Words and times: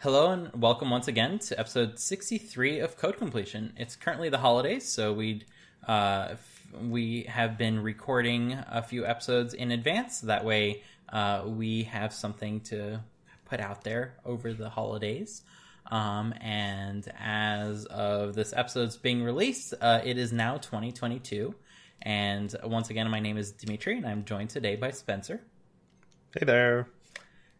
Hello 0.00 0.30
and 0.30 0.52
welcome 0.54 0.90
once 0.90 1.08
again 1.08 1.40
to 1.40 1.58
episode 1.58 1.98
63 1.98 2.78
of 2.78 2.96
Code 2.96 3.16
Completion. 3.16 3.72
It's 3.76 3.96
currently 3.96 4.28
the 4.28 4.38
holidays, 4.38 4.88
so 4.88 5.12
we 5.12 5.42
uh, 5.88 6.28
f- 6.30 6.66
we 6.80 7.24
have 7.24 7.58
been 7.58 7.82
recording 7.82 8.52
a 8.52 8.80
few 8.80 9.04
episodes 9.04 9.54
in 9.54 9.72
advance. 9.72 10.20
That 10.20 10.44
way, 10.44 10.84
uh, 11.08 11.42
we 11.46 11.82
have 11.82 12.12
something 12.12 12.60
to 12.70 13.00
put 13.46 13.58
out 13.58 13.82
there 13.82 14.14
over 14.24 14.52
the 14.52 14.68
holidays. 14.68 15.42
Um, 15.90 16.32
and 16.40 17.04
as 17.18 17.84
of 17.86 18.36
this 18.36 18.52
episode's 18.52 18.96
being 18.96 19.24
released, 19.24 19.74
uh, 19.80 20.00
it 20.04 20.16
is 20.16 20.32
now 20.32 20.58
2022. 20.58 21.56
And 22.02 22.54
once 22.62 22.90
again, 22.90 23.10
my 23.10 23.18
name 23.18 23.36
is 23.36 23.50
Dimitri, 23.50 23.96
and 23.96 24.06
I'm 24.06 24.24
joined 24.24 24.50
today 24.50 24.76
by 24.76 24.92
Spencer. 24.92 25.40
Hey 26.38 26.46
there. 26.46 26.86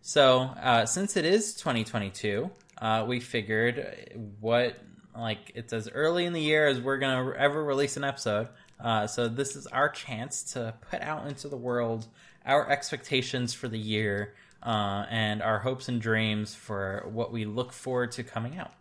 So, 0.01 0.41
uh, 0.41 0.87
since 0.87 1.17
it 1.17 1.25
is 1.25 1.55
2022, 1.55 2.51
uh, 2.81 3.05
we 3.07 3.21
figured 3.21 4.19
what, 4.41 4.79
like, 5.17 5.53
it's 5.55 5.73
as 5.73 5.89
early 5.89 6.25
in 6.25 6.33
the 6.33 6.41
year 6.41 6.67
as 6.67 6.81
we're 6.81 6.99
to 6.99 7.39
ever 7.39 7.63
release 7.63 7.97
an 7.97 8.05
episode. 8.05 8.49
Uh, 8.81 9.07
so, 9.07 9.29
this 9.29 9.57
is 9.57 9.67
our 9.67 9.89
chance 9.89 10.43
to 10.55 10.75
put 10.91 11.03
out 11.03 11.27
into 11.27 11.49
the 11.49 11.57
world 11.57 12.07
our 12.47 12.71
expectations 12.71 13.53
for 13.53 13.69
the 13.69 13.79
year 13.79 14.35
uh, 14.63 15.05
and 15.11 15.43
our 15.43 15.59
hopes 15.59 15.89
and 15.89 16.01
dreams 16.01 16.55
for 16.55 17.05
what 17.13 17.31
we 17.31 17.45
look 17.45 17.73
forward 17.73 18.13
to 18.13 18.25
coming 18.25 18.59
out. 18.59 18.73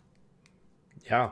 Yeah. 1.09 1.31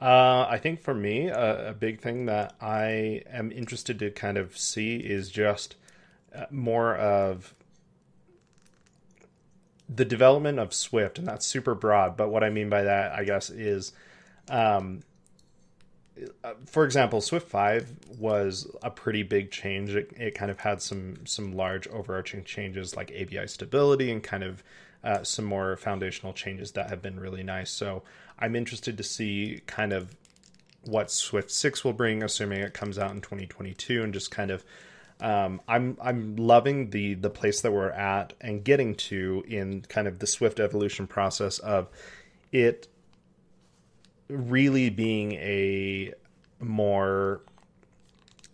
Uh, 0.00 0.46
I 0.48 0.58
think 0.58 0.80
for 0.80 0.94
me, 0.94 1.28
a, 1.28 1.70
a 1.70 1.72
big 1.72 2.00
thing 2.00 2.26
that 2.26 2.54
I 2.60 3.22
am 3.30 3.52
interested 3.52 3.98
to 4.00 4.10
kind 4.10 4.38
of 4.38 4.56
see 4.56 4.96
is 4.96 5.30
just 5.30 5.76
uh, 6.34 6.46
more 6.50 6.96
of 6.96 7.54
the 9.88 10.04
development 10.04 10.58
of 10.58 10.72
Swift, 10.72 11.18
and 11.18 11.26
that's 11.26 11.46
super 11.46 11.74
broad. 11.74 12.16
But 12.16 12.30
what 12.30 12.42
I 12.42 12.50
mean 12.50 12.68
by 12.68 12.82
that, 12.82 13.12
I 13.12 13.24
guess, 13.24 13.50
is, 13.50 13.92
um, 14.48 15.02
uh, 16.42 16.54
for 16.66 16.84
example, 16.84 17.20
Swift 17.20 17.48
Five 17.48 17.90
was 18.18 18.66
a 18.82 18.90
pretty 18.90 19.22
big 19.22 19.50
change. 19.50 19.94
It, 19.94 20.12
it 20.16 20.34
kind 20.34 20.50
of 20.50 20.60
had 20.60 20.80
some 20.80 21.26
some 21.26 21.52
large 21.52 21.86
overarching 21.88 22.44
changes 22.44 22.96
like 22.96 23.10
ABI 23.10 23.46
stability 23.46 24.10
and 24.10 24.22
kind 24.22 24.42
of 24.42 24.62
uh, 25.02 25.22
some 25.22 25.44
more 25.44 25.76
foundational 25.76 26.32
changes 26.32 26.72
that 26.72 26.88
have 26.88 27.02
been 27.02 27.20
really 27.20 27.42
nice. 27.42 27.70
So 27.70 28.02
I'm 28.38 28.56
interested 28.56 28.96
to 28.96 29.02
see 29.02 29.60
kind 29.66 29.92
of 29.92 30.16
what 30.82 31.10
Swift 31.10 31.50
Six 31.50 31.84
will 31.84 31.92
bring, 31.92 32.22
assuming 32.22 32.60
it 32.60 32.74
comes 32.74 32.98
out 32.98 33.10
in 33.10 33.20
2022, 33.20 34.02
and 34.02 34.12
just 34.12 34.30
kind 34.30 34.50
of 34.50 34.64
um, 35.24 35.62
I'm 35.66 35.96
I'm 36.02 36.36
loving 36.36 36.90
the 36.90 37.14
the 37.14 37.30
place 37.30 37.62
that 37.62 37.72
we're 37.72 37.88
at 37.90 38.34
and 38.42 38.62
getting 38.62 38.94
to 38.96 39.42
in 39.48 39.80
kind 39.80 40.06
of 40.06 40.18
the 40.18 40.26
Swift 40.26 40.60
evolution 40.60 41.06
process 41.06 41.58
of 41.58 41.88
it 42.52 42.88
really 44.28 44.90
being 44.90 45.32
a 45.32 46.12
more 46.60 47.40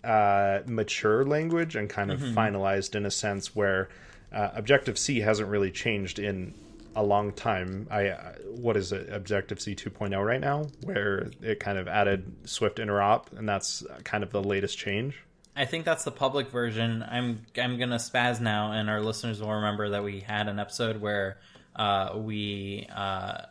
uh, 0.05 0.61
mature 0.67 1.25
language 1.25 1.75
and 1.75 1.91
kind 1.91 2.13
of 2.13 2.21
finalized 2.21 2.95
in 2.95 3.05
a 3.05 3.11
sense 3.11 3.55
where 3.55 3.89
uh, 4.33 4.51
Objective 4.55 4.97
C 4.97 5.19
hasn't 5.19 5.49
really 5.49 5.73
changed 5.73 6.21
in 6.21 6.55
a 6.95 7.03
long 7.03 7.33
time. 7.33 7.89
I 7.91 8.11
uh, 8.11 8.35
what 8.47 8.77
is 8.77 8.93
it 8.93 9.13
Objective 9.13 9.61
C 9.61 9.75
2.0 9.75 10.25
right 10.25 10.41
now, 10.41 10.69
where 10.85 11.33
it 11.43 11.59
kind 11.59 11.79
of 11.79 11.89
added 11.89 12.33
Swift 12.49 12.79
interop, 12.79 13.37
and 13.37 13.49
that's 13.49 13.85
kind 14.05 14.23
of 14.23 14.31
the 14.31 14.41
latest 14.41 14.79
change. 14.79 15.21
I 15.57 15.65
think 15.65 15.85
that's 15.85 16.05
the 16.05 16.11
public 16.13 16.51
version. 16.51 17.03
I'm 17.09 17.43
I'm 17.59 17.79
gonna 17.79 17.97
spaz 17.97 18.41
now, 18.41 18.73
and 18.73 18.89
our 18.89 19.01
listeners 19.01 19.41
will 19.41 19.53
remember 19.53 19.91
that 19.91 20.05
we 20.05 20.21
had 20.21 20.49
an 20.49 20.59
episode 20.59 21.01
where 21.01 21.39
uh, 21.77 22.13
we 22.17 22.87
uh, 22.95 23.43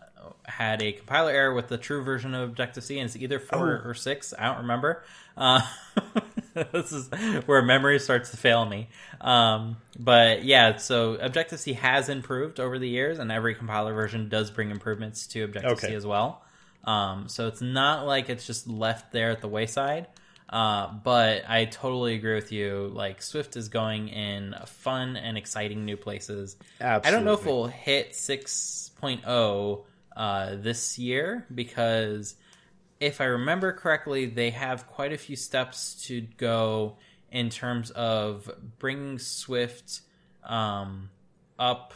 had 0.45 0.81
a 0.81 0.91
compiler 0.93 1.31
error 1.31 1.53
with 1.53 1.67
the 1.67 1.77
true 1.77 2.03
version 2.03 2.33
of 2.33 2.49
Objective 2.49 2.83
C, 2.83 2.99
and 2.99 3.05
it's 3.07 3.15
either 3.15 3.39
four 3.39 3.81
Oh. 3.85 3.89
or 3.89 3.93
six. 3.93 4.33
I 4.37 4.45
don't 4.47 4.59
remember. 4.59 5.03
Uh, 5.37 5.61
this 6.71 6.91
is 6.91 7.09
where 7.45 7.61
memory 7.61 7.99
starts 7.99 8.31
to 8.31 8.37
fail 8.37 8.65
me. 8.65 8.89
Um, 9.21 9.77
but 9.97 10.43
yeah, 10.43 10.77
so 10.77 11.13
Objective 11.15 11.59
C 11.59 11.73
has 11.73 12.09
improved 12.09 12.59
over 12.59 12.79
the 12.79 12.89
years, 12.89 13.19
and 13.19 13.31
every 13.31 13.55
compiler 13.55 13.93
version 13.93 14.29
does 14.29 14.51
bring 14.51 14.71
improvements 14.71 15.27
to 15.27 15.43
Objective 15.43 15.79
C 15.79 15.87
Okay. 15.87 15.95
as 15.95 16.05
well. 16.05 16.43
Um, 16.85 17.27
so 17.27 17.47
it's 17.47 17.61
not 17.61 18.05
like 18.07 18.29
it's 18.29 18.47
just 18.47 18.67
left 18.67 19.11
there 19.11 19.31
at 19.31 19.41
the 19.41 19.47
wayside. 19.49 20.07
Uh, 20.49 20.91
but 21.03 21.43
I 21.47 21.65
totally 21.65 22.15
agree 22.15 22.33
with 22.33 22.51
you. 22.51 22.91
Like 22.93 23.21
Swift 23.21 23.55
is 23.55 23.69
going 23.69 24.09
in 24.09 24.55
fun 24.65 25.15
and 25.15 25.37
exciting 25.37 25.85
new 25.85 25.97
places. 25.97 26.57
I 26.81 27.11
don't 27.11 27.23
know 27.23 27.33
if 27.33 27.39
Absolutely. 27.39 27.53
we'll 27.53 27.67
hit 27.67 28.11
6.0 28.13 29.85
uh, 30.17 30.55
this 30.55 30.97
year 30.97 31.45
because 31.53 32.35
if 32.99 33.21
I 33.21 33.25
remember 33.25 33.71
correctly, 33.73 34.25
they 34.25 34.49
have 34.49 34.87
quite 34.87 35.13
a 35.13 35.17
few 35.17 35.35
steps 35.35 36.03
to 36.07 36.21
go 36.21 36.97
in 37.31 37.49
terms 37.51 37.91
of 37.91 38.49
bringing 38.79 39.19
Swift 39.19 40.01
um, 40.43 41.09
up 41.59 41.93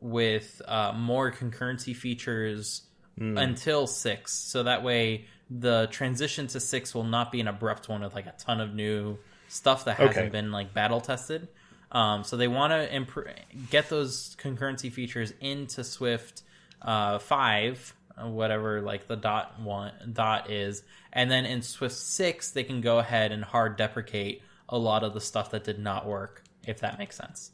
with 0.00 0.60
uh, 0.66 0.92
more 0.96 1.30
concurrency 1.30 1.94
features 1.94 2.82
until 3.20 3.86
six. 3.86 4.32
So 4.32 4.62
that 4.64 4.82
way, 4.82 5.26
the 5.50 5.88
transition 5.90 6.46
to 6.48 6.60
six 6.60 6.94
will 6.94 7.04
not 7.04 7.32
be 7.32 7.40
an 7.40 7.48
abrupt 7.48 7.88
one 7.88 8.02
with 8.02 8.14
like 8.14 8.26
a 8.26 8.34
ton 8.38 8.60
of 8.60 8.74
new 8.74 9.18
stuff 9.48 9.84
that 9.86 9.96
hasn't 9.96 10.18
Okay. 10.18 10.28
been 10.28 10.52
like 10.52 10.74
battle 10.74 11.00
tested. 11.00 11.48
Um, 11.90 12.22
so 12.24 12.36
they 12.36 12.48
want 12.48 12.72
to 12.72 12.92
imp- 12.92 13.28
get 13.70 13.88
those 13.88 14.36
concurrency 14.38 14.92
features 14.92 15.32
into 15.40 15.82
Swift 15.84 16.42
uh, 16.82 17.18
five, 17.18 17.94
whatever 18.20 18.82
like 18.82 19.06
the 19.06 19.16
dot 19.16 19.58
one 19.60 19.92
dot 20.12 20.50
is, 20.50 20.82
and 21.12 21.30
then 21.30 21.46
in 21.46 21.62
Swift 21.62 21.94
six 21.96 22.50
they 22.50 22.62
can 22.64 22.80
go 22.82 22.98
ahead 22.98 23.32
and 23.32 23.42
hard 23.42 23.76
deprecate 23.76 24.42
a 24.68 24.76
lot 24.76 25.02
of 25.02 25.14
the 25.14 25.20
stuff 25.20 25.50
that 25.52 25.64
did 25.64 25.78
not 25.78 26.06
work. 26.06 26.42
If 26.66 26.80
that 26.80 26.98
makes 26.98 27.16
sense. 27.16 27.52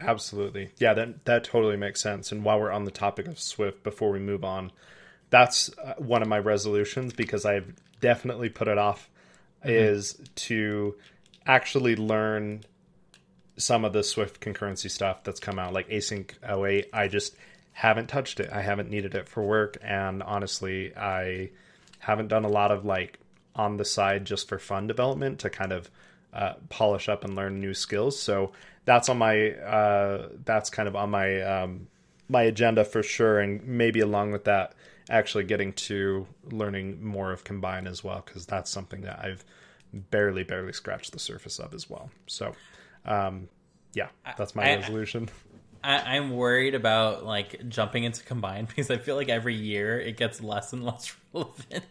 Absolutely. 0.00 0.70
Yeah, 0.78 0.94
that 0.94 1.24
that 1.26 1.44
totally 1.44 1.76
makes 1.76 2.00
sense. 2.00 2.32
And 2.32 2.42
while 2.42 2.58
we're 2.58 2.70
on 2.72 2.84
the 2.84 2.90
topic 2.90 3.28
of 3.28 3.38
Swift, 3.38 3.82
before 3.82 4.10
we 4.10 4.18
move 4.18 4.44
on, 4.44 4.72
that's 5.30 5.70
uh, 5.78 5.94
one 5.98 6.22
of 6.22 6.28
my 6.28 6.38
resolutions 6.38 7.12
because 7.12 7.44
I've 7.44 7.74
definitely 8.00 8.48
put 8.48 8.68
it 8.68 8.78
off 8.78 9.08
is 9.64 10.20
to 10.34 10.94
actually 11.46 11.96
learn 11.96 12.62
some 13.56 13.84
of 13.84 13.92
the 13.92 14.02
Swift 14.02 14.40
concurrency 14.40 14.90
stuff 14.90 15.24
that's 15.24 15.40
come 15.40 15.58
out, 15.58 15.72
like 15.72 15.88
async 15.88 16.30
await. 16.42 16.88
I 16.92 17.08
just 17.08 17.36
haven't 17.72 18.08
touched 18.08 18.40
it. 18.40 18.50
I 18.52 18.62
haven't 18.62 18.90
needed 18.90 19.14
it 19.14 19.28
for 19.28 19.42
work, 19.42 19.78
and 19.82 20.22
honestly, 20.22 20.94
I 20.96 21.50
haven't 21.98 22.28
done 22.28 22.44
a 22.44 22.48
lot 22.48 22.70
of 22.70 22.84
like 22.84 23.18
on 23.56 23.76
the 23.76 23.84
side 23.84 24.24
just 24.24 24.48
for 24.48 24.58
fun 24.58 24.86
development 24.86 25.38
to 25.40 25.50
kind 25.50 25.72
of 25.72 25.90
uh, 26.32 26.54
polish 26.68 27.08
up 27.08 27.24
and 27.24 27.36
learn 27.36 27.60
new 27.60 27.74
skills. 27.74 28.18
So 28.18 28.52
that's 28.84 29.08
on 29.08 29.18
my 29.18 29.52
uh, 29.52 30.28
that's 30.44 30.70
kind 30.70 30.88
of 30.88 30.96
on 30.96 31.10
my 31.10 31.40
um, 31.42 31.86
my 32.28 32.42
agenda 32.42 32.84
for 32.84 33.02
sure, 33.02 33.38
and 33.38 33.64
maybe 33.66 34.00
along 34.00 34.32
with 34.32 34.44
that, 34.44 34.74
actually 35.10 35.44
getting 35.44 35.72
to 35.72 36.26
learning 36.50 37.04
more 37.04 37.32
of 37.32 37.44
Combine 37.44 37.86
as 37.86 38.02
well, 38.02 38.22
because 38.24 38.46
that's 38.46 38.70
something 38.70 39.02
that 39.02 39.20
I've 39.20 39.44
barely 39.92 40.42
barely 40.42 40.72
scratched 40.72 41.12
the 41.12 41.18
surface 41.18 41.58
of 41.58 41.74
as 41.74 41.88
well. 41.88 42.10
So 42.26 42.54
um, 43.04 43.48
yeah, 43.92 44.08
that's 44.36 44.54
my 44.54 44.72
I- 44.72 44.76
resolution. 44.76 45.28
I, 45.82 46.16
I'm 46.16 46.30
worried 46.30 46.74
about 46.74 47.26
like 47.26 47.68
jumping 47.68 48.04
into 48.04 48.24
combine 48.24 48.64
because 48.68 48.90
I 48.90 48.96
feel 48.96 49.16
like 49.16 49.28
every 49.28 49.54
year 49.54 50.00
it 50.00 50.16
gets 50.16 50.42
less 50.42 50.72
and 50.72 50.82
less 50.86 51.14
relevant. 51.32 51.84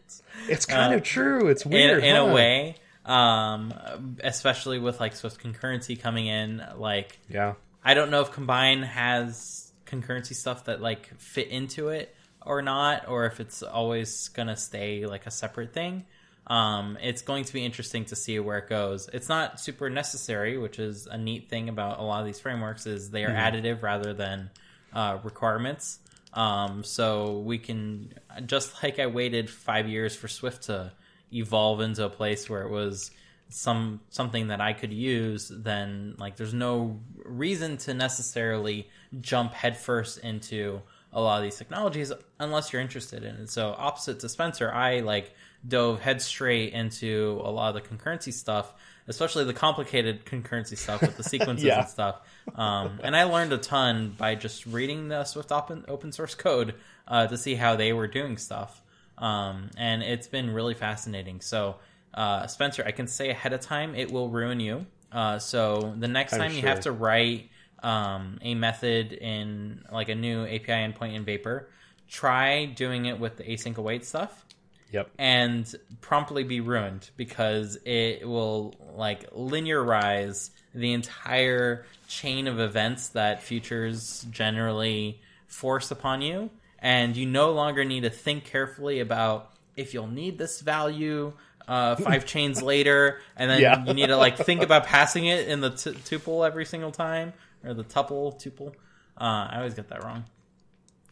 It's 0.49 0.65
kind 0.65 0.93
uh, 0.93 0.97
of 0.97 1.03
true. 1.03 1.47
It's 1.47 1.65
weird 1.65 2.03
in 2.03 2.15
huh? 2.15 2.23
a 2.23 2.33
way, 2.33 2.75
um, 3.05 4.17
especially 4.23 4.79
with 4.79 4.99
like 4.99 5.15
Swift 5.15 5.41
concurrency 5.41 5.99
coming 5.99 6.25
in. 6.25 6.63
Like, 6.75 7.19
Yeah. 7.29 7.53
I 7.85 7.93
don't 7.93 8.09
know 8.09 8.21
if 8.21 8.31
combine 8.31 8.81
has 8.81 9.71
concurrency 9.85 10.33
stuff 10.33 10.65
that 10.65 10.81
like 10.81 11.15
fit 11.19 11.49
into 11.49 11.89
it 11.89 12.15
or 12.45 12.61
not, 12.61 13.07
or 13.07 13.25
if 13.25 13.39
it's 13.39 13.63
always 13.63 14.29
gonna 14.29 14.57
stay 14.57 15.05
like 15.05 15.25
a 15.25 15.31
separate 15.31 15.73
thing. 15.73 16.05
Um, 16.45 16.97
it's 17.01 17.21
going 17.21 17.45
to 17.45 17.53
be 17.53 17.63
interesting 17.63 18.03
to 18.05 18.17
see 18.17 18.37
where 18.39 18.57
it 18.57 18.67
goes. 18.67 19.09
It's 19.13 19.29
not 19.29 19.61
super 19.61 19.89
necessary, 19.89 20.57
which 20.57 20.77
is 20.77 21.07
a 21.07 21.17
neat 21.17 21.49
thing 21.49 21.69
about 21.69 21.99
a 21.99 22.03
lot 22.03 22.19
of 22.19 22.25
these 22.25 22.39
frameworks 22.39 22.85
is 22.85 23.11
they 23.11 23.23
are 23.23 23.31
additive 23.31 23.81
rather 23.81 24.13
than 24.13 24.49
uh, 24.91 25.19
requirements. 25.23 25.99
Um, 26.33 26.83
so 26.83 27.39
we 27.39 27.59
can 27.59 28.13
just 28.45 28.83
like 28.83 28.99
I 28.99 29.07
waited 29.07 29.49
five 29.49 29.87
years 29.87 30.15
for 30.15 30.27
Swift 30.27 30.63
to 30.63 30.91
evolve 31.31 31.81
into 31.81 32.05
a 32.05 32.09
place 32.09 32.49
where 32.49 32.63
it 32.63 32.69
was 32.69 33.11
some 33.49 33.99
something 34.09 34.47
that 34.47 34.59
I 34.59 34.73
could 34.73 34.91
use. 34.91 35.51
Then 35.53 36.15
like 36.17 36.35
there's 36.35 36.53
no 36.53 36.99
reason 37.23 37.77
to 37.77 37.93
necessarily 37.93 38.89
jump 39.21 39.53
headfirst 39.53 40.19
into 40.19 40.81
a 41.13 41.21
lot 41.21 41.37
of 41.37 41.43
these 41.43 41.57
technologies 41.57 42.11
unless 42.39 42.73
you're 42.73 42.81
interested 42.81 43.23
in 43.23 43.35
it. 43.35 43.49
So 43.49 43.75
opposite 43.77 44.19
to 44.21 44.29
Spencer, 44.29 44.71
I 44.71 44.99
like 45.01 45.33
dove 45.67 46.01
head 46.01 46.21
straight 46.21 46.73
into 46.73 47.39
a 47.43 47.51
lot 47.51 47.75
of 47.75 47.81
the 47.81 47.87
concurrency 47.87 48.33
stuff, 48.33 48.73
especially 49.07 49.43
the 49.45 49.53
complicated 49.53 50.25
concurrency 50.25 50.77
stuff 50.77 51.01
with 51.01 51.15
the 51.15 51.23
sequences 51.33 51.63
Yeah. 51.65 51.81
and 51.81 51.89
stuff. 51.89 52.21
Um, 52.55 52.99
and 53.03 53.15
I 53.15 53.23
learned 53.25 53.53
a 53.53 53.57
ton 53.57 54.15
by 54.17 54.35
just 54.35 54.65
reading 54.65 55.07
the 55.07 55.23
Swift 55.23 55.51
open, 55.51 55.85
open 55.87 56.11
source 56.11 56.35
code 56.35 56.75
uh, 57.07 57.27
to 57.27 57.37
see 57.37 57.55
how 57.55 57.75
they 57.75 57.93
were 57.93 58.07
doing 58.07 58.37
stuff. 58.37 58.81
Um, 59.17 59.69
and 59.77 60.01
it's 60.03 60.27
been 60.27 60.49
really 60.49 60.73
fascinating. 60.73 61.39
So, 61.41 61.75
uh, 62.13 62.47
Spencer, 62.47 62.83
I 62.85 62.91
can 62.91 63.07
say 63.07 63.29
ahead 63.29 63.53
of 63.53 63.61
time 63.61 63.95
it 63.95 64.11
will 64.11 64.29
ruin 64.29 64.59
you. 64.59 64.85
Uh, 65.11 65.37
so 65.37 65.93
the 65.97 66.07
next 66.07 66.33
I'm 66.33 66.39
time 66.39 66.53
you 66.53 66.63
have 66.63 66.81
to 66.81 66.91
write 66.91 67.49
um, 67.83 68.39
a 68.41 68.55
method 68.55 69.13
in 69.13 69.83
like 69.91 70.09
a 70.09 70.15
new 70.15 70.43
API 70.45 70.67
endpoint 70.71 71.13
in 71.15 71.25
Vapor, 71.25 71.67
try 72.09 72.65
doing 72.65 73.05
it 73.05 73.19
with 73.19 73.37
the 73.37 73.43
async 73.43 73.77
await 73.77 74.05
stuff 74.05 74.45
Yep. 74.91 75.09
and 75.17 75.75
promptly 76.01 76.43
be 76.43 76.59
ruined 76.61 77.09
because 77.17 77.79
it 77.83 78.27
will 78.27 78.75
like 78.95 79.31
linearize 79.33 80.51
the 80.75 80.93
entire 80.93 81.85
chain 82.07 82.47
of 82.47 82.59
events 82.59 83.09
that 83.09 83.41
futures 83.41 84.23
generally 84.29 85.19
force 85.47 85.89
upon 85.89 86.21
you 86.21 86.51
and 86.77 87.17
you 87.17 87.25
no 87.25 87.53
longer 87.53 87.83
need 87.83 88.01
to 88.03 88.09
think 88.11 88.43
carefully 88.45 88.99
about 88.99 89.49
if 89.75 89.95
you'll 89.95 90.05
need 90.07 90.37
this 90.37 90.61
value 90.61 91.33
uh, 91.67 91.95
five 91.95 92.25
chains 92.25 92.61
later 92.61 93.19
and 93.35 93.49
then 93.49 93.61
Yeah. 93.61 93.83
you 93.85 93.93
need 93.95 94.07
to 94.07 94.17
like 94.17 94.37
think 94.37 94.61
about 94.61 94.85
passing 94.85 95.25
it 95.25 95.47
in 95.47 95.59
the 95.61 95.69
t- 95.71 95.91
tuple 95.91 96.45
every 96.45 96.65
single 96.65 96.91
time 96.91 97.33
or 97.63 97.73
the 97.73 97.83
tuple 97.83 98.33
tuple 98.41 98.69
uh, 99.17 99.47
i 99.51 99.57
always 99.57 99.73
get 99.73 99.87
that 99.89 100.03
wrong 100.03 100.23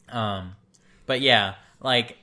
um, 0.09 0.55
but 1.05 1.21
yeah, 1.21 1.55
like 1.79 2.17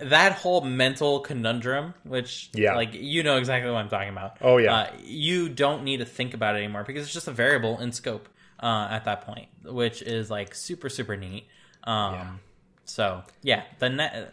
that 0.00 0.32
whole 0.32 0.62
mental 0.62 1.20
conundrum, 1.20 1.92
which 2.04 2.48
Yeah. 2.54 2.74
like 2.74 2.94
you 2.94 3.22
know 3.22 3.36
exactly 3.36 3.70
what 3.70 3.78
I'm 3.78 3.90
talking 3.90 4.08
about. 4.08 4.38
Oh, 4.40 4.56
yeah. 4.56 4.74
uh, 4.74 4.90
you 5.04 5.48
don't 5.50 5.84
need 5.84 5.98
to 5.98 6.06
think 6.06 6.32
about 6.34 6.54
it 6.56 6.58
anymore 6.60 6.84
because 6.84 7.04
it's 7.04 7.12
just 7.12 7.28
a 7.28 7.32
variable 7.32 7.78
in 7.80 7.92
scope 7.92 8.28
uh, 8.60 8.88
at 8.90 9.04
that 9.04 9.26
point, 9.26 9.48
which 9.62 10.00
is 10.00 10.30
like 10.30 10.54
super 10.54 10.88
super 10.88 11.16
neat. 11.16 11.46
Um, 11.84 12.14
Yeah. 12.14 12.30
So 12.86 13.22
yeah, 13.42 13.62
the 13.78 13.90
ne- 13.90 14.26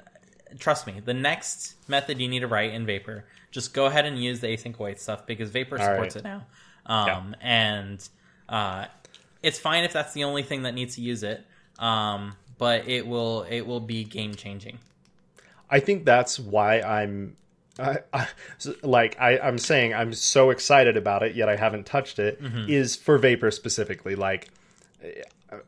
trust 0.60 0.88
me, 0.88 1.02
the 1.04 1.14
next 1.14 1.76
method 1.90 2.22
you 2.22 2.30
need 2.30 2.40
to 2.42 2.48
write 2.48 2.74
in 2.74 2.86
Vapor, 2.86 3.26
just 3.52 3.74
go 3.74 3.88
ahead 3.88 4.06
and 4.06 4.18
use 4.22 4.40
the 4.40 4.48
async 4.48 4.78
await 4.80 5.00
stuff 5.02 5.26
because 5.26 5.50
Vapor 5.50 5.78
All 5.80 5.86
supports 5.86 6.16
right. 6.16 6.24
it 6.26 6.28
now, 6.28 6.46
um, 6.86 7.36
and 7.42 8.08
uh, 8.48 8.86
it's 9.44 9.60
fine 9.60 9.84
if 9.84 9.94
that's 9.94 10.14
the 10.14 10.24
only 10.24 10.44
thing 10.44 10.64
that 10.64 10.74
needs 10.74 10.96
to 10.96 11.02
use 11.02 11.24
it. 11.24 11.46
Um, 11.80 12.36
but 12.58 12.88
it 12.88 13.08
will 13.08 13.44
it 13.50 13.62
will 13.62 13.80
be 13.80 14.04
game 14.04 14.36
changing. 14.36 14.80
I 15.70 15.80
think 15.80 16.06
that's 16.06 16.40
why 16.40 16.82
I'm 16.82 17.38
I, 17.80 18.00
I, 18.14 18.28
like 18.84 19.20
I, 19.20 19.40
I'm 19.40 19.58
saying 19.58 19.94
I'm 19.94 20.14
so 20.14 20.50
excited 20.50 20.98
about 20.98 21.24
it, 21.24 21.36
yet 21.36 21.50
I 21.50 21.56
haven't 21.56 21.86
touched 21.86 22.20
it. 22.20 22.40
Is 22.70 22.96
for 22.96 23.18
Vapor 23.18 23.52
specifically. 23.52 24.16
Like 24.16 24.50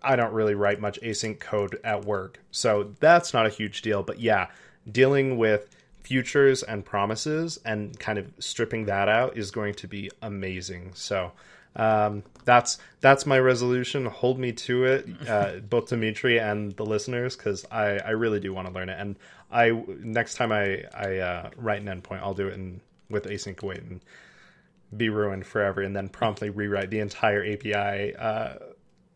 I 0.02 0.16
don't 0.16 0.34
really 0.34 0.56
write 0.56 0.80
much 0.80 1.00
async 1.02 1.40
code 1.40 1.80
at 1.84 2.06
work, 2.06 2.40
so 2.52 2.94
that's 3.00 3.34
not 3.34 3.46
a 3.46 3.50
huge 3.50 3.82
deal. 3.82 4.04
But 4.04 4.20
yeah, 4.20 4.48
dealing 4.90 5.38
with 5.38 5.76
futures 6.04 6.64
and 6.64 6.86
promises 6.86 7.60
and 7.66 7.98
kind 7.98 8.20
of 8.20 8.28
stripping 8.38 8.86
that 8.86 9.08
out 9.08 9.38
is 9.38 9.52
going 9.52 9.74
to 9.74 9.88
be 9.88 10.12
amazing. 10.22 10.92
So 10.94 11.32
um, 11.76 12.24
that's 12.46 12.78
that's 13.02 13.26
my 13.26 13.40
resolution. 13.40 14.06
Hold 14.06 14.40
me 14.40 14.52
to 14.52 14.86
it, 14.86 15.08
uh, 15.28 15.60
both 15.70 15.90
Dimitri 15.90 16.40
and 16.40 16.72
the 16.74 16.86
listeners, 16.86 17.36
because 17.36 17.66
I, 17.72 17.98
I 18.00 18.12
really 18.12 18.40
do 18.40 18.54
want 18.54 18.68
to 18.68 18.74
learn 18.74 18.90
it. 18.90 19.00
And 19.00 19.16
I 19.52 19.72
next 20.00 20.36
time 20.36 20.52
I 20.52 20.84
I 20.94 21.18
uh, 21.18 21.50
write 21.58 21.82
an 21.82 21.88
endpoint, 21.88 22.20
I'll 22.20 22.34
do 22.34 22.48
it 22.48 22.54
in 22.54 22.82
with 23.10 23.26
async 23.26 23.62
await 23.62 23.82
and 23.82 24.02
be 24.96 25.10
ruined 25.10 25.46
forever, 25.46 25.82
and 25.82 25.96
then 25.96 26.10
promptly 26.10 26.50
rewrite 26.50 26.90
the 26.90 27.00
entire 27.00 27.44
API 27.44 28.16
uh, 28.16 28.56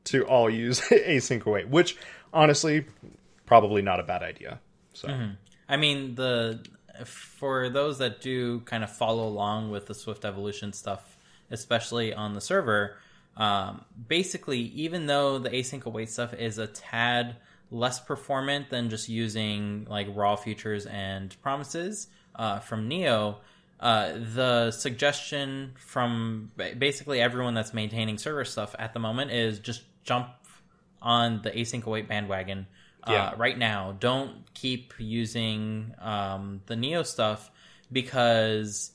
to 0.06 0.24
all 0.24 0.50
use 0.50 0.82
async 0.90 1.46
await, 1.46 1.68
which 1.68 1.98
honestly 2.34 2.86
probably 3.46 3.82
not 3.82 4.00
a 4.00 4.04
bad 4.04 4.24
idea. 4.24 4.60
So 4.94 5.10
I 5.70 5.78
mean 5.78 6.16
the 6.16 6.64
for 7.06 7.70
those 7.70 8.00
that 8.00 8.22
do 8.22 8.62
kind 8.62 8.84
of 8.84 8.96
follow 8.96 9.28
along 9.28 9.70
with 9.70 9.86
the 9.86 9.94
Swift 9.94 10.26
evolution 10.26 10.74
stuff, 10.74 11.17
especially 11.52 12.14
on 12.14 12.34
the 12.34 12.42
server, 12.42 12.96
um, 13.36 13.84
basically 14.08 14.60
even 14.60 15.06
though 15.06 15.38
the 15.40 15.50
async 15.50 15.86
await 15.86 16.10
stuff 16.10 16.34
is 16.34 16.58
a 16.58 16.68
tad 16.68 17.36
less 17.70 18.00
performant 18.00 18.70
than 18.70 18.90
just 18.90 19.10
using 19.10 19.86
like 19.90 20.08
raw 20.16 20.36
futures 20.36 20.86
and 20.86 21.36
promises 21.42 22.08
uh, 22.36 22.60
from 22.60 22.90
NIO. 22.90 23.38
Uh, 23.80 24.14
the 24.34 24.72
suggestion 24.72 25.74
from 25.78 26.52
basically 26.80 27.22
everyone 27.22 27.54
that's 27.54 27.74
maintaining 27.76 28.18
server 28.18 28.44
stuff 28.46 28.74
at 28.80 28.94
the 28.94 29.00
moment 29.00 29.30
is 29.32 29.60
just 29.60 29.84
jump 30.04 30.30
on 31.02 31.42
the 31.44 31.52
async 31.52 31.84
await 31.86 32.08
bandwagon 32.08 32.66
uh, 33.04 33.12
Yeah. 33.12 33.34
right 33.38 33.56
now. 33.58 33.96
Don't 34.00 34.52
keep 34.56 34.94
using 34.98 35.94
um, 36.00 36.62
the 36.66 36.74
NIO 36.76 37.06
stuff 37.06 37.52
because 37.92 38.92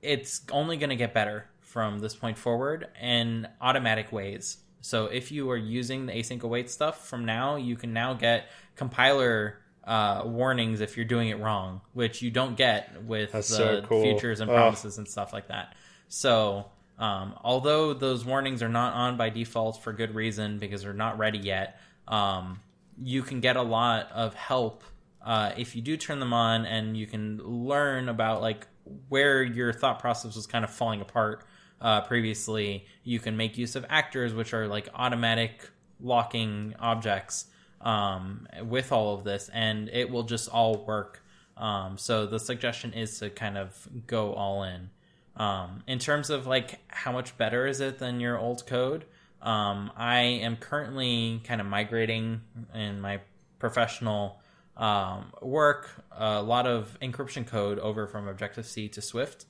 it's 0.00 0.40
only 0.50 0.76
going 0.78 0.90
to 0.90 0.96
get 0.96 1.12
better 1.12 1.46
from 1.72 1.98
this 2.00 2.14
point 2.14 2.36
forward 2.36 2.86
in 3.00 3.48
automatic 3.60 4.12
ways. 4.12 4.58
So 4.82 5.06
if 5.06 5.32
you 5.32 5.50
are 5.50 5.56
using 5.56 6.04
the 6.06 6.12
async 6.12 6.42
await 6.42 6.68
stuff 6.68 7.08
from 7.08 7.24
now, 7.24 7.56
you 7.56 7.76
can 7.76 7.94
now 7.94 8.12
get 8.12 8.44
compiler 8.76 9.58
uh, 9.84 10.22
warnings 10.26 10.80
if 10.82 10.96
you're 10.96 11.06
doing 11.06 11.30
it 11.30 11.38
wrong, 11.40 11.80
which 11.94 12.20
you 12.20 12.30
don't 12.30 12.56
get 12.56 13.02
with 13.04 13.32
That's 13.32 13.48
the 13.48 13.54
so 13.54 13.82
cool. 13.82 14.02
features 14.02 14.40
and 14.40 14.50
Oh. 14.50 14.54
promises 14.54 14.98
and 14.98 15.08
stuff 15.08 15.32
like 15.32 15.48
that. 15.48 15.74
So 16.08 16.66
um, 16.98 17.34
although 17.42 17.94
those 17.94 18.24
warnings 18.24 18.62
are 18.62 18.68
not 18.68 18.92
on 18.92 19.16
by 19.16 19.30
default 19.30 19.82
for 19.82 19.92
good 19.94 20.14
reason 20.14 20.58
because 20.58 20.82
they're 20.82 20.92
not 20.92 21.16
ready 21.18 21.38
yet, 21.38 21.80
um, 22.06 22.60
you 23.02 23.22
can 23.22 23.40
get 23.40 23.56
a 23.56 23.62
lot 23.62 24.12
of 24.12 24.34
help 24.34 24.84
uh, 25.24 25.52
if 25.56 25.74
you 25.74 25.80
do 25.82 25.96
turn 25.96 26.18
them 26.20 26.32
on, 26.32 26.66
and 26.66 26.96
you 26.96 27.06
can 27.06 27.38
learn 27.38 28.08
about 28.08 28.42
like 28.42 28.66
where 29.08 29.42
your 29.42 29.72
thought 29.72 30.00
process 30.00 30.34
was 30.34 30.46
kind 30.48 30.64
of 30.64 30.70
falling 30.70 31.00
apart 31.00 31.44
uh, 31.82 32.00
previously. 32.02 32.86
You 33.04 33.18
can 33.18 33.36
make 33.36 33.58
use 33.58 33.76
of 33.76 33.84
actors, 33.90 34.32
which 34.32 34.54
are 34.54 34.68
like 34.68 34.88
automatic 34.94 35.68
locking 36.00 36.74
objects 36.78 37.46
um, 37.82 38.46
with 38.64 38.92
all 38.92 39.14
of 39.14 39.24
this, 39.24 39.50
and 39.52 39.90
it 39.90 40.08
will 40.08 40.22
just 40.22 40.48
all 40.48 40.84
work. 40.86 41.22
Um, 41.56 41.98
so 41.98 42.26
the 42.26 42.38
suggestion 42.38 42.94
is 42.94 43.18
to 43.18 43.28
kind 43.28 43.58
of 43.58 43.88
go 44.06 44.32
all 44.32 44.62
in. 44.62 44.88
Um, 45.36 45.82
in 45.86 45.98
terms 45.98 46.30
of 46.30 46.46
like 46.46 46.78
how 46.88 47.12
much 47.12 47.36
better 47.36 47.66
is 47.66 47.80
it 47.80 47.98
than 47.98 48.20
your 48.20 48.38
old 48.38 48.66
code, 48.66 49.04
um, 49.42 49.90
I 49.96 50.20
am 50.20 50.56
currently 50.56 51.40
kind 51.44 51.60
of 51.60 51.66
migrating 51.66 52.42
in 52.74 53.00
my 53.00 53.20
professional 53.58 54.40
um, 54.76 55.32
work 55.42 55.90
a 56.16 56.42
lot 56.42 56.66
of 56.66 56.96
encryption 57.02 57.46
code 57.46 57.78
over 57.78 58.06
from 58.06 58.28
Objective 58.28 58.66
C 58.66 58.88
to 58.90 59.02
Swift, 59.02 59.46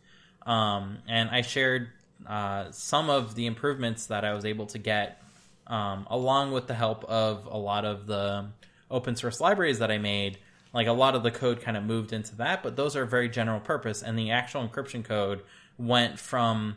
um, 0.47 0.99
and 1.09 1.31
I 1.31 1.43
shared 1.43 1.89
uh, 2.26 2.71
some 2.71 3.11
of 3.11 3.35
the 3.35 3.47
improvements 3.47 4.07
that 4.07 4.25
I 4.25 4.35
was 4.35 4.45
able 4.45 4.67
to 4.67 4.79
get 4.79 5.23
um, 5.67 6.07
along 6.11 6.52
with 6.52 6.67
the 6.67 6.75
help 6.75 7.05
of 7.05 7.47
a 7.47 7.57
lot 7.57 7.85
of 7.85 8.07
the 8.07 8.49
open 8.91 9.17
source 9.17 9.41
libraries 9.41 9.79
that 9.79 9.91
I 9.91 9.99
made. 9.99 10.38
Like 10.75 10.87
a 10.87 10.93
lot 10.93 11.14
of 11.14 11.23
the 11.23 11.31
code 11.31 11.61
kind 11.61 11.76
of 11.76 11.85
moved 11.85 12.12
into 12.12 12.37
that, 12.37 12.62
but 12.62 12.76
those 12.76 12.97
are 12.97 13.05
very 13.05 13.29
general 13.29 13.61
purpose, 13.61 14.02
and 14.02 14.19
the 14.19 14.31
actual 14.31 14.67
encryption 14.67 15.05
code 15.05 15.43
went 15.79 16.19
from 16.19 16.76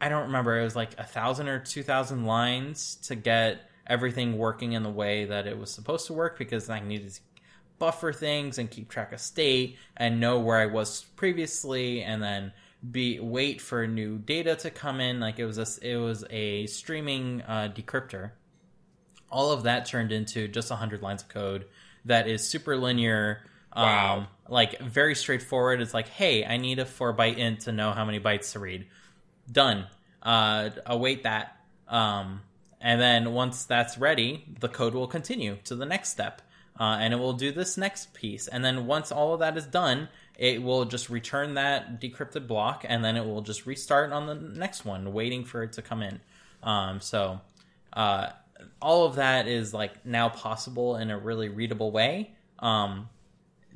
I 0.00 0.08
don't 0.08 0.24
remember. 0.24 0.58
It 0.58 0.64
was 0.64 0.74
like 0.74 0.98
a 0.98 1.04
thousand 1.04 1.48
or 1.48 1.60
two 1.60 1.82
thousand 1.82 2.24
lines 2.24 2.96
to 3.04 3.14
get 3.14 3.70
everything 3.86 4.38
working 4.38 4.72
in 4.72 4.82
the 4.82 4.90
way 4.90 5.26
that 5.26 5.46
it 5.46 5.58
was 5.58 5.70
supposed 5.70 6.06
to 6.06 6.12
work 6.12 6.38
because 6.38 6.68
I 6.70 6.80
needed 6.80 7.12
to 7.14 7.20
buffer 7.78 8.12
things 8.12 8.58
and 8.58 8.70
keep 8.70 8.88
track 8.88 9.12
of 9.12 9.20
state 9.20 9.76
and 9.96 10.20
know 10.20 10.38
where 10.38 10.58
I 10.58 10.66
was 10.66 11.02
previously 11.16 12.02
and 12.02 12.22
then 12.22 12.52
be 12.90 13.20
wait 13.20 13.60
for 13.60 13.86
new 13.86 14.18
data 14.18 14.56
to 14.56 14.70
come 14.70 15.00
in. 15.00 15.20
Like 15.20 15.38
it 15.38 15.46
was 15.46 15.58
a 15.58 15.66
it 15.86 15.96
was 15.96 16.24
a 16.30 16.66
streaming 16.66 17.42
uh, 17.42 17.72
decryptor. 17.74 18.32
All 19.30 19.52
of 19.52 19.62
that 19.62 19.86
turned 19.86 20.12
into 20.12 20.48
just 20.48 20.70
hundred 20.70 21.02
lines 21.02 21.22
of 21.22 21.28
code 21.28 21.66
that 22.04 22.28
is 22.28 22.46
super 22.46 22.76
linear. 22.76 23.42
Wow. 23.74 24.16
Um, 24.16 24.26
like 24.48 24.78
very 24.80 25.14
straightforward. 25.14 25.80
It's 25.80 25.94
like, 25.94 26.08
hey, 26.08 26.44
I 26.44 26.58
need 26.58 26.78
a 26.78 26.84
four 26.84 27.16
byte 27.16 27.38
int 27.38 27.60
to 27.60 27.72
know 27.72 27.92
how 27.92 28.04
many 28.04 28.20
bytes 28.20 28.52
to 28.52 28.58
read 28.58 28.86
done. 29.50 29.86
Uh, 30.22 30.70
await 30.86 31.22
that. 31.22 31.56
Um, 31.88 32.42
and 32.80 33.00
then 33.00 33.32
once 33.32 33.64
that's 33.64 33.96
ready, 33.96 34.44
the 34.60 34.68
code 34.68 34.94
will 34.94 35.06
continue 35.06 35.56
to 35.64 35.76
the 35.76 35.86
next 35.86 36.10
step. 36.10 36.42
Uh, 36.78 36.96
and 37.00 37.14
it 37.14 37.16
will 37.16 37.34
do 37.34 37.52
this 37.52 37.76
next 37.76 38.12
piece. 38.12 38.48
And 38.48 38.64
then 38.64 38.86
once 38.86 39.12
all 39.12 39.34
of 39.34 39.40
that 39.40 39.56
is 39.56 39.66
done, 39.66 40.08
it 40.38 40.62
will 40.62 40.84
just 40.84 41.10
return 41.10 41.54
that 41.54 42.00
decrypted 42.00 42.46
block 42.46 42.84
and 42.88 43.04
then 43.04 43.16
it 43.16 43.24
will 43.24 43.42
just 43.42 43.66
restart 43.66 44.12
on 44.12 44.26
the 44.26 44.34
next 44.34 44.84
one, 44.84 45.12
waiting 45.12 45.44
for 45.44 45.62
it 45.62 45.74
to 45.74 45.82
come 45.82 46.02
in. 46.02 46.20
Um, 46.62 47.00
so 47.00 47.40
uh, 47.92 48.28
all 48.80 49.04
of 49.04 49.16
that 49.16 49.46
is 49.46 49.74
like 49.74 50.04
now 50.06 50.28
possible 50.28 50.96
in 50.96 51.10
a 51.10 51.18
really 51.18 51.48
readable 51.48 51.90
way. 51.90 52.32
Um, 52.58 53.08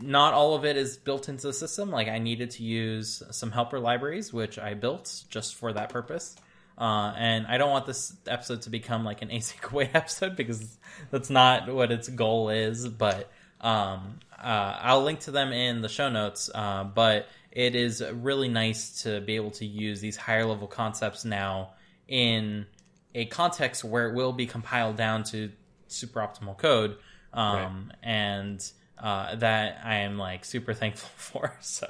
not 0.00 0.34
all 0.34 0.54
of 0.54 0.64
it 0.64 0.76
is 0.76 0.96
built 0.96 1.28
into 1.28 1.46
the 1.46 1.52
system. 1.52 1.90
Like 1.90 2.08
I 2.08 2.18
needed 2.18 2.50
to 2.52 2.62
use 2.62 3.22
some 3.30 3.50
helper 3.50 3.78
libraries, 3.78 4.32
which 4.32 4.58
I 4.58 4.74
built 4.74 5.24
just 5.28 5.54
for 5.54 5.72
that 5.72 5.88
purpose. 5.88 6.36
Uh, 6.78 7.14
and 7.16 7.46
I 7.46 7.56
don't 7.56 7.70
want 7.70 7.86
this 7.86 8.14
episode 8.26 8.62
to 8.62 8.70
become 8.70 9.04
like 9.04 9.22
an 9.22 9.28
async 9.30 9.70
await 9.70 9.90
episode 9.94 10.36
because 10.36 10.78
that's 11.10 11.30
not 11.30 11.72
what 11.72 11.90
its 11.90 12.08
goal 12.08 12.50
is. 12.50 12.86
But 12.88 13.30
um, 13.60 14.20
uh, 14.38 14.78
I'll 14.80 15.02
link 15.02 15.20
to 15.20 15.30
them 15.30 15.52
in 15.52 15.82
the 15.82 15.88
show 15.88 16.08
notes. 16.08 16.50
Uh, 16.54 16.84
but 16.84 17.28
it 17.50 17.74
is 17.74 18.02
really 18.12 18.48
nice 18.48 19.02
to 19.02 19.20
be 19.20 19.36
able 19.36 19.52
to 19.52 19.66
use 19.66 20.00
these 20.00 20.16
higher 20.16 20.44
level 20.44 20.66
concepts 20.66 21.24
now 21.24 21.70
in 22.06 22.66
a 23.14 23.24
context 23.26 23.82
where 23.82 24.08
it 24.08 24.14
will 24.14 24.32
be 24.32 24.46
compiled 24.46 24.96
down 24.96 25.24
to 25.24 25.50
super 25.88 26.20
optimal 26.20 26.56
code. 26.56 26.96
Um, 27.32 27.90
right. 27.90 27.96
And 28.02 28.72
uh, 28.98 29.36
that 29.36 29.80
I 29.84 29.96
am 29.96 30.18
like 30.18 30.44
super 30.44 30.74
thankful 30.74 31.10
for. 31.16 31.56
So 31.60 31.86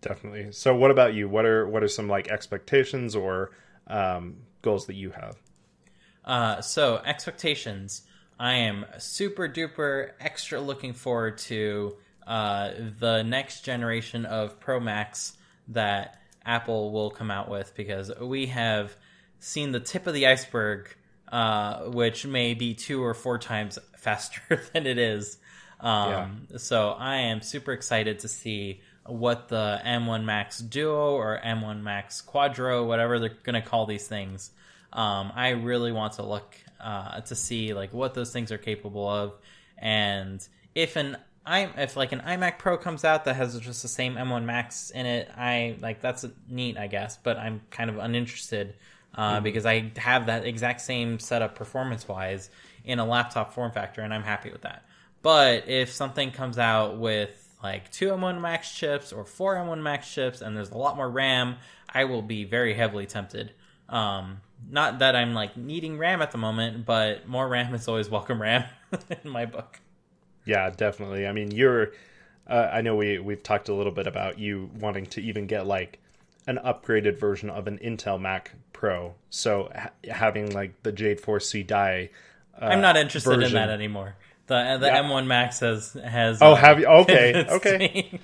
definitely. 0.00 0.52
So 0.52 0.74
what 0.74 0.90
about 0.90 1.14
you? 1.14 1.28
What 1.28 1.44
are 1.44 1.66
what 1.66 1.82
are 1.82 1.88
some 1.88 2.08
like 2.08 2.28
expectations 2.28 3.14
or 3.14 3.50
um, 3.86 4.38
goals 4.62 4.86
that 4.86 4.94
you 4.94 5.10
have? 5.10 5.36
Uh, 6.24 6.60
so 6.60 7.00
expectations. 7.04 8.02
I 8.38 8.54
am 8.54 8.86
super 8.98 9.48
duper 9.48 10.12
extra 10.20 10.60
looking 10.60 10.92
forward 10.92 11.38
to 11.38 11.96
uh, 12.26 12.70
the 12.98 13.22
next 13.22 13.62
generation 13.64 14.26
of 14.26 14.60
Pro 14.60 14.78
Max 14.78 15.36
that 15.68 16.20
Apple 16.44 16.92
will 16.92 17.10
come 17.10 17.30
out 17.30 17.50
with 17.50 17.74
because 17.74 18.12
we 18.20 18.46
have 18.46 18.94
seen 19.40 19.72
the 19.72 19.80
tip 19.80 20.06
of 20.06 20.14
the 20.14 20.26
iceberg, 20.26 20.94
uh, 21.32 21.84
which 21.84 22.26
may 22.26 22.54
be 22.54 22.74
two 22.74 23.02
or 23.02 23.14
four 23.14 23.38
times 23.38 23.78
faster 23.96 24.62
than 24.72 24.86
it 24.86 24.98
is. 24.98 25.38
Um, 25.80 26.46
yeah. 26.50 26.58
So 26.58 26.90
I 26.90 27.16
am 27.16 27.40
super 27.40 27.72
excited 27.72 28.20
to 28.20 28.28
see 28.28 28.82
what 29.06 29.48
the 29.48 29.80
M1 29.84 30.24
Max 30.24 30.58
Duo 30.58 31.12
or 31.12 31.40
M1 31.44 31.82
Max 31.82 32.22
Quadro, 32.22 32.86
whatever 32.86 33.18
they're 33.18 33.36
going 33.42 33.60
to 33.60 33.66
call 33.66 33.86
these 33.86 34.06
things. 34.06 34.50
Um, 34.92 35.32
I 35.34 35.50
really 35.50 35.92
want 35.92 36.14
to 36.14 36.22
look 36.22 36.56
uh, 36.80 37.20
to 37.22 37.34
see 37.34 37.74
like 37.74 37.92
what 37.92 38.14
those 38.14 38.32
things 38.32 38.52
are 38.52 38.58
capable 38.58 39.08
of, 39.08 39.34
and 39.78 40.46
if 40.74 40.96
an 40.96 41.16
I 41.48 41.70
if 41.78 41.96
like 41.96 42.12
an 42.12 42.20
iMac 42.20 42.58
Pro 42.58 42.76
comes 42.76 43.04
out 43.04 43.24
that 43.24 43.36
has 43.36 43.58
just 43.60 43.82
the 43.82 43.88
same 43.88 44.16
M1 44.16 44.44
Max 44.44 44.90
in 44.90 45.06
it, 45.06 45.30
I 45.36 45.76
like 45.80 46.02
that's 46.02 46.26
neat, 46.48 46.76
I 46.76 46.86
guess. 46.88 47.16
But 47.16 47.38
I'm 47.38 47.62
kind 47.70 47.88
of 47.88 47.96
uninterested 47.96 48.74
uh, 49.14 49.34
mm-hmm. 49.34 49.44
because 49.44 49.64
I 49.64 49.90
have 49.96 50.26
that 50.26 50.44
exact 50.44 50.82
same 50.82 51.18
setup 51.18 51.54
performance 51.54 52.06
wise 52.06 52.50
in 52.84 52.98
a 52.98 53.06
laptop 53.06 53.54
form 53.54 53.72
factor, 53.72 54.02
and 54.02 54.12
I'm 54.12 54.22
happy 54.22 54.50
with 54.50 54.62
that. 54.62 54.84
But 55.22 55.68
if 55.68 55.90
something 55.90 56.30
comes 56.32 56.58
out 56.58 56.98
with 56.98 57.30
like 57.62 57.90
two 57.90 58.08
M1 58.08 58.40
Max 58.40 58.72
chips 58.72 59.12
or 59.12 59.24
four 59.24 59.56
M1 59.56 59.82
Max 59.82 60.12
chips, 60.12 60.42
and 60.42 60.54
there's 60.54 60.70
a 60.70 60.76
lot 60.76 60.96
more 60.96 61.08
RAM, 61.08 61.56
I 61.88 62.04
will 62.04 62.22
be 62.22 62.44
very 62.44 62.74
heavily 62.74 63.06
tempted. 63.06 63.52
Um, 63.88 64.42
not 64.70 64.98
that 65.00 65.14
I'm 65.16 65.34
like 65.34 65.56
needing 65.56 65.98
RAM 65.98 66.22
at 66.22 66.30
the 66.30 66.38
moment, 66.38 66.84
but 66.86 67.28
more 67.28 67.48
RAM 67.48 67.74
is 67.74 67.88
always 67.88 68.08
welcome 68.08 68.40
RAM 68.40 68.64
in 69.24 69.30
my 69.30 69.46
book. 69.46 69.80
Yeah, 70.44 70.70
definitely. 70.70 71.26
I 71.26 71.32
mean, 71.32 71.50
you're. 71.50 71.92
Uh, 72.48 72.70
I 72.72 72.80
know 72.80 72.96
we 72.96 73.18
we've 73.18 73.42
talked 73.42 73.68
a 73.68 73.74
little 73.74 73.92
bit 73.92 74.06
about 74.06 74.38
you 74.38 74.70
wanting 74.80 75.06
to 75.06 75.20
even 75.20 75.46
get 75.46 75.66
like 75.66 75.98
an 76.46 76.58
upgraded 76.64 77.20
version 77.20 77.50
of 77.50 77.68
an 77.68 77.78
Intel 77.78 78.18
Mac 78.18 78.52
Pro. 78.72 79.14
So 79.28 79.70
ha- 79.76 79.90
having 80.10 80.52
like 80.52 80.82
the 80.82 80.90
Jade 80.90 81.20
4C 81.20 81.66
die. 81.66 82.08
Uh, 82.60 82.64
I'm 82.64 82.80
not 82.80 82.96
interested 82.96 83.36
version. 83.36 83.48
in 83.48 83.52
that 83.54 83.68
anymore. 83.68 84.16
The 84.46 84.78
the 84.80 84.86
yeah. 84.86 85.02
M1 85.02 85.26
Max 85.26 85.60
has 85.60 85.92
has. 85.92 86.40
Oh, 86.40 86.52
uh, 86.52 86.54
have 86.54 86.80
you? 86.80 86.86
Okay, 86.86 87.46
okay, 87.50 88.18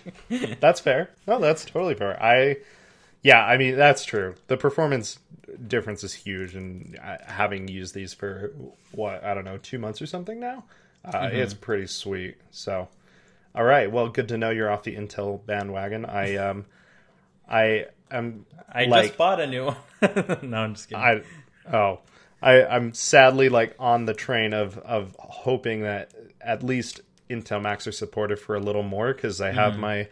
that's 0.58 0.80
fair. 0.80 1.10
No, 1.28 1.38
that's 1.38 1.66
totally 1.66 1.94
fair. 1.94 2.20
I, 2.20 2.56
yeah, 3.22 3.44
I 3.44 3.58
mean 3.58 3.76
that's 3.76 4.06
true. 4.06 4.34
The 4.46 4.56
performance 4.56 5.18
difference 5.56 6.04
is 6.04 6.12
huge, 6.12 6.54
and 6.54 6.98
uh, 7.02 7.16
having 7.26 7.68
used 7.68 7.94
these 7.94 8.12
for 8.12 8.52
what 8.92 9.24
I 9.24 9.34
don't 9.34 9.44
know 9.44 9.58
two 9.58 9.78
months 9.78 10.00
or 10.02 10.06
something 10.06 10.40
now, 10.40 10.64
uh, 11.04 11.12
mm-hmm. 11.12 11.36
it's 11.36 11.54
pretty 11.54 11.86
sweet. 11.86 12.36
So, 12.50 12.88
all 13.54 13.64
right, 13.64 13.90
well, 13.90 14.08
good 14.08 14.28
to 14.28 14.38
know 14.38 14.50
you're 14.50 14.70
off 14.70 14.82
the 14.82 14.96
Intel 14.96 15.44
bandwagon. 15.44 16.04
I 16.04 16.36
um, 16.50 16.66
I 17.48 17.86
am. 18.10 18.46
I 18.72 18.84
like, 18.84 19.06
just 19.06 19.18
bought 19.18 19.40
a 19.40 19.46
new 19.46 19.66
one. 19.66 19.76
no, 20.42 20.58
I'm 20.58 20.74
just 20.74 20.88
kidding. 20.88 21.02
I 21.02 21.22
oh. 21.72 22.00
I, 22.42 22.62
I'm 22.66 22.92
sadly 22.92 23.48
like 23.48 23.74
on 23.78 24.04
the 24.04 24.12
train 24.12 24.52
of 24.52 24.76
of 24.76 25.16
hoping 25.18 25.80
that 25.80 26.12
at 26.42 26.62
least 26.62 27.00
Intel 27.30 27.62
Macs 27.62 27.86
are 27.86 27.92
supported 27.92 28.38
for 28.38 28.54
a 28.54 28.60
little 28.60 28.82
more 28.82 29.14
because 29.14 29.40
I 29.40 29.50
have 29.50 29.74
mm. 29.74 29.78
my 29.78 30.08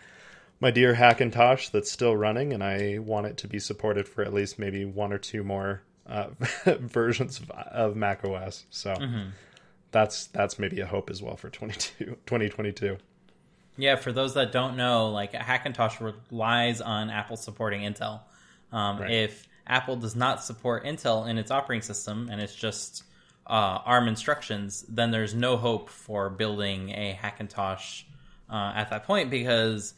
my 0.62 0.71
dear 0.71 0.95
Hackintosh 0.95 1.73
that's 1.73 1.90
still 1.90 2.16
running, 2.16 2.52
and 2.52 2.62
I 2.62 2.99
want 3.00 3.26
it 3.26 3.37
to 3.38 3.49
be 3.49 3.59
supported 3.59 4.07
for 4.07 4.23
at 4.23 4.33
least 4.33 4.61
maybe 4.61 4.85
one 4.85 5.12
or 5.12 5.19
two 5.19 5.42
more 5.42 5.83
uh, 6.07 6.28
versions 6.64 7.40
of, 7.40 7.50
of 7.50 7.97
Mac 7.97 8.25
OS. 8.25 8.64
So 8.71 8.95
mm-hmm. 8.95 9.31
that's 9.90 10.28
that's 10.28 10.61
maybe 10.61 10.78
a 10.78 10.87
hope 10.87 11.11
as 11.11 11.21
well 11.21 11.37
for 11.37 11.50
2022. 11.50 12.97
Yeah, 13.78 13.97
for 13.97 14.12
those 14.12 14.35
that 14.35 14.52
don't 14.52 14.76
know, 14.76 15.09
like 15.09 15.33
Hackintosh 15.33 16.14
relies 16.31 16.83
on 16.83 17.09
Apple 17.09 17.38
supporting 17.38 17.81
Intel. 17.81 18.21
Um, 18.71 18.99
right. 18.99 19.11
If 19.11 19.49
Apple 19.66 19.97
does 19.97 20.14
not 20.14 20.45
support 20.45 20.85
Intel 20.85 21.26
in 21.26 21.38
its 21.38 21.50
operating 21.50 21.81
system 21.81 22.28
and 22.31 22.38
it's 22.38 22.54
just 22.54 23.02
uh, 23.47 23.78
ARM 23.87 24.09
instructions, 24.09 24.85
then 24.90 25.11
there's 25.11 25.35
no 25.35 25.57
hope 25.57 25.88
for 25.88 26.28
building 26.28 26.90
a 26.90 27.19
Hackintosh 27.19 28.02
uh, 28.50 28.73
at 28.76 28.90
that 28.90 29.04
point 29.04 29.31
because 29.31 29.95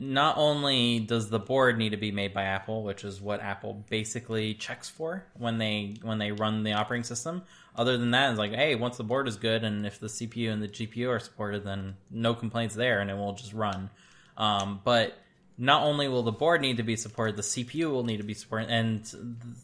not 0.00 0.36
only 0.36 1.00
does 1.00 1.30
the 1.30 1.38
board 1.38 1.78
need 1.78 1.90
to 1.90 1.96
be 1.96 2.12
made 2.12 2.32
by 2.32 2.44
Apple, 2.44 2.82
which 2.82 3.04
is 3.04 3.20
what 3.20 3.40
Apple 3.40 3.84
basically 3.88 4.54
checks 4.54 4.88
for 4.88 5.24
when 5.34 5.58
they 5.58 5.96
when 6.02 6.18
they 6.18 6.32
run 6.32 6.62
the 6.62 6.72
operating 6.72 7.04
system. 7.04 7.42
Other 7.76 7.96
than 7.96 8.10
that, 8.10 8.30
it's 8.30 8.38
like, 8.38 8.52
hey, 8.52 8.74
once 8.74 8.96
the 8.96 9.04
board 9.04 9.28
is 9.28 9.36
good 9.36 9.62
and 9.64 9.86
if 9.86 10.00
the 10.00 10.08
CPU 10.08 10.50
and 10.52 10.62
the 10.62 10.68
GPU 10.68 11.08
are 11.08 11.20
supported, 11.20 11.64
then 11.64 11.96
no 12.10 12.34
complaints 12.34 12.74
there, 12.74 13.00
and 13.00 13.10
it 13.10 13.16
will 13.16 13.34
just 13.34 13.52
run. 13.52 13.90
Um, 14.36 14.80
but 14.84 15.16
not 15.56 15.82
only 15.82 16.08
will 16.08 16.22
the 16.22 16.32
board 16.32 16.60
need 16.60 16.78
to 16.78 16.82
be 16.82 16.96
supported, 16.96 17.36
the 17.36 17.42
CPU 17.42 17.90
will 17.90 18.04
need 18.04 18.18
to 18.18 18.24
be 18.24 18.34
supported, 18.34 18.68
and 18.70 19.56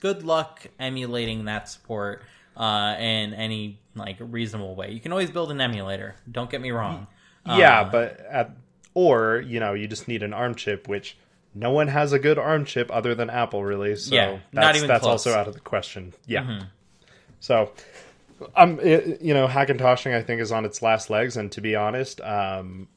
good 0.00 0.24
luck 0.24 0.66
emulating 0.78 1.44
that 1.44 1.68
support 1.68 2.22
uh, 2.56 2.96
in 2.98 3.34
any 3.34 3.78
like 3.94 4.16
reasonable 4.20 4.74
way. 4.74 4.90
You 4.90 5.00
can 5.00 5.12
always 5.12 5.30
build 5.30 5.50
an 5.50 5.60
emulator. 5.60 6.14
Don't 6.30 6.50
get 6.50 6.60
me 6.60 6.70
wrong. 6.70 7.06
Yeah, 7.46 7.80
uh, 7.80 7.90
but 7.90 8.20
at, 8.30 8.50
or 8.94 9.40
you 9.46 9.60
know 9.60 9.74
you 9.74 9.86
just 9.86 10.08
need 10.08 10.22
an 10.22 10.32
ARM 10.32 10.54
chip, 10.54 10.88
which 10.88 11.16
no 11.54 11.70
one 11.70 11.88
has 11.88 12.12
a 12.12 12.18
good 12.18 12.38
ARM 12.38 12.64
chip 12.64 12.90
other 12.92 13.14
than 13.14 13.30
Apple, 13.30 13.64
really. 13.64 13.96
So 13.96 14.14
yeah, 14.14 14.30
that's, 14.30 14.64
not 14.64 14.76
even 14.76 14.88
that's 14.88 15.02
close. 15.02 15.26
also 15.26 15.38
out 15.38 15.48
of 15.48 15.54
the 15.54 15.60
question. 15.60 16.12
Yeah. 16.26 16.42
Mm-hmm. 16.42 16.66
So, 17.40 17.72
um, 18.56 18.78
it, 18.80 19.20
you 19.20 19.34
know, 19.34 19.48
Hackintoshing 19.48 20.14
I 20.14 20.22
think 20.22 20.40
is 20.40 20.52
on 20.52 20.64
its 20.64 20.82
last 20.82 21.10
legs, 21.10 21.36
and 21.36 21.50
to 21.52 21.60
be 21.60 21.74
honest, 21.74 22.20
um, 22.20 22.88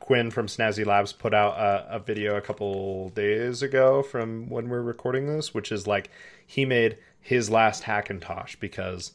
Quinn 0.00 0.30
from 0.30 0.46
Snazzy 0.46 0.84
Labs 0.84 1.12
put 1.12 1.32
out 1.32 1.58
a, 1.58 1.96
a, 1.96 1.98
video 1.98 2.36
a 2.36 2.40
couple 2.40 3.08
days 3.10 3.62
ago 3.62 4.02
from 4.02 4.48
when 4.48 4.68
we're 4.68 4.82
recording 4.82 5.26
this, 5.26 5.54
which 5.54 5.72
is 5.72 5.86
like 5.86 6.10
he 6.46 6.64
made 6.64 6.98
his 7.20 7.48
last 7.48 7.84
Hackintosh 7.84 8.58
because 8.60 9.12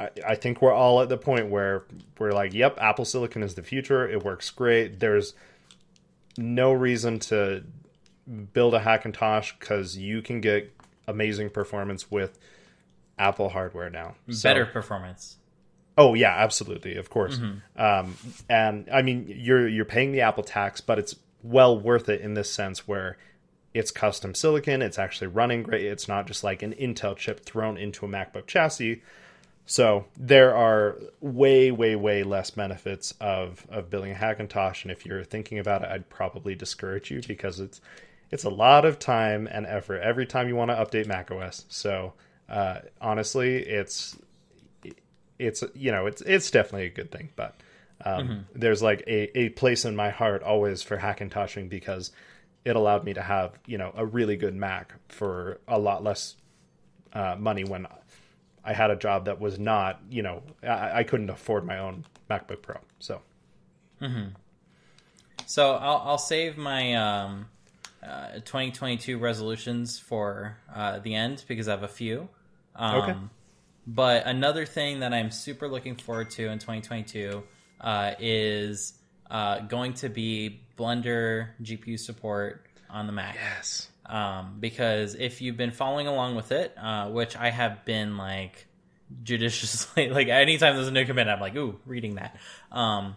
I, 0.00 0.10
I 0.26 0.34
think 0.34 0.62
we're 0.62 0.72
all 0.72 1.02
at 1.02 1.08
the 1.08 1.18
point 1.18 1.50
where 1.50 1.84
we're 2.18 2.32
like, 2.32 2.54
yep, 2.54 2.78
Apple 2.80 3.04
Silicon 3.04 3.42
is 3.42 3.54
the 3.54 3.62
future. 3.62 4.08
It 4.08 4.24
works 4.24 4.50
great. 4.50 4.98
There's 4.98 5.34
no 6.38 6.72
reason 6.72 7.18
to 7.20 7.64
build 8.52 8.74
a 8.74 8.80
Hackintosh 8.80 9.58
because 9.58 9.96
you 9.96 10.22
can 10.22 10.40
get 10.40 10.74
amazing 11.06 11.50
performance 11.50 12.10
with 12.10 12.38
Apple 13.18 13.50
hardware 13.50 13.90
now. 13.90 14.14
Better 14.42 14.64
so, 14.64 14.72
performance. 14.72 15.36
Oh 15.98 16.14
yeah, 16.14 16.34
absolutely, 16.34 16.96
of 16.96 17.10
course. 17.10 17.36
Mm-hmm. 17.36 17.80
Um, 17.80 18.16
and 18.48 18.88
I 18.90 19.02
mean, 19.02 19.26
you're 19.28 19.68
you're 19.68 19.84
paying 19.84 20.12
the 20.12 20.22
Apple 20.22 20.44
tax, 20.44 20.80
but 20.80 20.98
it's 20.98 21.16
well 21.42 21.78
worth 21.78 22.08
it 22.08 22.22
in 22.22 22.34
this 22.34 22.50
sense 22.50 22.88
where 22.88 23.18
it's 23.74 23.90
custom 23.90 24.34
silicon. 24.34 24.80
It's 24.80 24.98
actually 24.98 25.26
running 25.26 25.62
great. 25.62 25.84
It's 25.84 26.08
not 26.08 26.26
just 26.26 26.42
like 26.42 26.62
an 26.62 26.72
Intel 26.74 27.16
chip 27.16 27.40
thrown 27.40 27.76
into 27.76 28.06
a 28.06 28.08
MacBook 28.08 28.46
chassis. 28.46 29.02
So 29.70 30.06
there 30.16 30.56
are 30.56 30.96
way, 31.20 31.70
way, 31.70 31.94
way 31.94 32.24
less 32.24 32.50
benefits 32.50 33.14
of 33.20 33.64
of 33.70 33.88
building 33.88 34.10
a 34.10 34.16
Hackintosh. 34.16 34.82
And 34.82 34.90
if 34.90 35.06
you're 35.06 35.22
thinking 35.22 35.60
about 35.60 35.82
it, 35.84 35.90
I'd 35.92 36.10
probably 36.10 36.56
discourage 36.56 37.08
you 37.08 37.22
because 37.22 37.60
it's 37.60 37.80
it's 38.32 38.42
a 38.42 38.50
lot 38.50 38.84
of 38.84 38.98
time 38.98 39.46
and 39.48 39.64
effort 39.66 40.00
every 40.00 40.26
time 40.26 40.48
you 40.48 40.56
want 40.56 40.72
to 40.72 40.74
update 40.74 41.06
macOS. 41.06 41.66
So 41.68 42.14
uh, 42.48 42.80
honestly, 43.00 43.58
it's 43.58 44.18
it's 45.38 45.62
you 45.76 45.92
know 45.92 46.06
it's 46.06 46.20
it's 46.22 46.50
definitely 46.50 46.86
a 46.86 46.90
good 46.90 47.12
thing, 47.12 47.28
but 47.36 47.54
um, 48.04 48.28
mm-hmm. 48.28 48.40
there's 48.58 48.82
like 48.82 49.04
a, 49.06 49.38
a 49.38 49.50
place 49.50 49.84
in 49.84 49.94
my 49.94 50.10
heart 50.10 50.42
always 50.42 50.82
for 50.82 50.96
Hackintoshing 50.96 51.68
because 51.68 52.10
it 52.64 52.74
allowed 52.74 53.04
me 53.04 53.14
to 53.14 53.22
have 53.22 53.56
you 53.66 53.78
know 53.78 53.92
a 53.94 54.04
really 54.04 54.34
good 54.34 54.56
Mac 54.56 54.94
for 55.06 55.60
a 55.68 55.78
lot 55.78 56.02
less 56.02 56.34
uh, 57.12 57.36
money 57.38 57.62
when 57.62 57.86
I 58.70 58.72
had 58.72 58.92
a 58.92 58.96
job 58.96 59.24
that 59.24 59.40
was 59.40 59.58
not, 59.58 60.00
you 60.10 60.22
know, 60.22 60.44
I, 60.62 61.00
I 61.00 61.02
couldn't 61.02 61.28
afford 61.28 61.66
my 61.66 61.78
own 61.78 62.04
MacBook 62.30 62.62
Pro. 62.62 62.76
So 63.00 63.20
So 65.46 65.74
I'll, 65.74 66.02
I'll 66.04 66.18
save 66.18 66.56
my 66.56 66.94
um, 66.94 67.46
uh, 68.00 68.34
2022 68.34 69.18
resolutions 69.18 69.98
for 69.98 70.56
uh, 70.72 71.00
the 71.00 71.16
end 71.16 71.44
because 71.48 71.66
I 71.66 71.72
have 71.72 71.82
a 71.82 71.88
few. 71.88 72.28
Um, 72.76 73.00
Okay. 73.00 73.16
But 73.88 74.26
another 74.26 74.66
thing 74.66 75.00
that 75.00 75.12
I'm 75.12 75.32
super 75.32 75.66
looking 75.66 75.96
forward 75.96 76.30
to 76.32 76.46
in 76.46 76.60
2022 76.60 77.42
uh, 77.80 78.12
is 78.20 78.92
uh, 79.28 79.60
going 79.60 79.94
to 79.94 80.08
be 80.08 80.60
Blender 80.78 81.48
GPU 81.60 81.98
support 81.98 82.66
on 82.88 83.08
the 83.08 83.12
Mac. 83.12 83.34
yes, 83.34 83.88
um, 84.10 84.56
because 84.58 85.14
if 85.14 85.40
you've 85.40 85.56
been 85.56 85.70
following 85.70 86.08
along 86.08 86.34
with 86.34 86.50
it, 86.50 86.76
uh, 86.76 87.08
which 87.08 87.36
I 87.36 87.50
have 87.50 87.84
been 87.84 88.16
like 88.16 88.66
judiciously, 89.22 90.10
like 90.10 90.28
anytime 90.28 90.74
there's 90.74 90.88
a 90.88 90.92
new 90.92 91.06
command, 91.06 91.30
I'm 91.30 91.40
like, 91.40 91.54
ooh, 91.56 91.78
reading 91.86 92.16
that. 92.16 92.36
Um, 92.72 93.16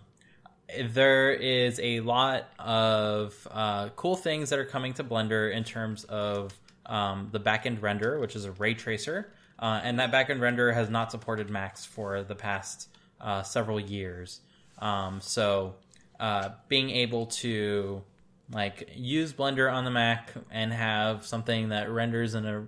there 0.86 1.32
is 1.34 1.80
a 1.82 2.00
lot 2.02 2.48
of 2.60 3.48
uh, 3.52 3.90
cool 3.96 4.16
things 4.16 4.52
that 4.52 4.60
are 4.60 4.66
coming 4.66 4.94
to 4.94 5.04
Blender 5.04 5.52
in 5.52 5.64
terms 5.64 6.04
of 6.06 6.54
um, 6.86 7.30
the 7.32 7.40
backend 7.40 7.82
render, 7.82 8.20
which 8.20 8.36
is 8.36 8.46
a 8.46 8.52
ray 8.52 8.76
tracer, 8.76 9.34
uh, 9.60 9.82
and 9.84 10.00
that 10.00 10.12
backend 10.12 10.42
render 10.42 10.72
has 10.72 10.90
not 10.90 11.10
supported 11.10 11.50
Macs 11.50 11.86
for 11.86 12.24
the 12.24 12.36
past 12.36 12.88
uh, 13.20 13.42
several 13.42 13.80
years. 13.80 14.42
Um, 14.80 15.22
so 15.22 15.76
uh, 16.20 16.50
being 16.68 16.90
able 16.92 17.28
to 17.28 18.04
like 18.52 18.90
use 18.96 19.34
Blender 19.34 19.72
on 19.72 19.86
the 19.86 19.92
Mac 19.92 20.34
and 20.52 20.72
have 20.74 21.26
something 21.26 21.70
that 21.70 21.90
renders 21.90 22.36
in 22.36 22.46
a 22.46 22.66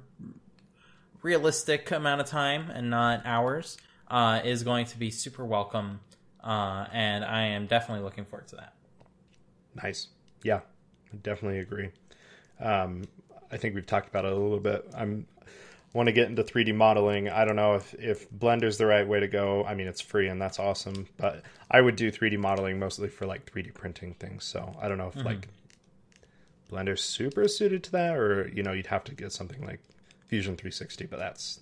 realistic 1.22 1.92
amount 1.92 2.22
of 2.22 2.28
time 2.28 2.70
and 2.70 2.90
not 2.90 3.22
hours 3.26 3.78
uh, 4.10 4.42
is 4.44 4.64
going 4.64 4.86
to 4.88 4.98
be 4.98 5.12
super 5.12 5.46
welcome. 5.46 6.00
Uh, 6.44 6.86
and 6.94 7.26
I 7.26 7.48
am 7.48 7.66
definitely 7.66 8.04
looking 8.04 8.26
forward 8.26 8.48
to 8.50 8.58
that. 8.58 8.74
nice. 9.82 10.08
Yeah, 10.44 10.60
I 11.12 11.18
definitely 11.24 11.60
agree. 11.60 11.90
Um, 12.60 13.04
I 13.52 13.58
think 13.58 13.74
we've 13.74 13.86
talked 13.86 14.08
about 14.08 14.26
it 14.26 14.32
a 14.32 14.36
little 14.36 14.60
bit. 14.60 14.88
I'm 14.96 15.26
want 15.96 16.08
to 16.08 16.14
get 16.14 16.28
into 16.28 16.44
3D 16.44 16.76
modeling. 16.76 17.30
I 17.30 17.46
don't 17.46 17.56
know 17.56 17.76
if 17.76 17.94
if 17.96 18.30
Blender's 18.30 18.78
the 18.78 18.86
right 18.86 19.08
way 19.08 19.22
to 19.22 19.28
go. 19.28 19.64
I 19.64 19.74
mean, 19.76 19.88
it's 19.88 20.02
free 20.02 20.28
and 20.28 20.42
that's 20.42 20.60
awesome, 20.60 21.08
but 21.18 21.44
I 21.72 21.82
would 21.82 21.96
do 21.96 22.12
3D 22.12 22.38
modeling 22.38 22.78
mostly 22.78 23.08
for 23.08 23.26
like 23.26 23.50
3D 23.52 23.74
printing 23.74 24.14
things. 24.16 24.44
So 24.44 24.76
I 24.82 24.88
don't 24.90 24.98
know 24.98 25.08
if 25.08 25.24
like 25.24 25.48
Blender's 26.72 27.02
super 27.04 27.48
suited 27.48 27.84
to 27.86 27.92
that, 27.94 28.16
or 28.16 28.50
you 28.50 28.64
know, 28.64 28.72
you'd 28.74 28.88
have 28.88 29.04
to 29.06 29.16
get 29.16 29.32
something 29.32 29.66
like 29.66 29.80
Fusion 30.28 30.56
360, 30.56 31.06
but 31.06 31.20
that's 31.20 31.60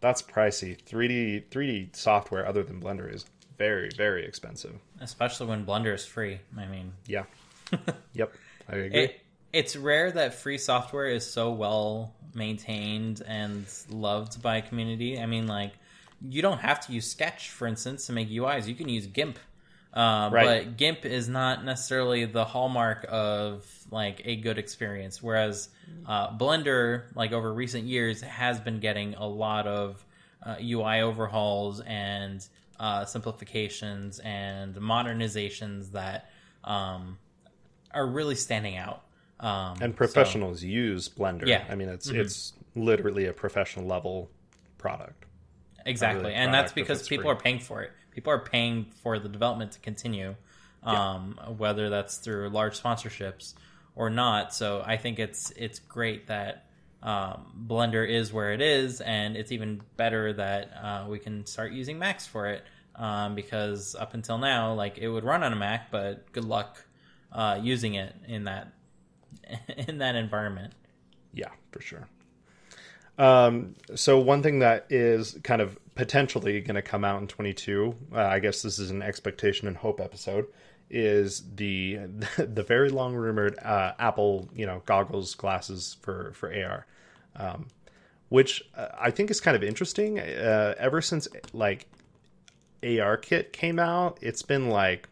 that's 0.00 0.22
pricey. 0.22 0.80
3D 0.82 1.46
3D 1.50 1.94
software 1.96 2.46
other 2.46 2.62
than 2.62 2.80
Blender 2.80 3.12
is 3.12 3.24
very 3.58 3.90
very 3.96 4.24
expensive. 4.24 4.76
Especially 5.00 5.46
when 5.46 5.64
Blender 5.66 5.94
is 5.94 6.04
free. 6.04 6.40
I 6.56 6.66
mean, 6.66 6.92
Yeah. 7.06 7.24
yep. 8.12 8.32
I 8.68 8.76
agree. 8.76 8.98
it, 9.04 9.20
it's 9.52 9.76
rare 9.76 10.10
that 10.12 10.34
free 10.34 10.58
software 10.58 11.06
is 11.06 11.28
so 11.28 11.52
well 11.52 12.12
maintained 12.34 13.22
and 13.26 13.64
loved 13.88 14.42
by 14.42 14.56
a 14.58 14.62
community. 14.62 15.18
I 15.18 15.26
mean, 15.26 15.46
like, 15.46 15.72
you 16.20 16.42
don't 16.42 16.58
have 16.58 16.84
to 16.86 16.92
use 16.92 17.10
Sketch, 17.10 17.50
for 17.50 17.66
instance, 17.66 18.06
to 18.06 18.12
make 18.12 18.28
UIs. 18.28 18.66
You 18.66 18.74
can 18.74 18.88
use 18.88 19.06
GIMP. 19.06 19.38
Uh, 19.96 20.28
Right. 20.30 20.64
But 20.66 20.76
GIMP 20.76 21.06
is 21.06 21.26
not 21.26 21.64
necessarily 21.64 22.26
the 22.26 22.44
hallmark 22.44 23.06
of 23.08 23.66
like 23.90 24.22
a 24.26 24.36
good 24.36 24.58
experience. 24.58 25.22
Whereas 25.22 25.70
uh, 26.06 26.36
Blender, 26.36 27.04
like 27.14 27.32
over 27.32 27.52
recent 27.52 27.84
years, 27.84 28.20
has 28.20 28.60
been 28.60 28.78
getting 28.78 29.14
a 29.14 29.26
lot 29.26 29.66
of 29.66 30.04
uh, 30.42 30.56
UI 30.60 31.00
overhauls 31.00 31.80
and 31.80 32.46
uh, 32.78 33.06
simplifications 33.06 34.18
and 34.18 34.74
modernizations 34.74 35.92
that 35.92 36.30
um, 36.62 37.16
are 37.92 38.06
really 38.06 38.34
standing 38.34 38.76
out. 38.76 39.02
Um, 39.40 39.78
and 39.80 39.92
so- 39.92 39.96
professionals 39.96 40.62
use 40.62 41.08
Blender. 41.08 41.46
Yeah. 41.46 41.64
I 41.70 41.74
mean, 41.74 41.88
it's 41.88 42.08
it's 42.08 42.52
literally 42.74 43.26
a 43.26 43.32
professional 43.32 43.86
level 43.86 44.30
product. 44.76 45.24
Exactly, 45.86 46.24
really 46.24 46.34
and 46.34 46.52
that's 46.52 46.72
product 46.72 46.88
because 46.88 47.08
people 47.08 47.24
free. 47.24 47.32
are 47.32 47.36
paying 47.40 47.60
for 47.60 47.82
it. 47.82 47.92
People 48.16 48.32
are 48.32 48.38
paying 48.38 48.86
for 49.02 49.18
the 49.18 49.28
development 49.28 49.72
to 49.72 49.78
continue, 49.80 50.34
um, 50.82 51.38
whether 51.58 51.90
that's 51.90 52.16
through 52.16 52.48
large 52.48 52.82
sponsorships 52.82 53.52
or 53.94 54.08
not. 54.08 54.54
So 54.54 54.82
I 54.84 54.96
think 54.96 55.18
it's 55.18 55.50
it's 55.50 55.80
great 55.80 56.28
that 56.28 56.64
um, 57.02 57.66
Blender 57.68 58.08
is 58.08 58.32
where 58.32 58.54
it 58.54 58.62
is, 58.62 59.02
and 59.02 59.36
it's 59.36 59.52
even 59.52 59.82
better 59.98 60.32
that 60.32 60.70
uh, 60.82 61.04
we 61.06 61.18
can 61.18 61.44
start 61.44 61.72
using 61.72 61.98
Macs 61.98 62.26
for 62.26 62.46
it. 62.46 62.64
Um, 62.94 63.34
because 63.34 63.94
up 63.94 64.14
until 64.14 64.38
now, 64.38 64.72
like 64.72 64.96
it 64.96 65.08
would 65.08 65.24
run 65.24 65.42
on 65.42 65.52
a 65.52 65.56
Mac, 65.56 65.90
but 65.90 66.32
good 66.32 66.46
luck 66.46 66.82
uh, 67.32 67.60
using 67.62 67.96
it 67.96 68.14
in 68.26 68.44
that 68.44 68.72
in 69.76 69.98
that 69.98 70.16
environment. 70.16 70.72
Yeah, 71.34 71.50
for 71.70 71.82
sure. 71.82 72.08
Um, 73.18 73.74
so 73.94 74.18
one 74.18 74.42
thing 74.42 74.60
that 74.60 74.86
is 74.88 75.38
kind 75.42 75.60
of 75.60 75.78
potentially 75.96 76.60
going 76.60 76.76
to 76.76 76.82
come 76.82 77.04
out 77.04 77.20
in 77.20 77.26
22, 77.26 77.96
uh, 78.14 78.20
I 78.20 78.38
guess 78.38 78.62
this 78.62 78.78
is 78.78 78.90
an 78.90 79.02
expectation 79.02 79.66
and 79.66 79.76
hope 79.76 80.00
episode, 80.00 80.46
is 80.88 81.42
the 81.56 81.96
the 82.36 82.62
very 82.62 82.90
long 82.90 83.16
rumored 83.16 83.58
uh, 83.58 83.94
Apple, 83.98 84.48
you 84.54 84.66
know, 84.66 84.82
goggles 84.86 85.34
glasses 85.34 85.96
for 86.02 86.32
for 86.34 86.54
AR, 86.54 86.86
um, 87.34 87.66
which 88.28 88.62
uh, 88.76 88.88
I 88.98 89.10
think 89.10 89.30
is 89.30 89.40
kind 89.40 89.56
of 89.56 89.64
interesting. 89.64 90.20
Uh, 90.20 90.74
ever 90.78 91.00
since 91.00 91.26
like 91.52 91.88
AR 92.84 93.16
Kit 93.16 93.52
came 93.52 93.80
out, 93.80 94.18
it's 94.20 94.42
been 94.42 94.68
like 94.68 95.08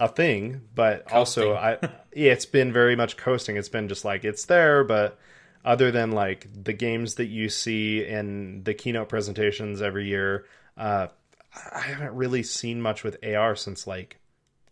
a 0.00 0.08
thing, 0.08 0.62
but 0.74 1.12
also 1.12 1.54
I 1.54 1.78
yeah, 2.16 2.32
it's 2.32 2.46
been 2.46 2.72
very 2.72 2.96
much 2.96 3.16
coasting. 3.16 3.56
It's 3.56 3.68
been 3.68 3.86
just 3.86 4.04
like 4.04 4.24
it's 4.24 4.46
there, 4.46 4.82
but 4.82 5.18
other 5.64 5.90
than 5.90 6.12
like 6.12 6.46
the 6.52 6.72
games 6.72 7.16
that 7.16 7.26
you 7.26 7.48
see 7.48 8.04
in 8.04 8.64
the 8.64 8.74
keynote 8.74 9.08
presentations 9.08 9.80
every 9.80 10.06
year, 10.06 10.46
uh, 10.76 11.08
I 11.72 11.80
haven't 11.80 12.14
really 12.14 12.42
seen 12.42 12.80
much 12.80 13.04
with 13.04 13.18
AR 13.24 13.54
since 13.56 13.86
like 13.86 14.18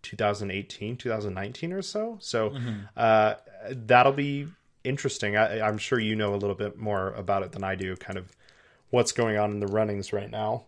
2018, 0.02 0.96
2019 0.96 1.72
or 1.72 1.82
so. 1.82 2.16
So 2.20 2.54
uh, 2.96 3.34
that'll 3.70 4.12
be 4.12 4.48
interesting. 4.84 5.36
I, 5.36 5.60
I'm 5.60 5.78
sure 5.78 5.98
you 5.98 6.16
know 6.16 6.34
a 6.34 6.36
little 6.36 6.56
bit 6.56 6.78
more 6.78 7.12
about 7.12 7.42
it 7.42 7.52
than 7.52 7.64
I 7.64 7.74
do. 7.74 7.96
Kind 7.96 8.18
of 8.18 8.34
what's 8.90 9.12
going 9.12 9.36
on 9.36 9.50
in 9.50 9.60
the 9.60 9.66
runnings 9.66 10.12
right 10.12 10.30
now. 10.30 10.64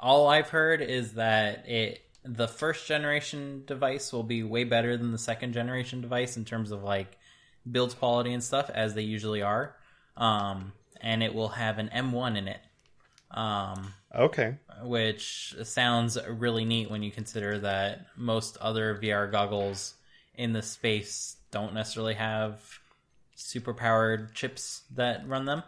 All 0.00 0.28
I've 0.28 0.48
heard 0.48 0.80
is 0.80 1.14
that 1.14 1.68
it 1.68 2.02
the 2.24 2.48
first 2.48 2.86
generation 2.86 3.62
device 3.66 4.12
will 4.12 4.22
be 4.22 4.42
way 4.42 4.64
better 4.64 4.96
than 4.96 5.12
the 5.12 5.18
second 5.18 5.52
generation 5.52 6.00
device 6.00 6.36
in 6.36 6.44
terms 6.44 6.70
of 6.70 6.82
like 6.82 7.17
build 7.70 7.96
quality 7.98 8.32
and 8.32 8.42
stuff, 8.42 8.70
as 8.70 8.94
they 8.94 9.02
usually 9.02 9.42
are. 9.42 9.76
Um, 10.16 10.72
and 11.00 11.22
it 11.22 11.34
will 11.34 11.48
have 11.50 11.78
an 11.78 11.88
M1 11.90 12.36
in 12.36 12.48
it, 12.48 12.60
um, 13.30 13.94
Okay. 14.14 14.56
which 14.82 15.54
sounds 15.64 16.18
really 16.28 16.64
neat 16.64 16.90
when 16.90 17.02
you 17.02 17.10
consider 17.10 17.58
that 17.60 18.06
most 18.16 18.56
other 18.58 18.94
VR 18.96 19.30
goggles 19.30 19.94
in 20.34 20.52
the 20.52 20.62
space 20.62 21.36
don't 21.50 21.74
necessarily 21.74 22.14
have 22.14 22.60
super 23.34 23.72
powered 23.74 24.34
chips 24.34 24.82
that 24.94 25.26
run 25.28 25.44
them. 25.44 25.62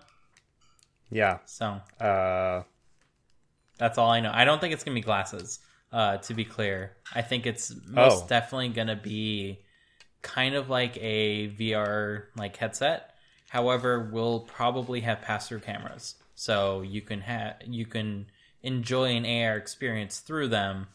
Yeah. 1.11 1.39
So 1.45 1.81
Uh, 2.01 2.63
That's 3.79 3.99
all 3.99 4.11
I 4.11 4.21
know. 4.21 4.31
I 4.33 4.45
don't 4.45 4.61
think 4.61 4.75
it's 4.75 4.85
gonna 4.85 4.95
be 4.95 5.01
glasses. 5.01 5.61
Uh, 5.93 6.19
to 6.19 6.35
be 6.35 6.45
clear, 6.45 6.97
I 7.15 7.23
think 7.23 7.47
it's 7.47 7.73
most 7.87 8.25
Oh. 8.25 8.27
definitely 8.29 8.69
gonna 8.69 8.95
be 8.97 9.65
kind 10.23 10.55
of 10.55 10.69
like 10.71 10.97
a 10.99 11.49
VR 11.51 12.25
like 12.37 12.57
headset. 12.57 13.15
However, 13.49 14.09
we'll 14.13 14.41
probably 14.41 15.01
have 15.01 15.23
pass 15.23 15.49
through 15.49 15.61
cameras, 15.61 16.15
so 16.35 16.83
you 16.83 17.01
can 17.01 17.21
have 17.23 17.57
you 17.67 17.87
can 17.87 18.27
enjoy 18.63 19.17
an 19.17 19.25
AR 19.25 19.57
experience 19.57 20.19
through 20.21 20.49
them. 20.49 20.87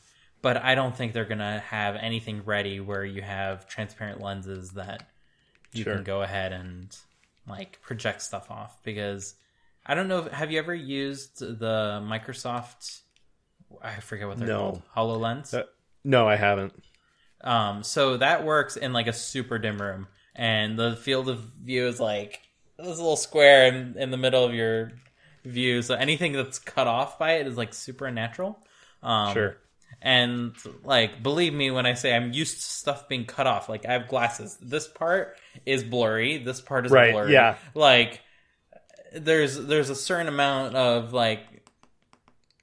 But 0.41 0.57
I 0.57 0.75
don't 0.75 0.95
think 0.95 1.13
they're 1.13 1.25
gonna 1.25 1.59
have 1.59 1.95
anything 1.95 2.43
ready 2.45 2.79
where 2.79 3.03
you 3.03 3.21
have 3.23 3.67
transparent 3.67 4.21
lenses 4.21 4.71
that 4.71 5.03
you 5.73 5.83
Sure. 5.83 5.95
can 5.95 6.03
go 6.03 6.21
ahead 6.21 6.53
and 6.53 6.95
like 7.47 7.81
project 7.81 8.21
stuff 8.21 8.49
off 8.51 8.81
because 8.83 9.35
I 9.85 9.93
don't 9.95 10.07
know. 10.07 10.19
if- 10.25 10.31
Have 10.31 10.51
you 10.51 10.59
ever 10.59 10.73
used 10.73 11.39
the 11.39 11.99
Microsoft? 12.03 13.01
I 13.81 13.99
forget 13.99 14.27
what 14.27 14.37
they're 14.37 14.47
No. 14.47 14.59
called. 14.59 14.81
Hololens. 14.95 15.53
uh, 15.53 15.63
no, 16.03 16.27
I 16.27 16.35
haven't. 16.37 16.73
Um, 17.45 17.83
so 17.83 18.17
that 18.17 18.43
works 18.43 18.75
in 18.75 18.91
like 18.91 19.07
a 19.07 19.13
super 19.13 19.57
dim 19.59 19.81
room, 19.81 20.07
and 20.35 20.77
the 20.77 20.95
field 20.97 21.29
of 21.29 21.39
view 21.63 21.87
is 21.87 21.99
like 21.99 22.41
this 22.77 22.97
little 22.97 23.15
square 23.15 23.67
in, 23.67 23.95
in 23.97 24.11
the 24.11 24.17
middle 24.17 24.43
of 24.43 24.53
your 24.53 24.91
view. 25.45 25.81
So 25.83 25.93
anything 25.95 26.33
that's 26.33 26.59
cut 26.59 26.87
off 26.87 27.17
by 27.19 27.33
it 27.33 27.47
is 27.47 27.55
like 27.55 27.73
super 27.73 28.07
unnatural. 28.07 28.59
Um, 29.03 29.33
Sure. 29.33 29.57
And 30.01 30.53
like, 30.83 31.23
believe 31.23 31.53
me 31.53 31.71
when 31.71 31.85
I 31.85 31.93
say 31.93 32.13
I'm 32.15 32.33
used 32.33 32.55
to 32.55 32.61
stuff 32.61 33.07
being 33.07 33.25
cut 33.25 33.47
off. 33.47 33.69
Like 33.69 33.85
I 33.87 33.93
have 33.93 34.07
glasses. 34.07 34.57
This 34.61 34.87
part 34.87 35.37
is 35.65 35.83
blurry. 35.83 36.37
This 36.37 36.59
part 36.61 36.85
is 36.85 36.91
Right, 36.91 37.13
blurry. 37.13 37.31
yeah. 37.31 37.55
Like 37.75 38.21
there's 39.13 39.55
there's 39.65 39.89
a 39.89 39.95
certain 39.95 40.27
amount 40.27 40.75
of 40.75 41.13
like 41.13 41.45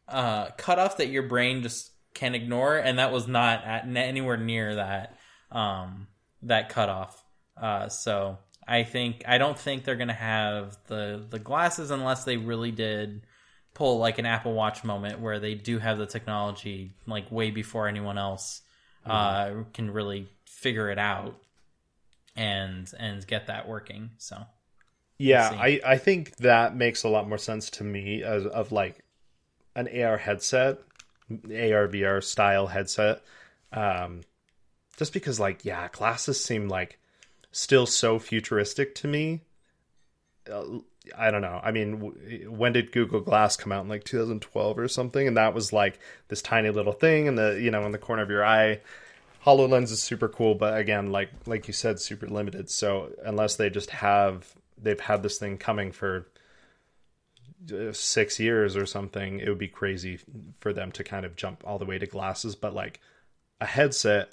uh 0.08 0.48
cutoff 0.58 0.98
that 0.98 1.08
your 1.08 1.22
brain 1.22 1.62
just 1.62 1.91
can 2.14 2.34
ignore, 2.34 2.76
and 2.76 2.98
that 2.98 3.12
was 3.12 3.26
not 3.28 3.64
at 3.64 3.86
anywhere 3.96 4.36
near 4.36 4.76
that 4.76 5.16
um 5.50 6.06
that 6.42 6.68
cutoff. 6.68 7.22
Uh, 7.60 7.88
so 7.88 8.38
I 8.66 8.84
think 8.84 9.24
I 9.26 9.38
don't 9.38 9.58
think 9.58 9.84
they're 9.84 9.96
gonna 9.96 10.12
have 10.12 10.78
the 10.86 11.24
the 11.28 11.38
glasses 11.38 11.90
unless 11.90 12.24
they 12.24 12.36
really 12.36 12.70
did 12.70 13.26
pull 13.74 13.98
like 13.98 14.18
an 14.18 14.26
Apple 14.26 14.52
Watch 14.54 14.84
moment 14.84 15.20
where 15.20 15.40
they 15.40 15.54
do 15.54 15.78
have 15.78 15.98
the 15.98 16.06
technology 16.06 16.92
like 17.06 17.30
way 17.32 17.50
before 17.50 17.88
anyone 17.88 18.18
else 18.18 18.62
uh, 19.06 19.50
can 19.72 19.90
really 19.90 20.28
figure 20.46 20.90
it 20.90 20.98
out 20.98 21.36
and 22.36 22.90
and 22.98 23.26
get 23.26 23.46
that 23.48 23.68
working. 23.68 24.10
So 24.18 24.36
Yeah. 25.18 25.50
I, 25.58 25.80
I 25.84 25.98
think 25.98 26.36
that 26.38 26.74
makes 26.76 27.04
a 27.04 27.08
lot 27.08 27.28
more 27.28 27.38
sense 27.38 27.70
to 27.70 27.84
me 27.84 28.22
as 28.22 28.46
of 28.46 28.72
like 28.72 29.04
an 29.74 29.88
AR 30.02 30.18
headset, 30.18 30.78
AR 31.46 31.88
VR 31.88 32.22
style 32.22 32.66
headset. 32.66 33.22
Um, 33.72 34.22
just 34.96 35.12
because 35.12 35.40
like 35.40 35.64
yeah, 35.64 35.88
glasses 35.92 36.42
seem 36.42 36.68
like 36.68 36.98
still 37.50 37.86
so 37.86 38.18
futuristic 38.18 38.94
to 38.96 39.08
me. 39.08 39.40
Uh, 40.50 40.64
I 41.16 41.30
don't 41.30 41.42
know. 41.42 41.60
I 41.62 41.72
mean, 41.72 41.98
w- 41.98 42.50
when 42.50 42.72
did 42.72 42.92
Google 42.92 43.20
Glass 43.20 43.56
come 43.56 43.72
out 43.72 43.82
in 43.82 43.88
like 43.88 44.04
2012 44.04 44.78
or 44.78 44.88
something? 44.88 45.26
And 45.26 45.36
that 45.36 45.54
was 45.54 45.72
like 45.72 45.98
this 46.28 46.42
tiny 46.42 46.70
little 46.70 46.92
thing 46.92 47.26
in 47.26 47.34
the 47.34 47.58
you 47.60 47.70
know 47.70 47.84
in 47.86 47.92
the 47.92 47.98
corner 47.98 48.22
of 48.22 48.30
your 48.30 48.44
eye. 48.44 48.80
Hololens 49.44 49.90
is 49.90 50.00
super 50.02 50.28
cool, 50.28 50.54
but 50.54 50.78
again, 50.78 51.10
like 51.10 51.30
like 51.46 51.66
you 51.66 51.74
said, 51.74 52.00
super 52.00 52.28
limited. 52.28 52.70
So 52.70 53.10
unless 53.24 53.56
they 53.56 53.70
just 53.70 53.90
have 53.90 54.54
they've 54.80 55.00
had 55.00 55.22
this 55.22 55.38
thing 55.38 55.58
coming 55.58 55.92
for 55.92 56.26
six 57.92 58.40
years 58.40 58.76
or 58.76 58.86
something, 58.86 59.40
it 59.40 59.48
would 59.48 59.58
be 59.58 59.68
crazy 59.68 60.18
for 60.60 60.72
them 60.72 60.92
to 60.92 61.04
kind 61.04 61.24
of 61.24 61.36
jump 61.36 61.62
all 61.66 61.78
the 61.78 61.84
way 61.84 61.98
to 61.98 62.06
glasses. 62.06 62.54
But 62.56 62.74
like 62.74 63.00
a 63.60 63.66
headset, 63.66 64.32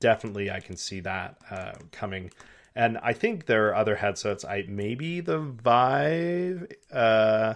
definitely 0.00 0.50
I 0.50 0.60
can 0.60 0.76
see 0.76 1.00
that 1.00 1.36
uh, 1.50 1.72
coming. 1.92 2.30
And 2.74 2.98
I 2.98 3.12
think 3.12 3.46
there 3.46 3.68
are 3.68 3.74
other 3.74 3.96
headsets. 3.96 4.44
I 4.44 4.64
maybe 4.68 5.20
the 5.20 5.38
Vive 5.38 6.70
uh, 6.92 7.54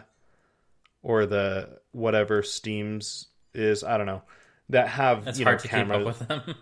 or 1.03 1.27
the 1.27 1.79
whatever 1.93 2.43
Steam's 2.43 3.29
is. 3.55 3.85
I 3.85 3.99
don't 3.99 4.07
know 4.07 4.23
that 4.71 4.89
have 4.89 5.29
it's 5.29 5.39
you 5.39 5.45
hard 5.45 5.59
know 5.59 5.63
to 5.63 5.69
cameras. 5.69 6.19
keep 6.19 6.31
up 6.31 6.47
with 6.47 6.47
them. 6.47 6.57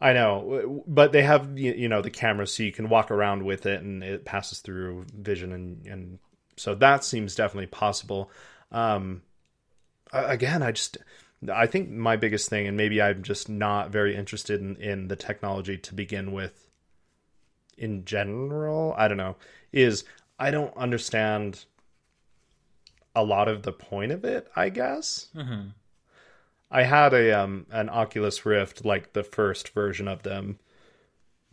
I 0.00 0.12
know, 0.12 0.84
but 0.86 1.12
they 1.12 1.22
have 1.22 1.58
you 1.58 1.88
know 1.88 2.02
the 2.02 2.10
camera, 2.10 2.46
so 2.46 2.62
you 2.62 2.72
can 2.72 2.88
walk 2.88 3.10
around 3.10 3.44
with 3.44 3.64
it, 3.66 3.82
and 3.82 4.02
it 4.02 4.24
passes 4.24 4.60
through 4.60 5.06
vision, 5.14 5.52
and 5.52 5.86
and 5.86 6.18
so 6.56 6.74
that 6.74 7.04
seems 7.04 7.34
definitely 7.34 7.66
possible. 7.66 8.30
Um, 8.72 9.22
again, 10.12 10.62
I 10.62 10.72
just 10.72 10.98
I 11.52 11.66
think 11.66 11.90
my 11.90 12.16
biggest 12.16 12.48
thing, 12.48 12.66
and 12.66 12.76
maybe 12.76 13.00
I'm 13.00 13.22
just 13.22 13.48
not 13.48 13.90
very 13.90 14.16
interested 14.16 14.60
in 14.60 14.76
in 14.76 15.08
the 15.08 15.16
technology 15.16 15.76
to 15.78 15.94
begin 15.94 16.32
with. 16.32 16.68
In 17.76 18.04
general, 18.04 18.94
I 18.96 19.06
don't 19.08 19.18
know, 19.18 19.36
is 19.72 20.04
I 20.38 20.50
don't 20.50 20.74
understand 20.76 21.64
a 23.14 23.22
lot 23.22 23.48
of 23.48 23.62
the 23.62 23.72
point 23.72 24.12
of 24.12 24.24
it. 24.24 24.48
I 24.56 24.68
guess. 24.70 25.28
hmm 25.34 25.68
I 26.68 26.82
had 26.82 27.14
a 27.14 27.32
um 27.32 27.66
an 27.70 27.88
Oculus 27.88 28.44
Rift 28.44 28.84
like 28.84 29.12
the 29.12 29.22
first 29.22 29.68
version 29.70 30.08
of 30.08 30.22
them. 30.22 30.58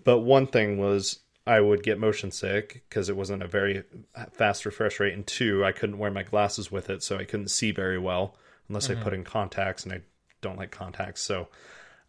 But 0.03 0.19
one 0.19 0.47
thing 0.47 0.77
was 0.77 1.19
I 1.45 1.60
would 1.60 1.84
get 1.84 1.99
motion 1.99 2.32
sick 2.32 2.84
because 2.88 3.10
it 3.10 3.17
wasn't 3.17 3.43
a 3.43 3.47
very 3.47 3.84
fast 4.32 4.65
refresh 4.65 4.99
rate 4.99 5.13
and 5.13 5.27
two 5.27 5.65
I 5.65 5.73
couldn't 5.73 5.97
wear 5.97 6.10
my 6.10 6.23
glasses 6.23 6.71
with 6.71 6.89
it 6.89 7.03
so 7.03 7.17
I 7.17 7.25
couldn't 7.25 7.49
see 7.49 7.71
very 7.71 7.99
well 7.99 8.38
unless 8.69 8.89
I 8.89 8.95
put 8.95 9.13
in 9.13 9.25
contacts 9.25 9.84
and 9.84 9.93
I 9.93 10.01
don't 10.41 10.58
like 10.58 10.71
contacts. 10.71 11.21
So 11.21 11.49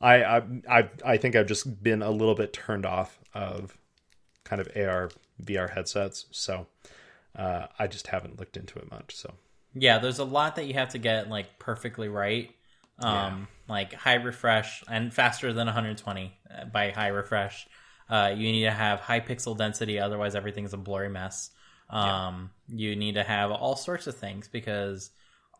I 0.01 0.23
I 0.23 0.42
I 0.68 0.90
I 1.05 1.16
think 1.16 1.35
I've 1.37 1.47
just 1.47 1.83
been 1.83 2.03
a 2.03 2.11
little 2.11 2.35
bit 2.35 2.53
turned 2.53 2.87
off 2.87 3.18
of 3.33 3.77
kind 4.44 4.61
of 4.61 4.68
AR 4.77 5.11
VR 5.42 5.70
headsets. 5.70 6.27
So 6.31 6.66
uh, 7.37 7.66
I 7.79 7.87
just 7.87 8.09
haven't 8.09 8.38
looked 8.38 8.57
into 8.57 8.79
it 8.79 8.90
much. 8.90 9.16
So 9.16 9.35
Yeah, 9.75 9.99
there's 9.99 10.18
a 10.18 10.25
lot 10.25 10.57
that 10.57 10.66
you 10.66 10.75
have 10.75 10.90
to 10.90 10.99
get 10.99 11.29
like 11.29 11.59
perfectly 11.59 12.09
right. 12.09 12.51
Um, 13.01 13.49
like 13.68 13.92
high 13.92 14.14
refresh 14.14 14.85
and 14.88 15.12
faster 15.12 15.53
than 15.53 15.66
120 15.66 16.33
uh, 16.49 16.64
by 16.66 16.90
high 16.90 17.09
refresh. 17.09 17.66
Uh, 18.09 18.33
you 18.37 18.53
need 18.53 18.64
to 18.64 18.71
have 18.71 19.01
high 19.01 19.21
pixel 19.21 19.57
density, 19.57 19.99
otherwise 19.99 20.35
everything's 20.35 20.75
a 20.75 20.77
blurry 20.77 21.09
mess. 21.09 21.51
Um, 21.90 22.51
you 22.69 22.97
need 22.97 23.14
to 23.14 23.23
have 23.23 23.51
all 23.51 23.77
sorts 23.77 24.07
of 24.07 24.17
things 24.17 24.49
because 24.49 25.11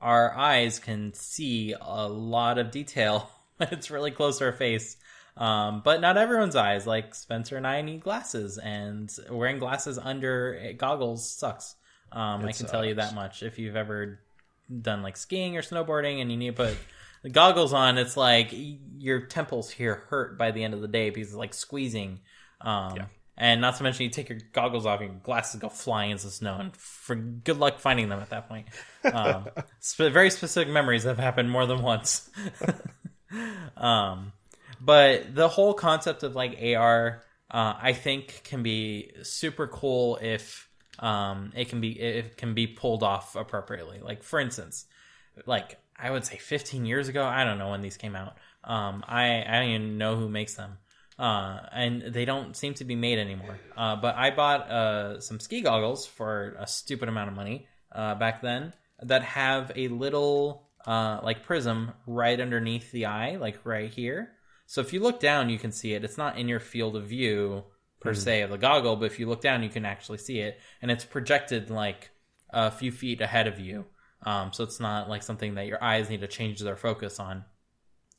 our 0.01 0.37
eyes 0.37 0.79
can 0.79 1.15
see 1.15 1.75
a 1.81 2.09
lot 2.09 2.59
of 2.59 2.71
detail 2.71 3.31
when 3.57 3.69
it's 3.73 3.91
really 3.91 4.11
close 4.11 4.39
to 4.39 4.47
our 4.47 4.53
face. 4.53 4.97
Um, 5.37 5.83
but 5.85 6.01
not 6.01 6.17
everyone's 6.17 6.57
eyes. 6.57 6.87
Like 6.87 7.15
Spencer 7.15 7.57
and 7.57 7.67
I 7.67 7.83
need 7.83 8.01
glasses, 8.01 8.59
and 8.59 9.11
wearing 9.31 9.59
glasses 9.59 9.99
under 9.99 10.75
goggles 10.77 11.29
sucks. 11.29 11.75
Um, 12.13 12.45
I 12.45 12.53
can 12.53 12.67
tell 12.67 12.85
you 12.85 12.95
that 12.95 13.15
much. 13.15 13.43
If 13.43 13.59
you've 13.59 13.77
ever 13.77 14.21
done 14.81 15.03
like 15.03 15.17
skiing 15.17 15.57
or 15.57 15.63
snowboarding 15.63 16.21
and 16.21 16.31
you 16.31 16.37
need 16.37 16.57
to 16.57 16.65
put 16.65 16.77
the 17.23 17.31
goggles 17.31 17.73
on, 17.73 17.99
it's 17.99 18.17
like 18.17 18.55
your 18.99 19.23
temples 19.23 19.71
here 19.71 20.05
hurt 20.09 20.39
by 20.39 20.53
the 20.53 20.63
end 20.63 20.75
of 20.75 20.81
the 20.81 20.89
day 20.89 21.11
because 21.11 21.29
it's 21.29 21.37
like 21.37 21.55
squeezing. 21.55 22.21
Um, 22.64 22.96
Yeah. 22.96 23.07
And 23.37 23.61
not 23.61 23.77
to 23.79 23.83
mention, 23.83 24.05
you 24.05 24.11
take 24.11 24.29
your 24.29 24.38
goggles 24.53 24.87
off, 24.87 25.00
and 25.00 25.11
your 25.11 25.20
glasses 25.20 25.61
go 25.61 25.68
flying 25.68 26.12
into 26.12 26.27
the 26.27 26.31
snow, 26.31 26.57
and 26.57 26.77
for 26.77 27.16
good 27.16 27.59
luck 27.59 27.81
finding 27.81 28.09
them 28.09 28.20
at 28.20 28.31
that 28.31 28.48
point. 28.48 28.68
Um, 29.03 29.48
sp- 29.83 30.12
very 30.12 30.31
specific 30.31 30.72
memories 30.72 31.03
have 31.03 31.18
happened 31.18 31.50
more 31.50 31.66
than 31.66 31.83
once. 31.83 32.31
um, 33.77 34.33
but 34.81 35.35
the 35.35 35.48
whole 35.48 35.74
concept 35.74 36.22
of 36.22 36.37
like 36.37 36.59
AR, 36.62 37.22
uh, 37.50 37.74
I 37.81 37.92
think, 37.92 38.42
can 38.44 38.62
be 38.62 39.11
super 39.22 39.66
cool 39.66 40.18
if 40.22 40.68
um, 41.00 41.53
it 41.57 41.68
can 41.68 41.81
be 41.81 41.98
it 41.98 42.37
can 42.37 42.55
be 42.55 42.68
pulled 42.68 43.03
off 43.03 43.35
appropriately. 43.35 44.00
Like 44.00 44.22
for 44.22 44.38
instance, 44.38 44.87
like 45.46 45.79
I 45.98 46.11
would 46.11 46.24
say 46.24 46.37
15 46.37 46.87
years 46.87 47.09
ago, 47.09 47.24
I 47.24 47.44
don't 47.44 47.59
know 47.59 47.70
when 47.70 47.81
these 47.81 47.96
came 47.96 48.14
out. 48.14 48.37
Um, 48.62 49.05
I 49.09 49.42
I 49.46 49.61
don't 49.61 49.70
even 49.70 49.98
know 49.98 50.16
who 50.16 50.29
makes 50.29 50.55
them, 50.55 50.79
uh, 51.18 51.61
and 51.72 52.12
they 52.12 52.24
don't 52.24 52.57
seem 52.57 52.74
to 52.74 52.85
be 52.85 52.94
made 52.94 53.18
anymore. 53.18 53.59
Uh, 53.77 53.96
but 53.96 54.16
I 54.16 54.31
bought 54.31 54.70
uh, 54.70 55.20
some 55.20 55.40
ski 55.40 55.61
goggles 55.61 56.07
for 56.07 56.57
a 56.59 56.66
stupid 56.66 57.09
amount 57.09 57.29
of 57.29 57.37
money 57.37 57.68
uh, 57.92 58.14
back 58.14 58.42
then 58.42 58.72
that 59.03 59.22
have 59.22 59.72
a 59.77 59.88
little 59.88 60.68
uh, 60.87 61.20
like 61.22 61.44
prism 61.44 61.92
right 62.07 62.40
underneath 62.40 62.90
the 62.92 63.07
eye, 63.07 63.37
like 63.37 63.59
right 63.64 63.92
here. 63.92 64.33
So 64.66 64.81
if 64.81 64.92
you 64.92 65.00
look 65.00 65.20
down, 65.20 65.50
you 65.50 65.59
can 65.59 65.72
see 65.72 65.94
it. 65.94 66.05
It's 66.05 66.18
not 66.18 66.38
in 66.38 66.48
your 66.48 66.61
field 66.61 66.96
of 66.96 67.05
view 67.05 67.64
per 68.00 68.14
se 68.14 68.42
of 68.42 68.50
the 68.50 68.59
goggle, 68.59 68.96
but 68.96 69.07
if 69.07 69.18
you 69.18 69.27
look 69.27 69.40
down, 69.40 69.62
you 69.62 69.70
can 69.70 69.85
actually 69.85 70.18
see 70.18 70.40
it, 70.40 70.61
and 70.83 70.90
it's 70.90 71.05
projected 71.05 71.70
like 71.70 72.11
a 72.50 72.70
few 72.70 72.92
feet 72.92 73.20
ahead 73.20 73.46
of 73.46 73.59
you. 73.59 73.87
Um, 74.27 74.53
so 74.53 74.64
it's 74.64 74.81
not 74.81 75.09
like 75.09 75.22
something 75.22 75.55
that 75.55 75.66
your 75.66 75.83
eyes 75.83 76.11
need 76.11 76.20
to 76.20 76.27
change 76.27 76.61
their 76.61 76.77
focus 76.77 77.18
on. 77.18 77.44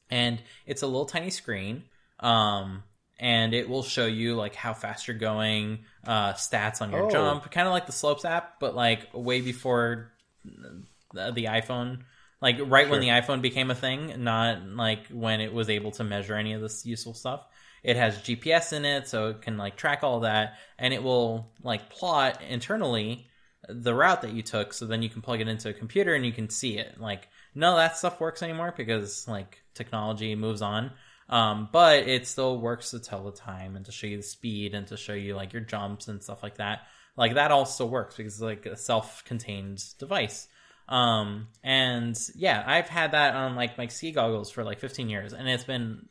And 0.10 0.42
it's 0.66 0.82
a 0.82 0.88
little 0.88 1.06
tiny 1.06 1.30
screen, 1.30 1.84
um, 2.20 2.84
and 3.20 3.54
it 3.54 3.70
will 3.70 3.84
show 3.84 4.06
you 4.06 4.36
like 4.36 4.56
how 4.56 4.74
fast 4.74 5.08
you're 5.08 5.18
going, 5.18 5.86
uh, 6.06 6.34
stats 6.34 6.82
on 6.82 6.92
your 6.92 7.04
Oh. 7.04 7.10
jump, 7.10 7.50
kind 7.52 7.68
of 7.68 7.74
like 7.74 7.86
the 7.86 7.92
Slopes 7.92 8.26
app, 8.26 8.60
but 8.60 8.76
like 8.76 9.08
way 9.14 9.42
before 9.42 10.12
the, 10.44 11.32
the 11.32 11.46
iPhone. 11.46 12.00
Like 12.42 12.58
right 12.66 12.90
when 12.90 13.00
the 13.00 13.08
iPhone 13.08 13.42
became 13.42 13.72
a 13.72 13.76
thing, 13.76 14.24
not 14.24 14.62
like 14.68 15.08
when 15.08 15.42
it 15.42 15.54
was 15.54 15.70
able 15.70 15.92
to 15.92 16.04
measure 16.04 16.36
any 16.36 16.54
of 16.54 16.62
this 16.62 16.86
useful 16.86 17.14
stuff. 17.14 17.46
It 17.82 17.96
has 17.98 18.18
GPS 18.18 18.74
in 18.74 18.84
it, 18.84 19.08
so 19.08 19.30
it 19.30 19.42
can 19.42 19.58
like 19.58 19.78
track 19.78 20.04
all 20.04 20.22
that, 20.22 20.56
and 20.78 20.94
it 20.94 21.02
will 21.02 21.52
like 21.64 21.90
plot 21.90 22.42
internally 22.48 23.28
the 23.68 23.94
route 23.96 24.22
that 24.22 24.32
you 24.34 24.44
took 24.44 24.74
so 24.74 24.86
then 24.86 25.02
you 25.02 25.10
can 25.10 25.22
plug 25.24 25.42
it 25.42 25.48
into 25.48 25.70
a 25.70 25.74
computer 25.74 26.14
and 26.14 26.24
you 26.24 26.32
can 26.32 26.50
see 26.50 26.78
it 26.78 27.00
like 27.00 27.28
no, 27.56 27.76
that 27.78 27.98
stuff 27.98 28.20
works 28.20 28.44
anymore 28.44 28.74
because 28.78 29.28
like 29.28 29.64
technology 29.74 30.36
moves 30.36 30.62
on 30.62 30.92
um, 31.30 31.70
but 31.72 32.08
it 32.08 32.28
still 32.28 32.60
works 32.60 32.92
to 32.92 33.00
tell 33.00 33.24
the 33.24 33.32
time 33.32 33.76
and 33.76 33.86
to 33.86 33.92
show 33.92 34.08
you 34.08 34.18
the 34.18 34.24
speed 34.24 34.74
and 34.74 34.88
to 34.88 34.98
show 34.98 35.14
you 35.14 35.36
like 35.36 35.54
your 35.54 35.62
jumps 35.62 36.08
and 36.08 36.22
stuff 36.22 36.44
like 36.44 36.58
that. 36.58 36.82
Like 37.18 37.36
that 37.36 37.68
still 37.68 37.90
works 37.90 38.16
because 38.16 38.34
it's 38.34 38.42
like 38.42 38.66
a 38.66 38.78
self-contained 38.78 39.84
device. 39.98 40.48
Um, 40.88 41.48
and 41.64 42.16
yeah 42.36 42.64
i've 42.68 42.88
had 42.88 43.14
that 43.14 43.34
on 43.34 43.56
like 43.56 43.76
my 43.76 43.88
ski 43.88 44.12
goggles 44.12 44.52
for 44.52 44.64
like 44.64 44.80
15 44.80 45.10
years 45.10 45.34
and 45.34 45.50
it's 45.50 45.64
been 45.64 46.08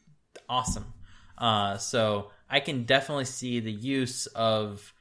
awesome. 0.49 0.93
Uh, 1.39 1.77
so 1.79 2.33
i 2.51 2.59
can 2.59 2.85
definitely 2.85 3.25
see 3.25 3.61
the 3.61 3.71
use 3.71 4.27
of 4.27 4.93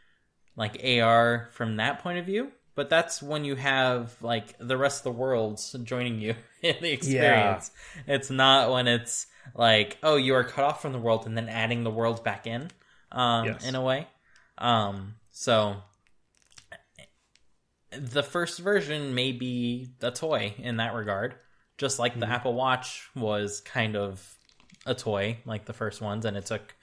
like 0.55 0.83
AR 0.85 1.49
from 1.53 1.77
that 1.77 1.99
point 1.99 2.19
of 2.19 2.25
view. 2.25 2.51
But 2.75 2.89
that's 2.89 3.21
when 3.21 3.45
you 3.45 3.55
have 3.55 4.15
like 4.21 4.55
the 4.59 4.77
rest 4.77 4.99
of 4.99 5.03
the 5.13 5.19
world 5.19 5.61
joining 5.83 6.19
you 6.19 6.35
in 6.61 6.75
the 6.81 6.91
experience. 6.91 7.71
Yeah. 8.07 8.15
It's 8.15 8.29
not 8.29 8.71
when 8.71 8.87
it's 8.87 9.27
like, 9.53 9.97
oh, 10.01 10.15
you 10.15 10.33
are 10.35 10.43
cut 10.43 10.63
off 10.65 10.81
from 10.81 10.91
the 10.93 10.99
world 10.99 11.25
and 11.27 11.37
then 11.37 11.49
adding 11.49 11.83
the 11.83 11.91
world 11.91 12.23
back 12.23 12.47
in, 12.47 12.69
um, 13.11 13.45
Yes. 13.45 13.67
in 13.67 13.75
a 13.75 13.81
way. 13.81 14.07
Um, 14.57 15.15
so 15.31 15.77
the 17.91 18.23
first 18.23 18.59
version 18.59 19.13
may 19.13 19.31
be 19.31 19.89
a 20.01 20.11
toy 20.11 20.53
in 20.57 20.77
that 20.77 20.93
regard, 20.93 21.35
just 21.77 21.99
like 21.99 22.19
the 22.19 22.27
Apple 22.27 22.53
Watch 22.53 23.07
was 23.15 23.61
kind 23.61 23.95
of 23.95 24.35
a 24.85 24.95
toy, 24.95 25.37
like 25.45 25.65
the 25.65 25.73
first 25.73 26.01
ones, 26.01 26.25
and 26.25 26.35
it 26.35 26.45
took 26.45 26.75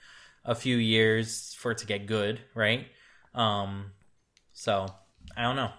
a 0.45 0.55
few 0.55 0.77
years 0.77 1.53
for 1.59 1.71
it 1.71 1.79
to 1.79 1.85
get 1.85 2.05
good, 2.07 2.39
right? 2.55 2.87
Um, 3.35 3.91
so 4.53 4.87
I 5.35 5.43
don't 5.43 5.55
know. 5.55 5.71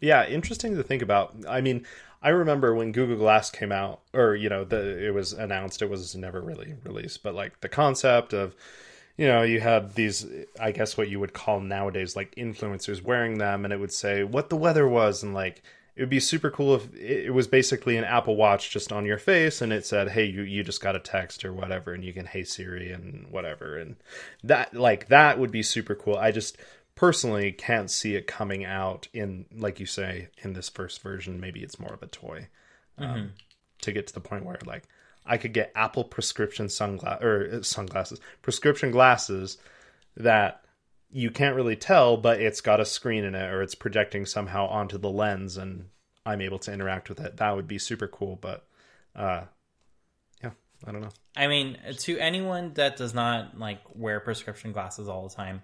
Yeah, 0.00 0.26
interesting 0.26 0.76
to 0.76 0.82
think 0.82 1.02
about. 1.02 1.34
I 1.48 1.60
mean, 1.60 1.86
I 2.22 2.30
remember 2.30 2.74
when 2.74 2.92
Google 2.92 3.16
Glass 3.16 3.50
came 3.50 3.72
out, 3.72 4.00
or 4.12 4.34
you 4.34 4.48
know, 4.48 4.64
the 4.64 5.06
it 5.06 5.14
was 5.14 5.32
announced. 5.32 5.82
It 5.82 5.90
was 5.90 6.14
never 6.14 6.40
really 6.40 6.74
released, 6.84 7.22
but 7.22 7.34
like 7.34 7.60
the 7.60 7.68
concept 7.68 8.32
of, 8.32 8.54
you 9.16 9.26
know, 9.26 9.42
you 9.42 9.60
had 9.60 9.94
these, 9.94 10.26
I 10.60 10.72
guess 10.72 10.96
what 10.96 11.08
you 11.08 11.20
would 11.20 11.32
call 11.32 11.60
nowadays 11.60 12.16
like 12.16 12.34
influencers 12.34 13.02
wearing 13.02 13.38
them, 13.38 13.64
and 13.64 13.72
it 13.72 13.80
would 13.80 13.92
say 13.92 14.24
what 14.24 14.50
the 14.50 14.56
weather 14.56 14.88
was, 14.88 15.22
and 15.22 15.34
like 15.34 15.62
it 15.94 16.02
would 16.02 16.10
be 16.10 16.20
super 16.20 16.50
cool 16.50 16.74
if 16.74 16.94
it 16.94 17.32
was 17.32 17.46
basically 17.46 17.96
an 17.96 18.04
Apple 18.04 18.36
Watch 18.36 18.70
just 18.70 18.92
on 18.92 19.06
your 19.06 19.18
face, 19.18 19.62
and 19.62 19.72
it 19.72 19.86
said, 19.86 20.08
"Hey, 20.10 20.24
you 20.26 20.42
you 20.42 20.62
just 20.62 20.82
got 20.82 20.96
a 20.96 21.00
text 21.00 21.44
or 21.44 21.52
whatever," 21.52 21.94
and 21.94 22.04
you 22.04 22.12
can 22.12 22.26
Hey 22.26 22.44
Siri 22.44 22.92
and 22.92 23.26
whatever, 23.30 23.78
and 23.78 23.96
that 24.44 24.74
like 24.74 25.08
that 25.08 25.38
would 25.38 25.50
be 25.50 25.62
super 25.62 25.94
cool. 25.94 26.16
I 26.16 26.32
just 26.32 26.58
personally 26.96 27.52
can't 27.52 27.90
see 27.90 28.16
it 28.16 28.26
coming 28.26 28.64
out 28.64 29.06
in 29.12 29.44
like 29.56 29.78
you 29.78 29.86
say 29.86 30.28
in 30.38 30.54
this 30.54 30.68
first 30.68 31.00
version 31.02 31.38
maybe 31.38 31.62
it's 31.62 31.78
more 31.78 31.92
of 31.92 32.02
a 32.02 32.06
toy. 32.06 32.48
Um, 32.98 33.32
to 33.82 33.92
get 33.92 34.06
to 34.06 34.14
the 34.14 34.20
point 34.20 34.44
where 34.44 34.58
like 34.64 34.84
i 35.26 35.36
could 35.36 35.52
get 35.52 35.70
apple 35.74 36.02
prescription 36.02 36.66
sunglass 36.66 37.22
or 37.22 37.58
uh, 37.58 37.62
sunglasses 37.62 38.20
prescription 38.40 38.90
glasses 38.90 39.58
that 40.16 40.64
you 41.10 41.30
can't 41.30 41.54
really 41.54 41.76
tell 41.76 42.16
but 42.16 42.40
it's 42.40 42.62
got 42.62 42.80
a 42.80 42.86
screen 42.86 43.22
in 43.22 43.34
it 43.34 43.52
or 43.52 43.62
it's 43.62 43.74
projecting 43.74 44.24
somehow 44.24 44.66
onto 44.66 44.96
the 44.96 45.10
lens 45.10 45.58
and 45.58 45.88
i'm 46.24 46.40
able 46.40 46.58
to 46.58 46.72
interact 46.72 47.08
with 47.08 47.20
it. 47.20 47.36
That 47.36 47.54
would 47.54 47.68
be 47.68 47.78
super 47.78 48.08
cool 48.08 48.36
but 48.40 48.66
uh 49.14 49.42
yeah 50.42 50.50
i 50.86 50.92
don't 50.92 51.02
know. 51.02 51.12
I 51.36 51.48
mean, 51.48 51.76
to 51.98 52.18
anyone 52.18 52.72
that 52.74 52.96
does 52.96 53.12
not 53.12 53.58
like 53.58 53.80
wear 53.94 54.20
prescription 54.20 54.72
glasses 54.72 55.06
all 55.06 55.28
the 55.28 55.34
time, 55.34 55.60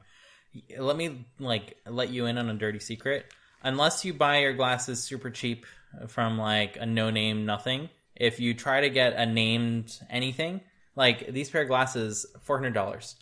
let 0.79 0.97
me 0.97 1.25
like 1.39 1.77
let 1.87 2.11
you 2.11 2.27
in 2.27 2.39
on 2.39 2.49
a 2.49 2.55
dirty 2.55 2.79
secret. 2.81 3.27
Unless 3.63 4.05
you 4.05 4.13
buy 4.13 4.39
your 4.41 4.53
glasses 4.55 5.03
super 5.03 5.31
cheap 5.31 5.67
from 6.09 6.39
like 6.39 6.77
a 6.81 6.87
no 6.87 7.11
name 7.11 7.47
nothing, 7.47 7.89
if 8.17 8.41
you 8.41 8.55
try 8.55 8.81
to 8.83 8.91
get 8.91 9.13
a 9.15 9.25
named 9.27 9.97
anything, 10.11 10.61
like 10.97 11.33
these 11.33 11.49
pair 11.51 11.63
of 11.63 11.69
glasses, 11.69 12.27
four 12.43 12.59
hundred 12.59 12.75
dollars. 12.75 13.15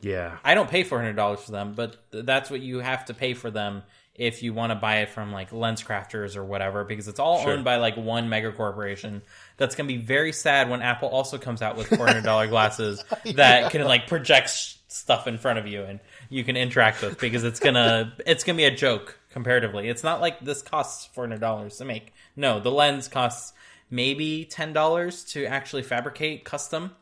yeah 0.00 0.38
I 0.44 0.54
don't 0.54 0.70
pay 0.70 0.84
four 0.84 0.98
hundred 0.98 1.16
dollars 1.16 1.40
for 1.40 1.52
them, 1.52 1.74
but 1.74 2.10
th- 2.12 2.24
that's 2.24 2.50
what 2.50 2.60
you 2.60 2.78
have 2.78 3.04
to 3.06 3.14
pay 3.14 3.34
for 3.34 3.50
them 3.50 3.82
if 4.14 4.42
you 4.42 4.52
want 4.52 4.70
to 4.70 4.74
buy 4.76 4.98
it 4.98 5.08
from 5.08 5.32
like 5.32 5.50
LensCrafters 5.50 6.36
or 6.36 6.44
whatever, 6.44 6.84
because 6.84 7.08
it's 7.08 7.18
all 7.18 7.40
Sure. 7.42 7.52
owned 7.52 7.64
by 7.64 7.76
like 7.76 7.96
one 7.96 8.28
mega 8.28 8.52
corporation. 8.52 9.22
That's 9.56 9.74
gonna 9.74 9.86
be 9.88 9.96
very 9.96 10.32
sad 10.32 10.68
when 10.70 10.82
Apple 10.82 11.08
also 11.08 11.36
comes 11.38 11.62
out 11.62 11.76
with 11.76 11.88
four 11.88 12.06
hundred 12.06 12.24
dollar 12.24 12.46
glasses 12.46 13.02
that 13.34 13.70
can 13.72 13.82
like 13.84 14.06
project 14.06 14.76
stuff 14.92 15.26
in 15.26 15.38
front 15.38 15.58
of 15.58 15.66
you 15.66 15.82
and 15.82 16.00
you 16.28 16.44
can 16.44 16.56
interact 16.56 17.00
with 17.02 17.18
because 17.20 17.44
it's 17.44 17.60
gonna 17.60 18.12
it's 18.26 18.44
gonna 18.44 18.56
be 18.56 18.64
a 18.64 18.74
joke 18.74 19.18
comparatively. 19.30 19.88
It's 19.88 20.04
not 20.04 20.20
like 20.20 20.40
this 20.40 20.62
costs 20.62 21.06
four 21.06 21.24
hundred 21.24 21.40
dollars 21.40 21.76
to 21.78 21.84
make. 21.84 22.12
No, 22.36 22.60
the 22.60 22.70
lens 22.70 23.08
costs 23.08 23.52
maybe 23.90 24.44
ten 24.44 24.72
dollars 24.72 25.24
to 25.24 25.46
actually 25.46 25.82
fabricate 25.82 26.44
custom. 26.44 26.92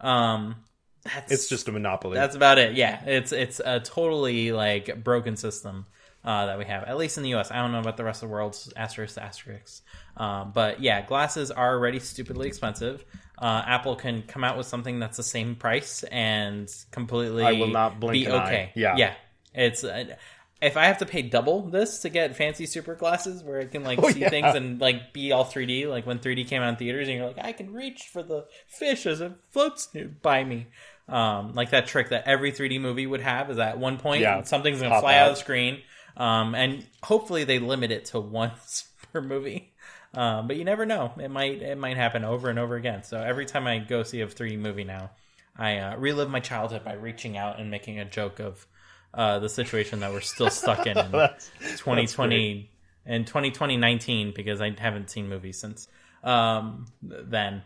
Um, 0.00 0.56
that's 1.04 1.32
it's 1.32 1.48
just 1.48 1.66
a 1.68 1.72
monopoly 1.72 2.14
that's 2.14 2.36
about 2.36 2.58
it. 2.58 2.74
Yeah, 2.74 3.02
it's 3.04 3.32
it's 3.32 3.60
a 3.64 3.80
totally 3.80 4.52
like 4.52 5.02
broken 5.02 5.36
system 5.36 5.86
uh, 6.24 6.46
that 6.46 6.58
we 6.58 6.66
have, 6.66 6.84
at 6.84 6.96
least 6.98 7.16
in 7.16 7.22
the 7.22 7.30
U.S. 7.30 7.50
I 7.50 7.56
don't 7.56 7.72
know 7.72 7.80
about 7.80 7.96
the 7.96 8.04
rest 8.04 8.22
of 8.22 8.28
the 8.28 8.32
world. 8.32 8.56
Asterisk, 8.76 9.16
asterisk. 9.16 9.82
Um, 10.16 10.52
but 10.52 10.82
yeah, 10.82 11.04
glasses 11.06 11.50
are 11.50 11.74
already 11.74 11.98
stupidly 11.98 12.46
expensive. 12.48 13.04
Uh, 13.40 13.62
Apple 13.66 13.96
can 13.96 14.22
come 14.22 14.44
out 14.44 14.58
with 14.58 14.66
something 14.66 14.98
that's 14.98 15.16
the 15.16 15.22
same 15.22 15.54
price 15.56 16.02
and 16.04 16.68
completely 16.90 17.42
I 17.42 17.52
will 17.52 17.68
not 17.68 17.98
blink 17.98 18.12
be 18.12 18.24
an 18.26 18.32
eye. 18.32 18.44
okay. 18.46 18.72
Yeah. 18.76 18.96
yeah. 18.98 19.14
It's 19.54 19.82
uh, 19.82 20.14
if 20.60 20.76
I 20.76 20.84
have 20.84 20.98
to 20.98 21.06
pay 21.06 21.22
double 21.22 21.62
this 21.62 22.00
to 22.00 22.10
get 22.10 22.36
fancy 22.36 22.66
super 22.66 22.94
glasses 22.94 23.42
where 23.42 23.60
I 23.60 23.64
can 23.64 23.82
like 23.82 23.98
Oh, 24.02 24.10
see 24.10 24.20
yeah. 24.20 24.28
things 24.28 24.54
and 24.54 24.78
like 24.78 25.14
be 25.14 25.32
all 25.32 25.46
3D, 25.46 25.88
like 25.88 26.06
when 26.06 26.18
3D 26.18 26.46
came 26.48 26.60
out 26.60 26.68
in 26.68 26.76
theaters, 26.76 27.08
and 27.08 27.16
you're 27.16 27.26
like, 27.28 27.38
I 27.42 27.52
can 27.52 27.72
reach 27.72 28.08
for 28.12 28.22
the 28.22 28.44
fish 28.68 29.06
as 29.06 29.22
it 29.22 29.32
floats 29.52 29.88
by 30.20 30.44
me. 30.44 30.66
Um, 31.08 31.54
like 31.54 31.70
that 31.70 31.86
trick 31.86 32.10
that 32.10 32.28
every 32.28 32.52
3D 32.52 32.78
movie 32.80 33.06
would 33.06 33.22
have 33.22 33.50
is 33.50 33.56
that 33.56 33.70
at 33.70 33.78
one 33.78 33.96
point 33.96 34.20
Yeah. 34.20 34.42
something's 34.42 34.82
gonna 34.82 35.00
fly 35.00 35.14
out 35.16 35.22
out. 35.22 35.30
of 35.30 35.36
the 35.36 35.40
screen, 35.40 35.80
um, 36.18 36.54
and 36.54 36.86
hopefully 37.02 37.44
they 37.44 37.58
limit 37.58 37.90
it 37.90 38.04
to 38.06 38.20
once 38.20 38.86
per 39.14 39.22
movie. 39.22 39.69
Um, 40.12 40.48
but 40.48 40.56
you 40.56 40.64
never 40.64 40.86
know; 40.86 41.12
it 41.18 41.30
might 41.30 41.62
it 41.62 41.78
might 41.78 41.96
happen 41.96 42.24
over 42.24 42.50
and 42.50 42.58
over 42.58 42.76
again. 42.76 43.04
So 43.04 43.20
every 43.20 43.46
time 43.46 43.66
I 43.66 43.78
go 43.78 44.02
see 44.02 44.20
a 44.20 44.26
3D 44.26 44.58
movie 44.58 44.84
now, 44.84 45.10
I 45.56 45.78
uh, 45.78 45.96
relive 45.96 46.30
my 46.30 46.40
childhood 46.40 46.84
by 46.84 46.94
reaching 46.94 47.36
out 47.36 47.60
and 47.60 47.70
making 47.70 48.00
a 48.00 48.04
joke 48.04 48.40
of 48.40 48.66
uh, 49.14 49.38
the 49.38 49.48
situation 49.48 50.00
that 50.00 50.12
we're 50.12 50.20
still 50.20 50.50
stuck 50.50 50.86
in 50.86 50.98
in 50.98 51.12
That's- 51.12 51.50
2020 51.60 52.70
and 53.06 53.26
2019 53.26 54.32
because 54.34 54.60
I 54.60 54.74
haven't 54.78 55.10
seen 55.10 55.28
movies 55.28 55.58
since 55.58 55.88
um, 56.22 56.86
then. 57.02 57.62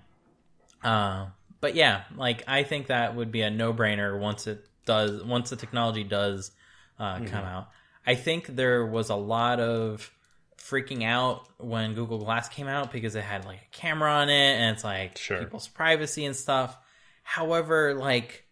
Uh, 0.82 1.26
but 1.60 1.74
yeah, 1.74 2.02
like 2.16 2.44
I 2.46 2.62
think 2.62 2.88
that 2.88 3.16
would 3.16 3.32
be 3.32 3.40
a 3.40 3.50
no-brainer 3.50 4.18
once 4.18 4.46
it 4.46 4.66
does 4.84 5.22
once 5.24 5.50
the 5.50 5.56
technology 5.56 6.04
does 6.04 6.50
uh, 6.98 7.20
come 7.24 7.44
out. 7.44 7.70
I 8.06 8.14
think 8.16 8.46
there 8.46 8.84
was 8.84 9.08
a 9.08 9.16
lot 9.16 9.60
of 9.60 10.12
freaking 10.58 11.04
out 11.04 11.46
when 11.58 11.94
Google 11.94 12.18
Glass 12.18 12.48
came 12.48 12.66
out 12.68 12.90
because 12.92 13.14
it 13.14 13.22
had 13.24 13.44
like 13.44 13.58
a 13.58 13.76
camera 13.76 14.10
on 14.10 14.28
it 14.28 14.32
and 14.60 14.74
it's 14.74 14.84
like 14.84 15.18
Sure. 15.18 15.38
people's 15.38 15.68
privacy 15.68 16.24
and 16.24 16.34
stuff. 16.34 16.76
However, 17.22 17.94
like 17.94 18.44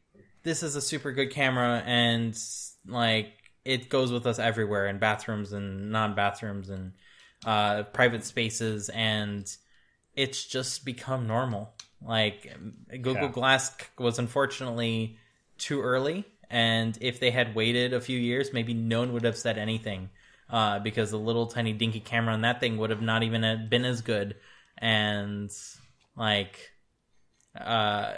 this 0.43 0.63
is 0.63 0.77
a 0.77 0.81
super 0.81 1.13
good 1.13 1.31
camera 1.31 1.83
and 1.87 2.39
like 2.87 3.33
it 3.65 3.89
goes 3.89 4.11
with 4.13 4.27
us 4.27 4.39
everywhere 4.39 4.89
in 4.89 4.99
bathrooms 4.99 5.53
and 5.53 5.91
non-bathrooms 5.93 6.69
and 6.69 6.93
uh, 7.47 7.85
private 7.85 8.25
spaces 8.25 8.89
and 8.89 9.55
it's 10.15 10.45
just 10.45 10.85
become 10.85 11.27
normal. 11.27 11.73
Like 12.05 12.53
Google 12.91 13.15
Yeah. 13.15 13.29
Glass 13.29 13.75
was 13.99 14.19
unfortunately 14.19 15.17
too 15.59 15.81
early, 15.81 16.25
and 16.51 16.99
if 17.01 17.21
they 17.21 17.31
had 17.31 17.55
waited 17.55 17.93
a 17.93 18.01
few 18.01 18.19
years, 18.19 18.53
maybe 18.53 18.75
no 18.75 18.99
one 19.01 19.13
would 19.13 19.23
have 19.25 19.37
said 19.37 19.57
anything 19.59 20.11
uh, 20.53 20.79
because 20.79 21.11
the 21.11 21.19
little 21.19 21.47
tiny 21.47 21.73
dinky 21.73 21.99
camera 21.99 22.35
on 22.35 22.43
that 22.43 22.61
thing 22.61 22.77
would 22.77 22.91
have 22.91 23.03
not 23.03 23.23
even 23.23 23.43
uh, 23.43 23.57
been 23.69 23.85
as 23.85 24.03
good, 24.03 24.37
and 24.79 25.51
like 26.15 26.73
uh, 27.59 28.13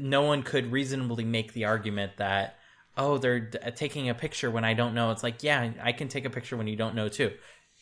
no 0.00 0.22
one 0.22 0.42
could 0.42 0.70
reasonably 0.70 1.24
make 1.24 1.52
the 1.52 1.64
argument 1.64 2.12
that 2.18 2.56
oh 2.96 3.18
they're 3.18 3.40
d- 3.40 3.58
taking 3.74 4.08
a 4.08 4.14
picture 4.14 4.50
when 4.50 4.64
I 4.64 4.74
don't 4.74 4.94
know. 4.94 5.10
It's 5.10 5.24
like 5.24 5.42
yeah, 5.42 5.72
I 5.82 5.92
can 5.92 6.08
take 6.08 6.24
a 6.24 6.30
picture 6.30 6.56
when 6.56 6.68
you 6.68 6.76
don't 6.76 6.94
know 6.94 7.08
too. 7.08 7.32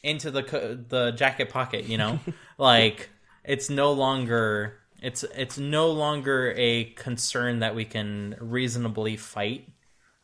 Into 0.03 0.31
the 0.31 0.43
co- 0.43 0.75
the 0.89 1.11
jacket 1.13 1.51
pocket, 1.51 1.85
you 1.85 1.99
know, 1.99 2.19
like 2.59 3.11
it's 3.45 3.69
no 3.69 3.93
longer 3.93 4.79
it's 5.03 5.25
it's 5.35 5.59
no 5.59 5.91
longer 5.91 6.55
a 6.57 6.85
concern 6.85 7.61
that 7.61 7.75
we 7.75 7.85
can 7.85 8.37
reasonably 8.41 9.17
fight. 9.19 9.69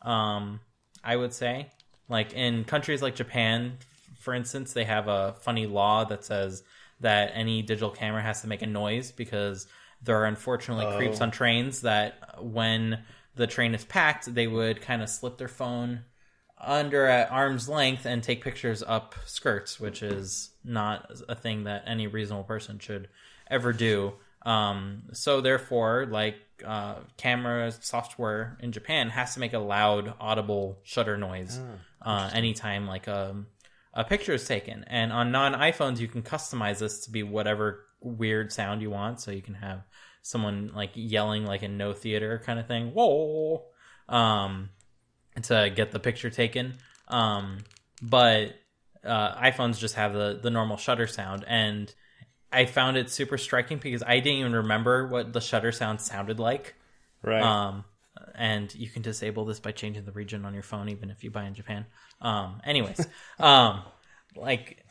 Um, 0.01 0.61
I 1.03 1.15
would 1.15 1.33
say, 1.33 1.67
like 2.09 2.33
in 2.33 2.63
countries 2.63 3.01
like 3.01 3.15
Japan, 3.15 3.77
for 4.19 4.33
instance, 4.33 4.73
they 4.73 4.85
have 4.85 5.07
a 5.07 5.35
funny 5.41 5.67
law 5.67 6.03
that 6.05 6.23
says 6.25 6.63
that 6.99 7.31
any 7.33 7.61
digital 7.61 7.91
camera 7.91 8.21
has 8.21 8.41
to 8.41 8.47
make 8.47 8.61
a 8.61 8.67
noise 8.67 9.11
because 9.11 9.67
there 10.01 10.19
are 10.21 10.25
unfortunately 10.25 10.85
creeps 10.97 11.21
on 11.21 11.31
trains 11.31 11.81
that 11.81 12.41
when 12.43 13.03
the 13.35 13.47
train 13.47 13.73
is 13.75 13.85
packed, 13.85 14.33
they 14.33 14.47
would 14.47 14.81
kind 14.81 15.01
of 15.01 15.09
slip 15.09 15.37
their 15.37 15.47
phone 15.47 16.01
under 16.59 17.05
at 17.05 17.31
arm's 17.31 17.69
length 17.69 18.05
and 18.05 18.23
take 18.23 18.43
pictures 18.43 18.81
up 18.81 19.13
skirts, 19.25 19.79
which 19.79 20.01
is 20.01 20.49
not 20.63 21.11
a 21.29 21.35
thing 21.35 21.65
that 21.65 21.83
any 21.85 22.07
reasonable 22.07 22.43
person 22.43 22.79
should 22.79 23.07
ever 23.49 23.73
do. 23.73 24.13
Um, 24.41 25.03
so 25.13 25.41
therefore, 25.41 26.07
like 26.09 26.37
uh, 26.65 26.95
camera 27.17 27.71
software 27.71 28.57
in 28.59 28.71
Japan 28.71 29.09
has 29.09 29.35
to 29.35 29.39
make 29.39 29.53
a 29.53 29.59
loud, 29.59 30.13
audible 30.19 30.79
shutter 30.83 31.17
noise 31.17 31.59
uh, 32.01 32.29
anytime 32.33 32.87
like 32.87 33.07
a 33.07 33.43
a 33.93 34.03
picture 34.03 34.33
is 34.33 34.47
taken. 34.47 34.85
And 34.87 35.11
on 35.11 35.31
non 35.31 35.53
iPhones, 35.53 35.99
you 35.99 36.07
can 36.07 36.21
customize 36.21 36.79
this 36.79 37.05
to 37.05 37.11
be 37.11 37.23
whatever 37.23 37.85
weird 37.99 38.53
sound 38.53 38.81
you 38.81 38.91
want. 38.91 39.19
So 39.19 39.31
you 39.31 39.41
can 39.41 39.55
have 39.55 39.81
someone 40.21 40.71
like 40.75 40.91
yelling 40.93 41.45
like 41.45 41.63
in 41.63 41.77
no 41.77 41.93
theater 41.93 42.41
kind 42.45 42.59
of 42.59 42.67
thing. 42.67 42.91
Whoa. 42.93 43.65
Um, 44.07 44.69
to 45.43 45.71
get 45.75 45.91
the 45.91 45.99
picture 45.99 46.29
taken. 46.29 46.75
Um, 47.07 47.59
but 48.01 48.55
uh, 49.03 49.35
iPhones 49.41 49.79
just 49.79 49.95
have 49.95 50.13
the 50.13 50.39
the 50.41 50.49
normal 50.49 50.77
shutter 50.77 51.07
sound, 51.07 51.45
and 51.47 51.93
I 52.51 52.65
found 52.65 52.97
it 52.97 53.09
super 53.09 53.37
striking 53.37 53.77
because 53.77 54.03
I 54.03 54.19
didn't 54.19 54.39
even 54.39 54.53
remember 54.53 55.07
what 55.07 55.33
the 55.33 55.41
shutter 55.41 55.71
sound 55.71 56.01
sounded 56.01 56.39
like. 56.39 56.75
right 57.23 57.41
Um, 57.41 57.85
and 58.37 58.73
you 58.75 58.89
can 58.89 59.01
disable 59.01 59.45
this 59.45 59.59
by 59.59 59.71
changing 59.71 60.05
the 60.05 60.11
region 60.11 60.45
on 60.45 60.53
your 60.53 60.63
phone, 60.63 60.89
even 60.89 61.09
if 61.09 61.23
you 61.23 61.31
buy 61.31 61.45
in 61.45 61.53
Japan. 61.53 61.85
Um, 62.21 62.61
anyways, 62.63 63.05
um, 63.39 63.81
like 64.35 64.83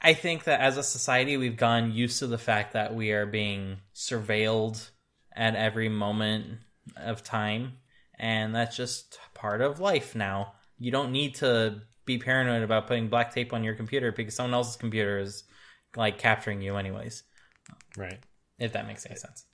I 0.00 0.14
think 0.14 0.44
that 0.44 0.60
as 0.60 0.76
a 0.76 0.82
society 0.82 1.36
we've 1.36 1.56
gone 1.56 1.92
used 1.92 2.18
to 2.18 2.26
the 2.26 2.38
fact 2.38 2.72
that 2.72 2.94
we 2.94 3.12
are 3.12 3.26
being 3.26 3.78
surveilled 3.94 4.90
at 5.34 5.54
every 5.54 5.88
moment 5.88 6.58
of 6.96 7.22
time 7.22 7.74
and 8.18 8.54
that's 8.54 8.76
just 8.76 9.18
part 9.34 9.60
of 9.60 9.80
life 9.80 10.14
now. 10.14 10.54
You 10.78 10.90
don't 10.90 11.12
need 11.12 11.36
to 11.36 11.82
be 12.04 12.18
paranoid 12.18 12.62
about 12.62 12.88
putting 12.88 13.08
black 13.08 13.32
tape 13.32 13.52
on 13.52 13.64
your 13.64 13.74
computer 13.74 14.12
because 14.12 14.34
someone 14.34 14.54
else's 14.54 14.76
computer 14.76 15.18
is 15.18 15.44
like 15.96 16.18
capturing 16.18 16.60
you 16.60 16.76
anyways. 16.76 17.22
Right. 17.96 18.18
If 18.58 18.72
that 18.72 18.86
makes 18.86 19.06
any 19.06 19.16
sense. 19.16 19.44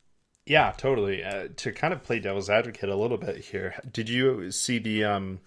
Yeah, 0.49 0.73
totally. 0.77 1.23
Uh, 1.23 1.49
to 1.57 1.73
kind 1.73 1.93
of 1.93 2.03
play 2.03 2.21
devil's 2.21 2.49
advocate 2.49 2.89
a 2.89 2.97
little 2.97 3.19
bit 3.19 3.37
here, 3.37 3.75
did 3.93 4.09
you 4.09 4.51
see 4.51 4.79
the 4.79 5.05
um 5.05 5.41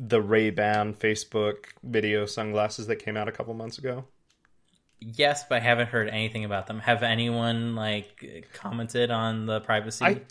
the 0.00 0.20
Ray 0.20 0.50
Ban 0.50 0.94
Facebook 0.94 1.66
video 1.82 2.26
sunglasses 2.26 2.86
that 2.86 2.96
came 2.96 3.16
out 3.16 3.28
a 3.28 3.32
couple 3.32 3.52
months 3.54 3.78
ago? 3.78 4.04
Yes, 4.98 5.44
but 5.46 5.56
I 5.56 5.60
haven't 5.60 5.88
heard 5.88 6.08
anything 6.08 6.44
about 6.46 6.66
them. 6.66 6.80
Have 6.80 7.02
anyone 7.02 7.74
like 7.74 8.48
commented 8.54 9.10
on 9.10 9.44
the 9.44 9.60
privacy 9.60 10.04
I, 10.04 10.12
stuff? 10.14 10.24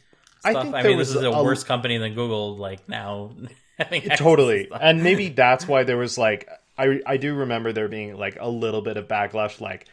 I, 0.43 0.49
I, 0.49 0.53
think 0.53 0.73
mean, 0.73 0.83
there 0.83 0.97
this 0.97 1.09
is 1.09 1.21
a, 1.21 1.29
a- 1.29 1.43
worse 1.43 1.63
company 1.63 1.99
than 1.99 2.15
Google. 2.15 2.57
Like 2.57 2.89
now, 2.89 3.31
to 3.91 4.17
totally 4.17 4.69
and 4.71 5.03
maybe 5.03 5.29
that's 5.29 5.67
why 5.67 5.83
there 5.83 5.97
was 5.97 6.17
like 6.17 6.49
i 6.77 7.01
i 7.05 7.17
do 7.17 7.35
remember 7.35 7.73
there 7.73 7.89
being 7.89 8.15
like 8.15 8.37
a 8.39 8.47
little 8.47 8.81
bit 8.81 8.95
of 8.95 9.05
backlash 9.07 9.59
like 9.59 9.85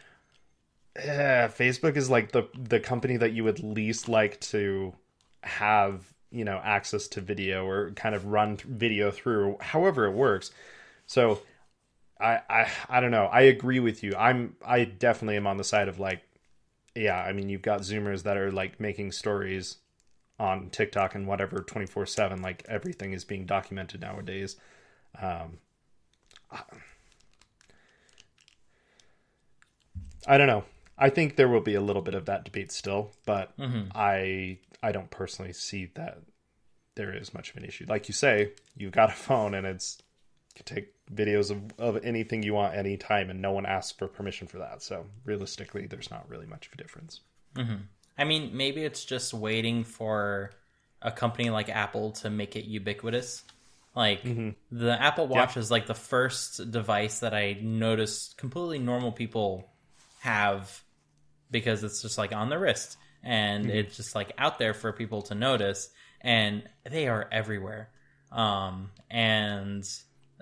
facebook 0.96 1.96
is 1.96 2.11
like 2.11 2.33
the 2.33 2.48
the 2.55 2.81
company 2.81 3.16
that 3.16 3.33
you 3.33 3.44
would 3.44 3.62
least 3.62 4.09
like 4.09 4.38
to 4.40 4.92
have 5.42 6.12
you 6.31 6.44
know 6.44 6.61
access 6.62 7.09
to 7.09 7.20
video 7.20 7.66
or 7.66 7.90
kind 7.92 8.14
of 8.14 8.26
run 8.26 8.57
video 8.57 9.11
through 9.11 9.57
however 9.61 10.05
it 10.05 10.12
works 10.12 10.50
so 11.07 11.40
I, 12.20 12.40
I 12.48 12.70
i 12.88 13.00
don't 13.00 13.11
know 13.11 13.24
i 13.26 13.42
agree 13.42 13.81
with 13.81 14.02
you 14.02 14.14
i'm 14.16 14.55
i 14.64 14.85
definitely 14.85 15.37
am 15.37 15.46
on 15.46 15.57
the 15.57 15.64
side 15.64 15.88
of 15.88 15.98
like 15.98 16.22
yeah 16.94 17.20
i 17.22 17.33
mean 17.33 17.48
you've 17.48 17.62
got 17.62 17.81
zoomers 17.81 18.22
that 18.24 18.37
are 18.37 18.52
like 18.52 18.78
making 18.78 19.12
stories 19.12 19.78
on 20.42 20.70
TikTok 20.70 21.14
and 21.14 21.26
whatever 21.26 21.61
24 21.61 22.05
7. 22.07 22.42
Like 22.42 22.64
everything 22.68 23.12
is 23.12 23.24
being 23.24 23.46
documented 23.46 24.00
nowadays. 24.00 24.57
Um, 25.20 25.59
I 30.26 30.38
don't 30.38 30.48
know. 30.48 30.64
I 31.02 31.10
think 31.10 31.34
there 31.34 31.48
will 31.48 31.60
be 31.60 31.74
a 31.74 31.80
little 31.80 32.00
bit 32.00 32.14
of 32.14 32.26
that 32.26 32.44
debate 32.44 32.70
still, 32.70 33.10
but 33.26 33.58
mm-hmm. 33.58 33.88
I 33.92 34.58
I 34.84 34.92
don't 34.92 35.10
personally 35.10 35.52
see 35.52 35.86
that 35.94 36.18
there 36.94 37.12
is 37.12 37.34
much 37.34 37.50
of 37.50 37.56
an 37.56 37.64
issue. 37.64 37.86
Like 37.88 38.06
you 38.06 38.14
say, 38.14 38.52
you've 38.76 38.92
got 38.92 39.10
a 39.10 39.14
phone 39.14 39.54
and 39.54 39.66
it's 39.66 39.98
you 40.54 40.62
can 40.62 40.76
take 40.76 40.94
videos 41.12 41.50
of, 41.50 41.60
of 41.78 42.04
anything 42.04 42.44
you 42.44 42.54
want 42.54 42.76
anytime 42.76 43.30
and 43.30 43.42
no 43.42 43.50
one 43.50 43.66
asks 43.66 43.90
for 43.90 44.06
permission 44.06 44.46
for 44.46 44.58
that. 44.58 44.80
So 44.80 45.06
realistically 45.24 45.88
there's 45.88 46.08
not 46.08 46.28
really 46.28 46.46
much 46.46 46.68
of 46.68 46.74
a 46.74 46.76
difference. 46.76 47.20
Mm-hmm. 47.56 47.82
I 48.16 48.24
mean, 48.24 48.56
maybe 48.56 48.84
it's 48.84 49.04
just 49.04 49.34
waiting 49.34 49.82
for 49.82 50.52
a 51.00 51.10
company 51.10 51.50
like 51.50 51.68
Apple 51.68 52.12
to 52.12 52.30
make 52.30 52.54
it 52.54 52.64
ubiquitous. 52.64 53.42
Like 53.96 54.22
mm-hmm. 54.22 54.50
the 54.70 55.02
Apple 55.02 55.26
Watch 55.26 55.56
is 55.56 55.68
like 55.68 55.88
the 55.88 55.94
first 55.94 56.70
device 56.70 57.18
that 57.20 57.34
I 57.34 57.58
noticed 57.60 58.36
completely 58.36 58.78
normal 58.78 59.10
people 59.10 59.68
have 60.20 60.80
because 61.52 61.84
it's 61.84 62.02
just 62.02 62.18
like 62.18 62.32
on 62.32 62.48
the 62.48 62.58
wrist 62.58 62.96
and 63.22 63.70
it's 63.70 63.96
just 63.96 64.16
like 64.16 64.32
out 64.36 64.58
there 64.58 64.74
for 64.74 64.92
people 64.92 65.22
to 65.22 65.36
notice 65.36 65.90
and 66.20 66.64
they 66.90 67.06
are 67.06 67.28
everywhere. 67.30 67.90
Um 68.32 68.90
and 69.10 69.88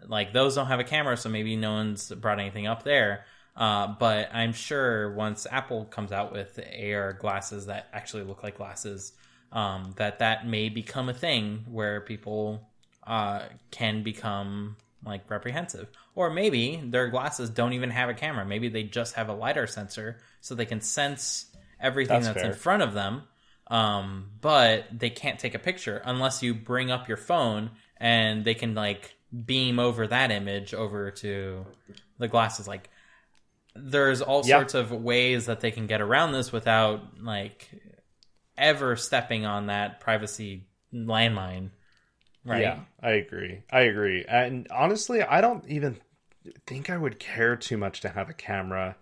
like 0.07 0.33
those 0.33 0.55
don't 0.55 0.69
have 0.69 0.81
a 0.81 0.85
camera 0.85 1.17
so 1.17 1.29
maybe 1.29 1.57
no 1.57 1.73
one's 1.73 2.11
brought 2.11 2.41
anything 2.41 2.67
up 2.67 2.85
there. 2.85 3.27
Uh, 3.57 3.95
but 3.99 4.31
I'm 4.33 4.53
sure 4.53 5.13
once 5.13 5.47
Apple 5.51 5.85
comes 5.85 6.13
out 6.13 6.33
with 6.33 6.59
AR 6.59 7.13
glasses 7.13 7.67
that 7.67 7.89
actually 7.93 8.23
look 8.23 8.43
like 8.43 8.57
glasses, 8.57 9.13
um, 9.53 9.93
that 9.97 10.21
that 10.21 10.47
may 10.47 10.69
become 10.69 11.09
a 11.09 11.15
thing 11.15 11.65
where 11.69 12.01
people 12.01 12.67
uh, 13.07 13.43
can 13.71 14.03
become 14.03 14.77
like 15.05 15.29
reprehensive, 15.31 15.91
or 16.15 16.31
maybe 16.31 16.81
their 16.85 17.09
glasses 17.09 17.51
don't 17.51 17.73
even 17.73 17.91
have 17.91 18.09
a 18.09 18.15
camera. 18.15 18.45
Maybe 18.45 18.69
they 18.69 18.83
just 18.83 19.15
have 19.15 19.29
a 19.29 19.35
lidar 19.35 19.67
sensor, 19.67 20.19
so 20.41 20.55
they 20.55 20.67
can 20.67 20.81
sense 20.81 21.47
everything 21.81 22.23
That's 22.23 22.35
that's, 22.35 22.47
in 22.47 22.53
front 22.55 22.83
of 22.83 22.93
them. 22.95 23.23
Um, 23.69 24.31
but 24.41 24.87
they 24.93 25.11
can't 25.11 25.39
take 25.39 25.55
a 25.55 25.59
picture 25.59 26.03
unless 26.05 26.43
you 26.43 26.55
bring 26.55 26.91
up 26.91 27.07
your 27.09 27.17
phone 27.17 27.71
and 27.99 28.45
they 28.45 28.55
can 28.55 28.75
like 28.75 29.15
beam 29.45 29.79
over 29.79 30.09
that 30.09 30.33
image 30.33 30.75
over 30.75 31.13
to 31.13 31.65
the 32.19 32.27
glasses. 32.27 32.67
Like 32.67 32.91
there's 33.77 34.23
all 34.23 34.43
Yeah. 34.45 34.59
sorts 34.59 34.75
of 34.75 34.91
ways 34.91 35.47
that 35.47 35.61
they 35.61 35.71
can 35.71 35.87
get 35.87 36.01
around 36.01 36.33
this 36.33 36.51
without 36.51 37.23
like 37.23 37.71
ever 38.59 38.97
stepping 38.97 39.47
on 39.47 39.67
that 39.67 40.01
privacy 40.01 40.67
landmine. 40.93 41.71
Right. 42.45 42.63
Yeah, 42.63 42.81
I 43.03 43.11
agree. 43.13 43.63
I 43.71 43.81
agree. 43.83 44.25
And 44.27 44.67
honestly, 44.71 45.23
I 45.23 45.41
don't 45.41 45.67
even 45.69 46.01
think 46.67 46.89
I 46.91 46.97
would 46.97 47.19
care 47.19 47.57
too 47.57 47.77
much 47.77 48.01
to 48.01 48.09
have 48.11 48.31
a 48.31 48.35
camera 48.35 48.97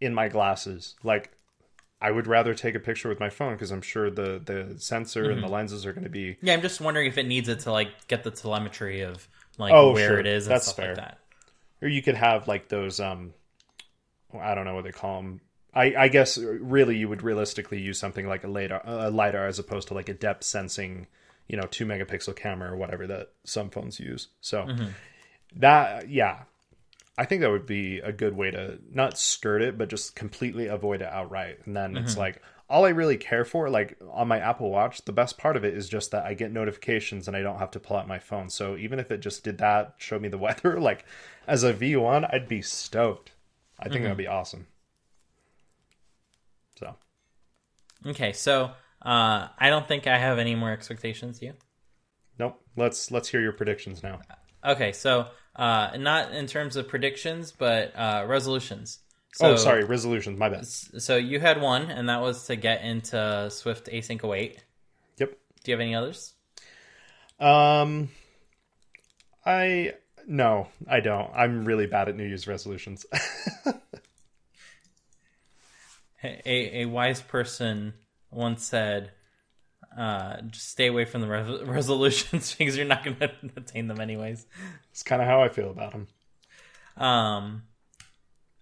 in 0.00 0.12
my 0.14 0.28
glasses. 0.28 0.96
Like 1.04 1.30
I 2.00 2.10
would 2.10 2.26
rather 2.26 2.54
take 2.54 2.74
a 2.74 2.80
picture 2.80 3.08
with 3.08 3.20
my 3.20 3.30
phone 3.30 3.54
because 3.54 3.70
I'm 3.70 3.82
sure 3.82 4.10
the 4.10 4.40
the 4.44 4.74
sensor 4.78 5.30
and 5.30 5.42
the 5.42 5.48
lenses 5.48 5.86
are 5.86 5.92
going 5.92 6.04
to 6.04 6.10
be 6.10 6.36
Yeah, 6.42 6.54
I'm 6.54 6.62
just 6.62 6.80
wondering 6.80 7.06
if 7.06 7.18
it 7.18 7.26
needs 7.26 7.48
it 7.48 7.60
to 7.60 7.72
like 7.72 8.08
get 8.08 8.24
the 8.24 8.30
telemetry 8.30 9.02
of 9.02 9.28
like 9.58 9.74
Oh, 9.74 9.92
where 9.92 10.08
sure. 10.08 10.18
it 10.18 10.26
is 10.26 10.46
and 10.46 10.54
That's 10.54 10.64
stuff 10.64 10.76
fair. 10.76 10.88
like 10.88 10.96
that. 10.96 11.18
or 11.82 11.88
you 11.88 12.02
could 12.02 12.16
have 12.16 12.48
like 12.48 12.68
those 12.68 12.98
um 13.00 13.34
I 14.38 14.54
don't 14.54 14.64
know 14.64 14.74
what 14.74 14.84
they 14.84 14.92
call 14.92 15.16
them. 15.22 15.40
I, 15.74 15.94
I 15.94 16.08
guess 16.08 16.36
really 16.38 16.96
you 16.96 17.08
would 17.08 17.22
realistically 17.22 17.80
use 17.80 17.98
something 17.98 18.26
like 18.26 18.44
a 18.44 18.48
lidar, 18.48 18.82
a 18.84 19.10
lidar 19.10 19.46
as 19.46 19.58
opposed 19.58 19.88
to 19.88 19.94
like 19.94 20.08
a 20.08 20.14
depth 20.14 20.44
sensing, 20.44 21.06
you 21.50 21.56
know, 21.56 21.66
two 21.66 21.84
megapixel 21.84 22.36
camera 22.36 22.72
or 22.72 22.76
whatever 22.76 23.08
that 23.08 23.30
some 23.42 23.70
phones 23.70 23.98
use. 23.98 24.28
So 24.40 24.62
mm-hmm. 24.62 24.86
that 25.56 26.08
yeah, 26.08 26.44
I 27.18 27.24
think 27.24 27.40
that 27.40 27.50
would 27.50 27.66
be 27.66 27.98
a 27.98 28.12
good 28.12 28.36
way 28.36 28.52
to 28.52 28.78
not 28.92 29.18
skirt 29.18 29.60
it, 29.60 29.76
but 29.76 29.88
just 29.88 30.14
completely 30.14 30.68
avoid 30.68 31.02
it 31.02 31.08
outright. 31.08 31.58
And 31.66 31.76
then 31.76 31.96
it's 31.96 32.12
mm-hmm. 32.12 32.20
like 32.20 32.42
all 32.68 32.84
I 32.84 32.90
really 32.90 33.16
care 33.16 33.44
for, 33.44 33.68
like 33.68 33.98
on 34.12 34.28
my 34.28 34.38
Apple 34.38 34.70
Watch, 34.70 35.04
the 35.04 35.12
best 35.12 35.38
part 35.38 35.56
of 35.56 35.64
it 35.64 35.74
is 35.74 35.88
just 35.88 36.12
that 36.12 36.24
I 36.24 36.34
get 36.34 36.52
notifications 36.52 37.26
and 37.26 37.36
I 37.36 37.42
don't 37.42 37.58
have 37.58 37.72
to 37.72 37.80
pull 37.80 37.96
out 37.96 38.06
my 38.06 38.20
phone. 38.20 38.48
So 38.48 38.76
even 38.76 39.00
if 39.00 39.10
it 39.10 39.18
just 39.18 39.42
did 39.42 39.58
that, 39.58 39.94
show 39.98 40.20
me 40.20 40.28
the 40.28 40.38
weather, 40.46 40.78
like 40.78 41.04
as 41.48 41.64
a 41.64 41.74
V1, 41.74 42.32
I'd 42.32 42.46
be 42.46 42.62
stoked. 42.62 43.32
I 43.76 43.88
think 43.88 44.02
that'd 44.04 44.12
mm-hmm. 44.12 44.18
be 44.18 44.26
awesome. 44.28 44.68
So 46.78 46.94
Okay, 48.06 48.32
so 48.32 48.70
uh, 49.02 49.48
I 49.58 49.70
don't 49.70 49.86
think 49.86 50.06
I 50.06 50.18
have 50.18 50.38
any 50.38 50.54
more 50.54 50.70
expectations. 50.70 51.40
You? 51.42 51.54
nope. 52.38 52.60
Let's 52.76 53.10
let's 53.10 53.28
hear 53.28 53.40
your 53.40 53.52
predictions 53.52 54.02
now. 54.02 54.20
Okay, 54.64 54.92
so 54.92 55.26
uh, 55.56 55.90
not 55.98 56.32
in 56.32 56.46
terms 56.46 56.76
of 56.76 56.88
predictions, 56.88 57.52
but 57.52 57.92
uh, 57.96 58.24
resolutions. 58.26 58.98
So, 59.32 59.52
oh, 59.52 59.56
sorry, 59.56 59.84
resolutions. 59.84 60.38
My 60.38 60.48
bad. 60.48 60.66
So 60.66 61.16
you 61.16 61.38
had 61.38 61.60
one, 61.60 61.90
and 61.90 62.08
that 62.08 62.20
was 62.20 62.46
to 62.46 62.56
get 62.56 62.82
into 62.82 63.48
Swift 63.50 63.86
Async 63.86 64.22
Await. 64.22 64.64
Yep. 65.18 65.30
Do 65.62 65.70
you 65.70 65.74
have 65.74 65.80
any 65.80 65.94
others? 65.94 66.34
Um, 67.38 68.08
I 69.46 69.94
no, 70.26 70.68
I 70.88 71.00
don't. 71.00 71.30
I'm 71.34 71.64
really 71.64 71.86
bad 71.86 72.08
at 72.08 72.16
New 72.16 72.26
Year's 72.26 72.46
resolutions. 72.46 73.06
A, 76.22 76.82
a 76.82 76.84
wise 76.84 77.22
person 77.22 77.94
once 78.30 78.64
said, 78.64 79.12
uh, 79.96 80.40
"Just 80.42 80.68
stay 80.68 80.86
away 80.86 81.04
from 81.04 81.20
the 81.20 81.28
res- 81.28 81.62
resolutions 81.64 82.54
because 82.58 82.76
you're 82.76 82.86
not 82.86 83.04
going 83.04 83.16
to 83.18 83.30
attain 83.56 83.88
them 83.88 84.00
anyways." 84.00 84.46
it's 84.90 85.02
kind 85.02 85.22
of 85.22 85.28
how 85.28 85.42
I 85.42 85.48
feel 85.48 85.70
about 85.70 85.92
them. 85.92 86.08
Um, 86.96 87.62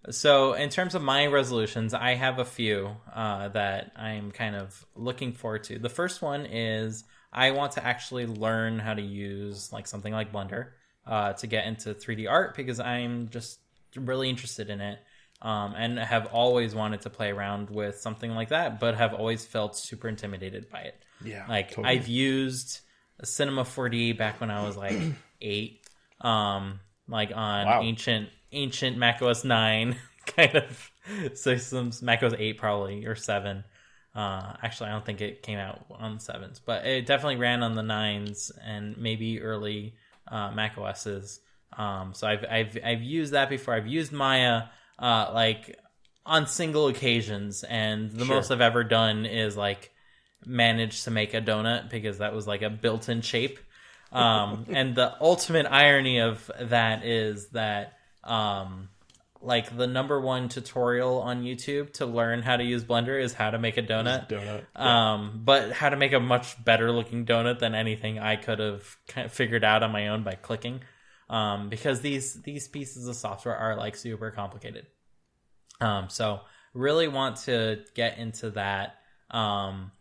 so 0.09 0.53
in 0.53 0.69
terms 0.69 0.95
of 0.95 1.01
my 1.01 1.27
resolutions, 1.27 1.93
I 1.93 2.15
have 2.15 2.39
a 2.39 2.45
few 2.45 2.95
uh, 3.13 3.49
that 3.49 3.91
I'm 3.95 4.31
kind 4.31 4.55
of 4.55 4.85
looking 4.95 5.33
forward 5.33 5.65
to. 5.65 5.77
The 5.77 5.89
first 5.89 6.21
one 6.21 6.45
is 6.45 7.03
I 7.33 7.51
want 7.51 7.73
to 7.73 7.85
actually 7.85 8.25
learn 8.25 8.79
how 8.79 8.93
to 8.93 9.01
use 9.01 9.71
like 9.73 9.87
something 9.87 10.13
like 10.13 10.31
Blender 10.31 10.69
uh, 11.05 11.33
to 11.33 11.47
get 11.47 11.67
into 11.67 11.93
3D 11.93 12.29
art 12.29 12.55
because 12.55 12.79
I'm 12.79 13.29
just 13.29 13.59
really 13.95 14.29
interested 14.29 14.69
in 14.69 14.81
it. 14.81 14.99
Um, 15.41 15.73
and 15.77 15.97
have 15.97 16.25
always 16.27 16.75
wanted 16.75 17.01
to 17.01 17.09
play 17.09 17.31
around 17.31 17.69
with 17.69 17.99
something 17.99 18.31
like 18.35 18.49
that, 18.49 18.79
but 18.79 18.95
have 18.95 19.13
always 19.13 19.45
felt 19.45 19.77
super 19.77 20.09
intimidated 20.09 20.69
by 20.69 20.81
it. 20.81 21.01
Yeah, 21.21 21.45
Like 21.47 21.69
totally. 21.71 21.87
I've 21.87 22.07
used 22.09 22.81
Cinema 23.23 23.63
4D 23.65 24.11
back 24.13 24.41
when 24.41 24.51
I 24.51 24.65
was 24.65 24.75
like 24.75 25.15
eight, 25.41 25.85
um, 26.21 26.81
like 27.07 27.31
on 27.33 27.65
Wow. 27.67 27.81
ancient 27.81 28.29
ancient 28.51 28.97
Mac 28.97 29.21
OS 29.21 29.43
nine 29.45 29.95
kind 30.25 30.55
of 30.55 30.91
systems, 31.33 32.01
Mac 32.01 32.21
OS 32.23 32.33
eight 32.37 32.57
probably 32.57 33.05
or 33.05 33.15
seven. 33.15 33.63
Uh, 34.15 34.53
actually, 34.63 34.89
I 34.89 34.93
don't 34.93 35.05
think 35.05 35.21
it 35.21 35.43
came 35.43 35.59
out 35.59 35.85
on 35.91 36.15
the 36.15 36.19
sevens, 36.19 36.59
but 36.59 36.85
it 36.85 37.05
definitely 37.05 37.37
ran 37.37 37.63
on 37.63 37.75
the 37.75 37.83
nines 37.83 38.51
and 38.63 38.97
maybe 38.97 39.41
early 39.41 39.95
uh, 40.27 40.51
Mac 40.51 40.77
OSs. 40.77 41.39
Um, 41.77 42.13
so 42.13 42.27
I've 42.27 42.43
I've 42.49 42.77
I've 42.83 43.01
used 43.03 43.33
that 43.33 43.49
before. 43.49 43.73
I've 43.75 43.87
used 43.87 44.11
Maya 44.11 44.63
uh, 44.99 45.31
like 45.33 45.79
on 46.25 46.45
single 46.47 46.87
occasions, 46.87 47.63
and 47.63 48.11
the 48.11 48.25
Sure. 48.25 48.35
most 48.35 48.51
I've 48.51 48.61
ever 48.61 48.83
done 48.83 49.25
is 49.25 49.57
like 49.57 49.91
manage 50.45 51.03
to 51.03 51.11
make 51.11 51.33
a 51.33 51.41
donut 51.41 51.89
because 51.89 52.19
that 52.19 52.33
was 52.33 52.47
like 52.47 52.61
a 52.61 52.69
built-in 52.69 53.21
shape. 53.21 53.59
Um, 54.11 54.65
and 54.69 54.95
the 54.95 55.15
ultimate 55.21 55.65
irony 55.65 56.19
of 56.19 56.49
that 56.59 57.05
is 57.05 57.49
that 57.49 57.93
um, 58.23 58.89
like 59.41 59.75
the 59.75 59.87
number 59.87 60.19
one 60.19 60.49
tutorial 60.49 61.21
on 61.21 61.43
YouTube 61.43 61.93
to 61.93 62.05
learn 62.05 62.41
how 62.41 62.57
to 62.57 62.63
use 62.63 62.83
Blender 62.83 63.21
is 63.21 63.33
how 63.33 63.51
to 63.51 63.57
make 63.57 63.77
a 63.77 63.83
donut. 63.83 64.29
Donut. 64.29 64.79
Um, 64.79 65.41
but 65.43 65.71
how 65.71 65.89
to 65.89 65.95
make 65.95 66.13
a 66.13 66.19
much 66.19 66.63
better 66.63 66.91
looking 66.91 67.25
donut 67.25 67.59
than 67.59 67.73
anything 67.75 68.19
I 68.19 68.35
could 68.35 68.59
have 68.59 68.97
kind 69.07 69.25
of 69.25 69.33
figured 69.33 69.63
out 69.63 69.81
on 69.83 69.91
my 69.91 70.09
own 70.09 70.23
by 70.23 70.33
clicking. 70.35 70.81
Um, 71.29 71.69
because 71.69 72.01
these 72.01 72.41
these 72.41 72.67
pieces 72.67 73.07
of 73.07 73.15
software 73.15 73.55
are 73.55 73.75
like 73.75 73.95
super 73.95 74.31
complicated. 74.31 74.87
Um, 75.79 76.09
so 76.09 76.41
really 76.73 77.07
want 77.07 77.37
to 77.45 77.83
get 77.95 78.17
into 78.17 78.49
that. 78.51 78.95
Um, 79.31 79.91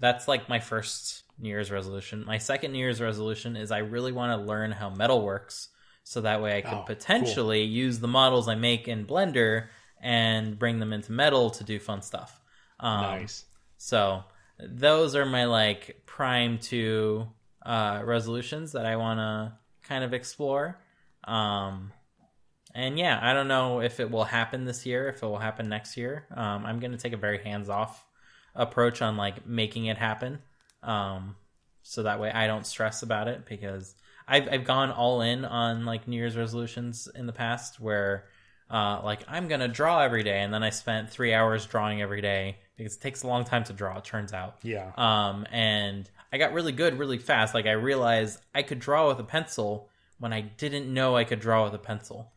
that's 0.00 0.26
like 0.28 0.48
my 0.48 0.60
first 0.60 1.24
New 1.38 1.48
Year's 1.50 1.70
resolution. 1.70 2.24
My 2.26 2.38
second 2.38 2.72
New 2.72 2.78
Year's 2.78 3.00
resolution 3.00 3.56
is 3.56 3.70
I 3.70 3.78
really 3.78 4.12
want 4.12 4.38
to 4.40 4.46
learn 4.46 4.70
how 4.72 4.90
metal 4.90 5.22
works, 5.22 5.68
so 6.04 6.22
that 6.22 6.40
way 6.42 6.56
I 6.56 6.60
could 6.62 6.72
Oh, 6.72 6.76
cool. 6.76 6.84
potentially 6.96 7.62
use 7.62 7.98
the 7.98 8.08
models 8.08 8.48
I 8.48 8.54
make 8.54 8.88
in 8.88 9.04
Blender 9.06 9.68
and 10.00 10.58
bring 10.58 10.78
them 10.78 10.92
into 10.92 11.12
metal 11.12 11.50
to 11.50 11.64
do 11.64 11.78
fun 11.78 12.02
stuff. 12.02 12.40
Um, 12.80 13.00
nice. 13.02 13.44
so 13.76 14.22
those 14.60 15.14
are 15.16 15.26
my 15.26 15.44
like 15.44 16.02
prime 16.06 16.58
two 16.58 17.26
uh, 17.66 18.00
resolutions 18.04 18.72
that 18.72 18.86
I 18.86 18.96
want 18.96 19.18
to 19.18 19.58
kind 19.88 20.04
of 20.04 20.12
explore. 20.12 20.78
Um, 21.24 21.92
and 22.74 22.98
yeah, 22.98 23.18
I 23.20 23.32
don't 23.32 23.48
know 23.48 23.80
if 23.80 24.00
it 24.00 24.10
will 24.10 24.24
happen 24.24 24.64
this 24.64 24.86
year, 24.86 25.08
if 25.08 25.22
it 25.22 25.26
will 25.26 25.38
happen 25.38 25.68
next 25.68 25.96
year. 25.96 26.26
Um, 26.34 26.66
I'm 26.66 26.80
going 26.80 26.92
to 26.92 26.98
take 26.98 27.12
a 27.12 27.18
very 27.18 27.42
hands 27.42 27.68
off 27.68 28.04
approach 28.54 29.02
on 29.02 29.16
like 29.16 29.46
making 29.46 29.86
it 29.86 29.96
happen. 29.96 30.40
Um, 30.82 31.36
so 31.82 32.02
that 32.02 32.20
way 32.20 32.30
I 32.30 32.46
don't 32.46 32.66
stress 32.66 33.02
about 33.02 33.28
it 33.28 33.46
because 33.46 33.94
I've, 34.26 34.48
I've 34.50 34.64
gone 34.64 34.90
all 34.90 35.22
in 35.22 35.44
on 35.44 35.86
like 35.86 36.06
New 36.06 36.16
Year's 36.16 36.36
resolutions 36.36 37.08
in 37.14 37.26
the 37.26 37.32
past 37.32 37.80
where 37.80 38.26
uh, 38.70 39.00
like 39.02 39.24
I'm 39.26 39.48
gonna 39.48 39.68
draw 39.68 40.00
every 40.00 40.22
day, 40.22 40.40
and 40.40 40.52
then 40.52 40.62
I 40.62 40.70
spent 40.70 41.10
three 41.10 41.32
hours 41.32 41.64
drawing 41.64 42.02
every 42.02 42.20
day 42.20 42.58
because 42.76 42.96
it 42.96 43.00
takes 43.00 43.22
a 43.22 43.26
long 43.26 43.44
time 43.44 43.64
to 43.64 43.72
draw. 43.72 43.96
It 43.96 44.04
turns 44.04 44.34
out. 44.34 44.58
Yeah. 44.62 44.92
Um, 44.96 45.46
and 45.50 46.08
I 46.32 46.38
got 46.38 46.52
really 46.52 46.72
good 46.72 46.98
really 46.98 47.18
fast. 47.18 47.54
Like 47.54 47.66
I 47.66 47.72
realized 47.72 48.40
I 48.54 48.62
could 48.62 48.78
draw 48.78 49.08
with 49.08 49.18
a 49.18 49.24
pencil 49.24 49.88
when 50.18 50.32
I 50.32 50.40
didn't 50.40 50.92
know 50.92 51.16
I 51.16 51.24
could 51.24 51.40
draw 51.40 51.64
with 51.64 51.74
a 51.74 51.78
pencil. 51.78 52.32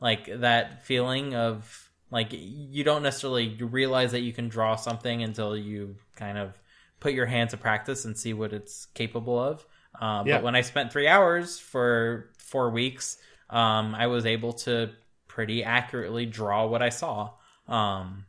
Like 0.00 0.40
that 0.40 0.84
feeling 0.86 1.34
of 1.34 1.90
like 2.10 2.28
you 2.32 2.82
don't 2.82 3.02
necessarily 3.02 3.56
realize 3.60 4.12
that 4.12 4.20
you 4.20 4.32
can 4.32 4.48
draw 4.48 4.74
something 4.76 5.22
until 5.22 5.56
you 5.56 5.96
kind 6.16 6.38
of 6.38 6.54
put 6.98 7.12
your 7.12 7.26
hand 7.26 7.50
to 7.50 7.56
practice 7.56 8.04
and 8.04 8.18
see 8.18 8.32
what 8.32 8.52
it's 8.52 8.86
capable 8.94 9.38
of. 9.38 9.64
Uh, 10.00 10.22
Yeah. 10.26 10.36
But 10.38 10.44
when 10.44 10.56
I 10.56 10.62
spent 10.62 10.92
three 10.92 11.06
hours 11.06 11.58
for 11.58 12.30
four 12.38 12.70
weeks, 12.70 13.18
um, 13.48 13.94
I 13.94 14.06
was 14.06 14.26
able 14.26 14.52
to 14.64 14.90
pretty 15.28 15.62
accurately 15.62 16.26
draw 16.26 16.66
what 16.66 16.82
I 16.82 16.88
saw 16.88 17.30
um, 17.68 18.24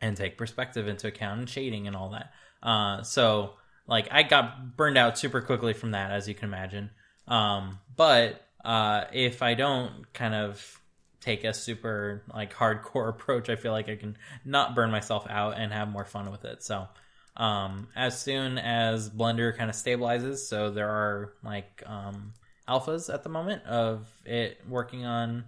and 0.00 0.16
take 0.16 0.38
perspective 0.38 0.86
into 0.88 1.08
account 1.08 1.40
and 1.40 1.48
shading 1.48 1.86
and 1.86 1.96
all 1.96 2.10
that. 2.10 2.32
Uh, 2.62 3.02
so, 3.02 3.54
like, 3.90 4.08
I 4.10 4.22
got 4.22 4.76
burned 4.76 4.96
out 4.96 5.18
super 5.18 5.42
quickly 5.42 5.74
from 5.74 5.90
that, 5.90 6.12
as 6.12 6.28
you 6.28 6.34
can 6.34 6.48
imagine. 6.48 6.90
Um, 7.26 7.80
but 7.96 8.42
uh, 8.64 9.04
if 9.12 9.42
I 9.42 9.54
don't 9.54 10.12
kind 10.14 10.34
of 10.34 10.80
take 11.20 11.44
a 11.44 11.52
super 11.52 12.22
like 12.32 12.54
hardcore 12.54 13.08
approach, 13.10 13.50
I 13.50 13.56
feel 13.56 13.72
like 13.72 13.88
I 13.88 13.96
can 13.96 14.16
not 14.44 14.74
burn 14.74 14.90
myself 14.90 15.26
out 15.28 15.58
and 15.58 15.72
have 15.72 15.88
more 15.88 16.04
fun 16.04 16.30
with 16.30 16.44
it. 16.44 16.62
So, 16.62 16.88
um, 17.36 17.88
as 17.96 18.20
soon 18.20 18.58
as 18.58 19.10
Blender 19.10 19.56
kind 19.56 19.68
of 19.68 19.76
stabilizes, 19.76 20.38
so 20.38 20.70
there 20.70 20.88
are 20.88 21.32
like 21.42 21.82
um, 21.86 22.32
alphas 22.68 23.12
at 23.12 23.22
the 23.24 23.28
moment 23.28 23.64
of 23.64 24.06
it 24.24 24.60
working 24.68 25.04
on 25.04 25.44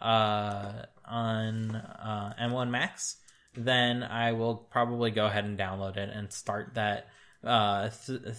uh, 0.00 0.82
on 1.04 1.76
uh, 1.76 2.34
M1 2.40 2.70
Max, 2.70 3.16
then 3.56 4.02
I 4.02 4.32
will 4.32 4.56
probably 4.56 5.10
go 5.10 5.26
ahead 5.26 5.44
and 5.44 5.58
download 5.58 5.96
it 5.96 6.10
and 6.12 6.32
start 6.32 6.74
that 6.74 7.08
uh, 7.44 7.90
th- 8.06 8.22
th- 8.22 8.34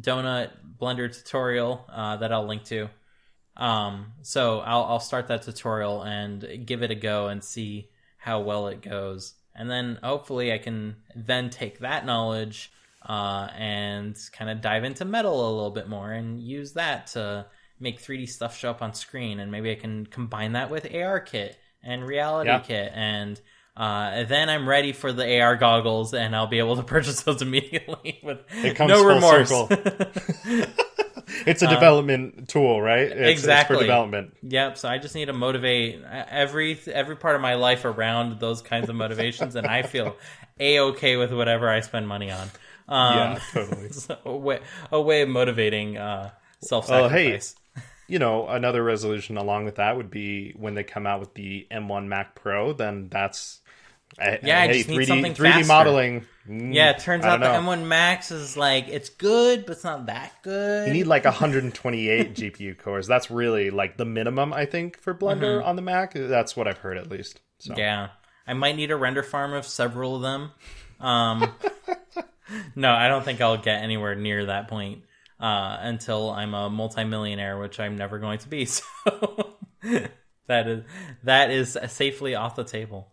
donut 0.00 0.50
Blender 0.80 1.12
tutorial 1.12 1.84
uh, 1.92 2.16
that 2.16 2.32
I'll 2.32 2.46
link 2.46 2.64
to. 2.64 2.88
Um, 3.56 4.12
so 4.22 4.60
I'll, 4.60 4.84
I'll 4.84 5.00
start 5.00 5.28
that 5.28 5.42
tutorial 5.42 6.02
and 6.02 6.64
give 6.66 6.82
it 6.82 6.90
a 6.90 6.94
go 6.94 7.28
and 7.28 7.42
see 7.42 7.88
how 8.16 8.40
well 8.40 8.68
it 8.68 8.80
goes. 8.80 9.34
And 9.54 9.70
then 9.70 9.98
hopefully 10.02 10.52
I 10.52 10.58
can 10.58 10.96
then 11.14 11.50
take 11.50 11.80
that 11.80 12.06
knowledge 12.06 12.72
uh, 13.06 13.48
and 13.56 14.16
kind 14.32 14.50
of 14.50 14.60
dive 14.60 14.84
into 14.84 15.04
metal 15.04 15.34
a 15.34 15.52
little 15.54 15.70
bit 15.70 15.88
more 15.88 16.12
and 16.12 16.40
use 16.40 16.72
that 16.74 17.08
to 17.08 17.46
make 17.80 18.00
3D 18.00 18.28
stuff 18.28 18.56
show 18.56 18.70
up 18.70 18.80
on 18.80 18.94
screen. 18.94 19.40
And 19.40 19.50
maybe 19.52 19.70
I 19.70 19.74
can 19.74 20.06
combine 20.06 20.52
that 20.52 20.70
with 20.70 20.94
AR 20.94 21.20
Kit 21.20 21.58
and 21.82 22.06
Reality 22.06 22.48
Yeah. 22.48 22.60
Kit. 22.60 22.92
And 22.94 23.38
uh, 23.76 24.24
then 24.24 24.50
I'm 24.50 24.68
ready 24.68 24.92
for 24.92 25.12
the 25.12 25.40
AR 25.40 25.56
goggles 25.56 26.12
and 26.14 26.34
I'll 26.36 26.46
be 26.46 26.58
able 26.58 26.76
to 26.76 26.82
purchase 26.94 27.22
those 27.22 27.42
immediately 27.42 28.20
with 28.24 28.40
It 28.64 28.76
comes 28.76 28.90
no 28.90 29.04
remorse. 29.04 29.48
circle. 29.48 29.68
It's 31.46 31.62
a 31.62 31.66
development 31.66 32.48
tool, 32.48 32.80
right? 32.80 33.06
It's, 33.10 33.14
Uh, 33.14 33.24
exactly. 33.24 33.76
It's 33.76 33.82
for 33.82 33.86
development. 33.86 34.36
Yep. 34.42 34.76
So 34.78 34.88
I 34.88 34.98
just 34.98 35.14
need 35.14 35.26
to 35.26 35.32
motivate 35.32 36.02
every 36.04 36.78
every 36.86 37.16
part 37.16 37.36
of 37.36 37.40
my 37.40 37.54
life 37.54 37.84
around 37.84 38.38
those 38.38 38.60
kinds 38.60 38.88
of 38.90 38.96
motivations, 38.96 39.56
and 39.56 39.66
I 39.66 39.82
feel 39.82 40.16
a 40.60 40.80
okay 40.80 41.16
with 41.16 41.32
whatever 41.32 41.68
I 41.70 41.80
spend 41.80 42.06
money 42.06 42.30
on. 42.30 42.48
Um, 42.88 43.16
yeah, 43.16 43.38
totally. 43.52 43.88
so 43.92 44.18
a 44.26 44.36
way 44.36 44.60
a 44.90 45.00
way 45.00 45.22
of 45.22 45.28
motivating 45.30 45.96
uh, 45.96 46.30
self 46.60 46.88
hey, 46.88 47.08
sacrifice. 47.08 47.56
You 48.08 48.18
know, 48.18 48.46
another 48.48 48.82
resolution 48.84 49.38
along 49.38 49.64
with 49.64 49.76
that 49.76 49.96
would 49.96 50.10
be 50.10 50.52
when 50.56 50.74
they 50.74 50.84
come 50.84 51.06
out 51.06 51.20
with 51.20 51.32
the 51.34 51.66
M1 51.70 52.08
Mac 52.08 52.34
Pro, 52.34 52.72
then 52.74 53.08
that's 53.08 53.61
eh, 54.18 54.38
Yeah, 54.42 54.60
I 54.62 54.72
just 54.72 54.88
3D 54.88 55.06
something 55.06 55.34
3D 55.34 55.52
faster. 55.52 55.66
modeling. 55.66 56.26
mm, 56.48 56.74
yeah, 56.74 56.90
it 56.90 56.98
turns 57.00 57.24
I 57.24 57.30
out 57.30 57.40
the. 57.40 57.46
M1 57.46 57.86
Max 57.86 58.30
is 58.30 58.56
like 58.56 58.88
it's 58.88 59.08
good, 59.10 59.66
but 59.66 59.72
it's 59.72 59.84
not 59.84 60.06
that 60.06 60.32
good. 60.42 60.88
You 60.88 60.94
need 60.94 61.06
like 61.06 61.24
128 61.26 62.34
GPU 62.34 62.78
cores. 62.78 63.06
That's 63.06 63.30
really 63.30 63.70
like 63.70 63.96
the 63.96 64.04
minimum, 64.04 64.52
I 64.52 64.66
think, 64.66 64.98
for 65.00 65.14
Blender 65.14 65.64
on 65.64 65.76
the 65.76 65.82
Mac. 65.82 66.14
That's 66.14 66.56
what 66.56 66.66
I've 66.68 66.78
heard 66.78 66.96
at 66.98 67.10
least. 67.10 67.40
So 67.58 67.70
Mm-hmm. 67.72 67.78
Yeah, 67.80 68.08
I 68.46 68.54
might 68.54 68.76
need 68.76 68.90
a 68.90 68.96
render 68.96 69.22
farm 69.22 69.52
of 69.52 69.64
several 69.66 70.16
of 70.16 70.22
them. 70.22 70.50
Um, 71.00 71.52
no, 72.74 72.90
I 72.92 73.08
don't 73.08 73.24
think 73.24 73.40
I'll 73.40 73.56
get 73.56 73.82
anywhere 73.82 74.14
near 74.14 74.46
that 74.46 74.68
point 74.68 75.02
uh, 75.40 75.76
until 75.80 76.30
I'm 76.30 76.54
a 76.54 76.68
multimillionaire, 76.70 77.58
which 77.58 77.78
I'm 77.80 77.96
never 77.96 78.18
going 78.18 78.38
to 78.40 78.48
be. 78.48 78.66
So 79.04 79.56
that 80.48 80.68
is 80.68 80.84
that 81.24 81.50
is 81.50 81.76
safely 81.88 82.34
off 82.34 82.54
the 82.56 82.64
table. 82.64 83.11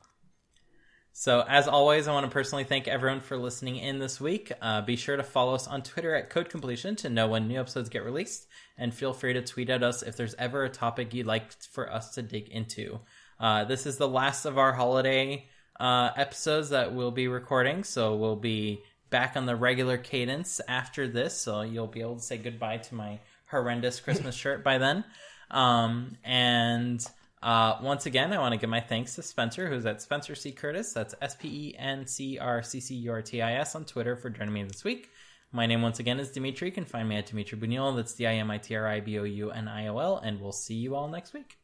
So, 1.20 1.44
as 1.46 1.68
always, 1.68 2.08
I 2.08 2.14
want 2.14 2.28
to 2.28 2.32
personally 2.32 2.64
thank 2.64 2.88
everyone 2.88 3.20
for 3.20 3.36
listening 3.36 3.76
in 3.76 4.00
this 4.00 4.22
week. 4.22 4.54
Uh, 4.62 4.80
be 4.80 4.96
sure 4.96 5.18
to 5.18 5.22
follow 5.22 5.54
us 5.54 5.68
on 5.68 5.82
Twitter 5.82 6.16
at 6.16 6.30
Code 6.30 6.48
Completion 6.48 6.96
to 6.96 7.10
know 7.10 7.28
when 7.28 7.50
new 7.50 7.60
episodes 7.60 7.90
get 7.90 8.06
released, 8.06 8.48
and 8.78 8.94
feel 8.94 9.12
free 9.12 9.34
to 9.34 9.42
tweet 9.42 9.70
at 9.70 9.84
us 9.84 10.02
if 10.02 10.16
there's 10.16 10.34
ever 10.36 10.64
a 10.64 10.70
topic 10.70 11.14
you'd 11.14 11.28
like 11.28 11.52
for 11.62 11.92
us 11.92 12.12
to 12.12 12.22
dig 12.22 12.48
into. 12.48 13.02
Uh, 13.38 13.66
this 13.66 13.86
is 13.86 13.98
the 13.98 14.08
last 14.08 14.46
of 14.46 14.58
our 14.58 14.72
holiday 14.72 15.46
uh, 15.78 16.12
episodes 16.16 16.70
that 16.70 16.94
we'll 16.94 17.12
be 17.12 17.28
recording, 17.28 17.84
so 17.84 18.16
we'll 18.16 18.38
be 18.38 18.82
back 19.10 19.36
on 19.36 19.46
the 19.46 19.58
regular 19.58 19.98
cadence 19.98 20.62
after 20.70 21.06
this. 21.06 21.36
So 21.36 21.64
you'll 21.64 21.88
be 21.88 22.00
able 22.00 22.16
to 22.16 22.22
say 22.22 22.38
goodbye 22.38 22.78
to 22.78 22.96
my 22.96 23.20
horrendous 23.52 24.00
Christmas 24.00 24.36
shirt 24.36 24.64
by 24.64 24.78
then. 24.78 25.04
Um, 25.52 26.16
and 26.24 27.06
uh, 27.42 27.78
once 27.82 28.06
again, 28.06 28.34
I 28.34 28.40
want 28.40 28.54
to 28.54 28.60
give 28.60 28.70
my 28.70 28.82
thanks 28.82 29.16
to 29.16 29.22
Spencer, 29.22 29.70
who's 29.70 29.86
at 29.86 30.02
Spencer 30.02 30.36
C. 30.36 30.52
Curtis. 30.52 30.92
That's 30.94 31.16
S 31.22 31.36
P 31.36 31.48
E 31.48 31.76
N 31.78 32.06
C 32.06 32.38
R 32.38 32.62
C 32.62 32.80
C 32.80 32.96
U 32.96 33.12
R 33.12 33.22
T 33.22 33.42
I 33.42 33.54
S 33.54 33.76
on 33.76 33.86
Twitter 33.86 34.16
for 34.16 34.30
joining 34.30 34.54
me 34.54 34.64
this 34.64 34.84
week. 34.84 35.10
My 35.52 35.66
name 35.66 35.82
once 35.82 36.00
again 36.00 36.20
is 36.20 36.32
Dimitri. 36.32 36.68
You 36.68 36.74
can 36.74 36.86
find 36.86 37.08
me 37.08 37.16
at 37.16 37.26
Dimitri 37.28 37.58
Bouniol. 37.58 37.96
That's 37.96 38.14
D 38.14 38.28
I 38.28 38.34
M 38.34 38.52
I 38.52 38.58
T 38.58 38.76
R 38.76 38.88
I 38.88 39.00
B 39.00 39.18
O 39.20 39.24
U 39.24 39.52
N 39.52 39.68
I 39.68 39.88
O 39.88 39.98
L. 39.98 40.18
And 40.18 40.42
we'll 40.42 40.52
see 40.52 40.76
you 40.76 40.96
all 40.96 41.08
next 41.08 41.34
week. 41.34 41.58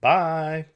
bye. 0.00 0.66